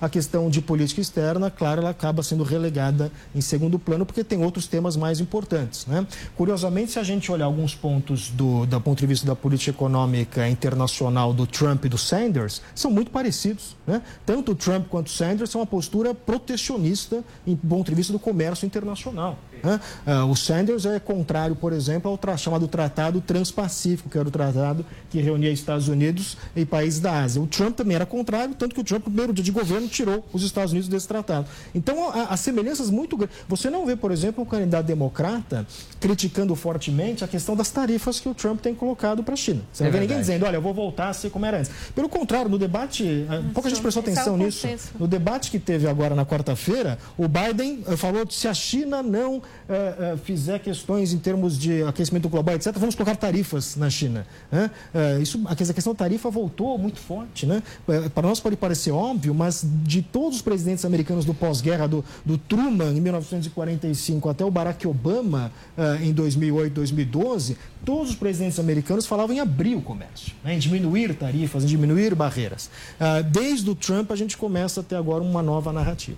a 0.00 0.08
questão 0.08 0.50
de 0.50 0.60
política 0.60 1.00
externa, 1.00 1.50
claro, 1.50 1.80
ela 1.80 1.90
acaba 1.90 2.22
sendo 2.22 2.44
relegada 2.44 3.10
em 3.34 3.40
segundo 3.40 3.78
plano, 3.78 4.04
porque 4.04 4.22
tem 4.22 4.42
outros 4.42 4.66
temas 4.66 4.96
mais 4.96 5.20
importantes. 5.20 5.86
Né? 5.86 6.06
Curiosamente, 6.36 6.92
se 6.92 6.98
a 6.98 7.02
gente 7.02 7.30
olhar 7.30 7.46
alguns 7.46 7.74
pontos 7.74 8.30
do, 8.30 8.66
do 8.66 8.80
ponto 8.80 8.98
de 8.98 9.06
vista 9.06 9.26
da 9.26 9.34
política 9.34 9.70
econômica 9.70 10.48
internacional 10.48 11.32
do 11.32 11.46
Trump 11.46 11.84
e 11.84 11.88
do 11.88 11.98
Sanders, 11.98 12.62
são 12.74 12.90
muito 12.90 13.10
parecidos. 13.10 13.76
Né? 13.86 14.02
Tanto 14.24 14.52
o 14.52 14.54
Trump 14.54 14.86
quanto 14.88 15.08
o 15.08 15.10
Sanders 15.10 15.50
são 15.50 15.60
uma 15.60 15.66
postura 15.66 16.14
protecionista 16.14 17.24
em 17.46 17.56
ponto 17.56 17.90
de 17.90 17.94
vista 17.94 18.12
do 18.12 18.18
comércio 18.18 18.66
internacional. 18.66 19.38
Ah, 20.06 20.24
o 20.24 20.34
Sanders 20.36 20.84
é 20.86 20.98
contrário, 20.98 21.54
por 21.56 21.72
exemplo, 21.72 22.10
ao 22.10 22.36
chamado 22.38 22.66
Tratado 22.68 23.20
Transpacífico, 23.20 24.08
que 24.08 24.18
era 24.18 24.28
o 24.28 24.30
tratado 24.30 24.84
que 25.10 25.20
reunia 25.20 25.50
Estados 25.50 25.88
Unidos 25.88 26.36
e 26.54 26.64
países 26.64 27.00
da 27.00 27.22
Ásia. 27.22 27.40
O 27.40 27.46
Trump 27.46 27.76
também 27.76 27.94
era 27.94 28.04
contrário, 28.06 28.54
tanto 28.54 28.74
que 28.74 28.80
o 28.80 28.84
Trump, 28.84 29.04
no 29.06 29.10
primeiro 29.10 29.32
dia 29.32 29.44
de 29.44 29.50
governo, 29.50 29.88
tirou 29.88 30.24
os 30.32 30.42
Estados 30.42 30.72
Unidos 30.72 30.88
desse 30.88 31.08
tratado. 31.08 31.46
Então, 31.74 32.10
há, 32.10 32.24
há 32.34 32.36
semelhanças 32.36 32.90
muito 32.90 33.16
grandes. 33.16 33.36
Você 33.48 33.70
não 33.70 33.86
vê, 33.86 33.96
por 33.96 34.10
exemplo, 34.10 34.42
um 34.42 34.46
candidato 34.46 34.86
democrata 34.86 35.66
criticando 36.00 36.54
fortemente 36.54 37.24
a 37.24 37.28
questão 37.28 37.56
das 37.56 37.70
tarifas 37.70 38.20
que 38.20 38.28
o 38.28 38.34
Trump 38.34 38.60
tem 38.60 38.74
colocado 38.74 39.22
para 39.22 39.34
a 39.34 39.36
China. 39.36 39.62
Você 39.72 39.82
não 39.82 39.88
É 39.88 39.92
vê 39.92 40.00
ninguém 40.00 40.16
verdade. 40.18 40.26
dizendo, 40.32 40.46
olha, 40.46 40.56
eu 40.56 40.62
vou 40.62 40.74
voltar 40.74 41.08
a 41.08 41.12
ser 41.12 41.30
como 41.30 41.44
era 41.46 41.58
antes. 41.58 41.70
Pelo 41.94 42.08
contrário, 42.08 42.50
no 42.50 42.58
debate, 42.58 43.26
ah, 43.28 43.42
pouca 43.52 43.68
gente 43.68 43.80
prestou 43.80 44.02
é 44.02 44.06
o 44.06 44.12
atenção 44.12 44.36
nisso. 44.36 44.62
contexto. 44.66 44.92
No 44.98 45.06
debate 45.08 45.50
que 45.50 45.58
teve 45.58 45.86
agora 45.88 46.14
na 46.14 46.24
quarta-feira, 46.24 46.98
o 47.16 47.26
Biden 47.26 47.82
eh, 47.86 47.96
falou 47.96 48.26
que 48.26 48.34
se 48.34 48.46
a 48.46 48.54
China 48.54 49.02
não 49.02 49.42
eh, 49.68 49.94
eh, 50.00 50.16
fizer 50.24 50.58
questões 50.60 51.12
em 51.12 51.18
termos 51.18 51.58
de 51.58 51.82
aquecimento 51.82 52.26
global, 52.26 52.54
etc., 52.54 52.72
vamos 52.78 52.94
colocar 52.94 53.14
tarifas 53.16 53.76
na 53.76 53.90
China. 53.90 54.26
né? 54.50 54.70
Eh, 54.94 55.18
isso, 55.20 55.42
a 55.44 55.54
questão 55.54 55.94
tarifa 55.94 56.30
voltou 56.30 56.78
muito 56.78 56.98
forte. 56.98 57.44
Né? 57.44 57.62
Para 58.14 58.26
nós 58.26 58.40
pode 58.40 58.56
parecer 58.56 58.92
óbvio, 58.92 59.34
mas 59.34 59.66
de 59.84 60.00
todos 60.00 60.36
os 60.36 60.42
presidentes 60.42 60.86
americanos 60.86 61.26
do 61.26 61.34
pós-guerra, 61.34 61.86
do, 61.86 62.02
do 62.24 62.38
Truman 62.38 62.92
em 62.92 63.00
1945 63.00 64.30
até 64.30 64.42
o 64.42 64.50
Barack 64.50 64.86
Obama 64.86 65.52
em 66.00 66.12
2008, 66.12 66.72
2012, 66.72 67.56
todos 67.84 68.10
os 68.10 68.16
presidentes 68.16 68.58
americanos 68.58 69.06
falavam 69.06 69.36
em 69.36 69.40
abrir 69.40 69.74
o 69.74 69.82
comércio, 69.82 70.32
né? 70.42 70.54
em 70.54 70.58
diminuir 70.58 71.14
tarifas, 71.14 71.64
em 71.64 71.66
diminuir 71.66 72.14
barreiras. 72.14 72.70
Desde 73.30 73.68
o 73.68 73.74
Trump, 73.74 74.10
a 74.10 74.16
gente 74.16 74.36
começa 74.36 74.80
a 74.80 74.82
ter 74.82 74.96
agora 74.96 75.22
uma 75.22 75.42
nova 75.42 75.72
narrativa. 75.72 76.16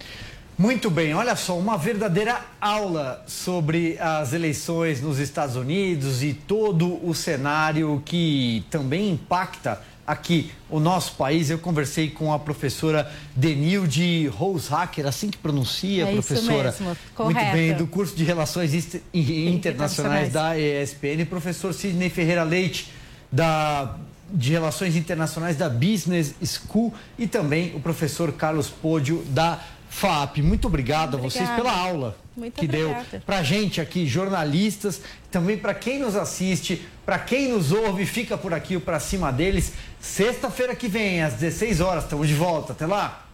Muito 0.61 0.90
bem, 0.90 1.14
olha 1.14 1.34
só, 1.36 1.58
uma 1.58 1.78
verdadeira 1.78 2.38
aula 2.61 3.24
sobre 3.26 3.96
as 3.98 4.34
eleições 4.34 5.00
nos 5.00 5.18
Estados 5.18 5.56
Unidos 5.56 6.22
e 6.22 6.34
todo 6.34 7.02
o 7.02 7.14
cenário 7.14 8.02
que 8.04 8.62
também 8.68 9.08
impacta 9.12 9.80
aqui 10.06 10.50
o 10.68 10.78
nosso 10.78 11.14
país. 11.14 11.48
Eu 11.48 11.58
conversei 11.58 12.11
com 12.11 12.30
a 12.30 12.38
professora 12.38 13.11
Denilde 13.34 14.26
Roushacker, 14.26 15.06
assim 15.06 15.30
que 15.30 15.38
pronuncia, 15.38 16.04
É 16.06 16.12
isso 16.12 16.28
professora. 16.28 16.64
mesmo, 16.72 16.84
Muito 16.88 17.04
correto. 17.14 17.52
bem, 17.56 17.72
do 17.72 17.86
curso 17.86 18.14
de 18.14 18.22
Relações 18.22 18.74
Inter- 18.74 19.00
Internacionais 19.14 20.30
da 20.30 20.58
ESPN, 20.58 21.24
professor 21.24 21.72
Sidney 21.72 22.11
Ferreira 22.11 22.42
Leite, 22.42 22.92
da 23.32 23.96
de 24.32 24.52
Relações 24.52 24.94
Internacionais 24.94 25.56
da 25.56 25.68
Business 25.68 26.34
School 26.44 26.94
e 27.18 27.26
também 27.26 27.74
o 27.74 27.80
professor 27.80 28.30
Carlos 28.30 28.68
Pódio 28.68 29.24
da 29.30 29.58
FAP. 29.91 30.38
Muito 30.38 30.68
obrigado 30.68 31.16
a 31.16 31.20
vocês 31.20 31.49
pela 31.51 31.72
aula 31.76 32.16
Muito 32.36 32.59
que 32.59 32.66
deu 32.66 32.91
obrigada. 32.93 33.22
pra 33.26 33.43
gente 33.43 33.80
aqui, 33.80 34.07
jornalistas, 34.07 35.03
também 35.30 35.59
para 35.59 35.74
quem 35.74 35.99
nos 35.99 36.16
assiste, 36.16 36.86
para 37.05 37.18
quem 37.18 37.49
nos 37.49 37.72
ouve, 37.72 38.07
fica 38.07 38.38
por 38.38 38.55
aqui 38.55 38.76
o 38.76 38.80
Pra 38.80 39.01
Cima 39.01 39.32
deles. 39.32 39.72
Sexta-feira 40.01 40.74
que 40.74 40.88
vem, 40.88 41.22
às 41.22 41.34
16 41.34 41.80
horas, 41.80 42.05
estamos 42.05 42.28
de 42.28 42.34
volta. 42.34 42.72
Até 42.72 42.86
lá! 42.86 43.26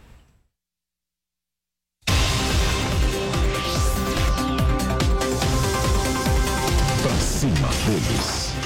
Pra 7.03 7.15
cima 7.19 7.69
deles. 7.85 8.46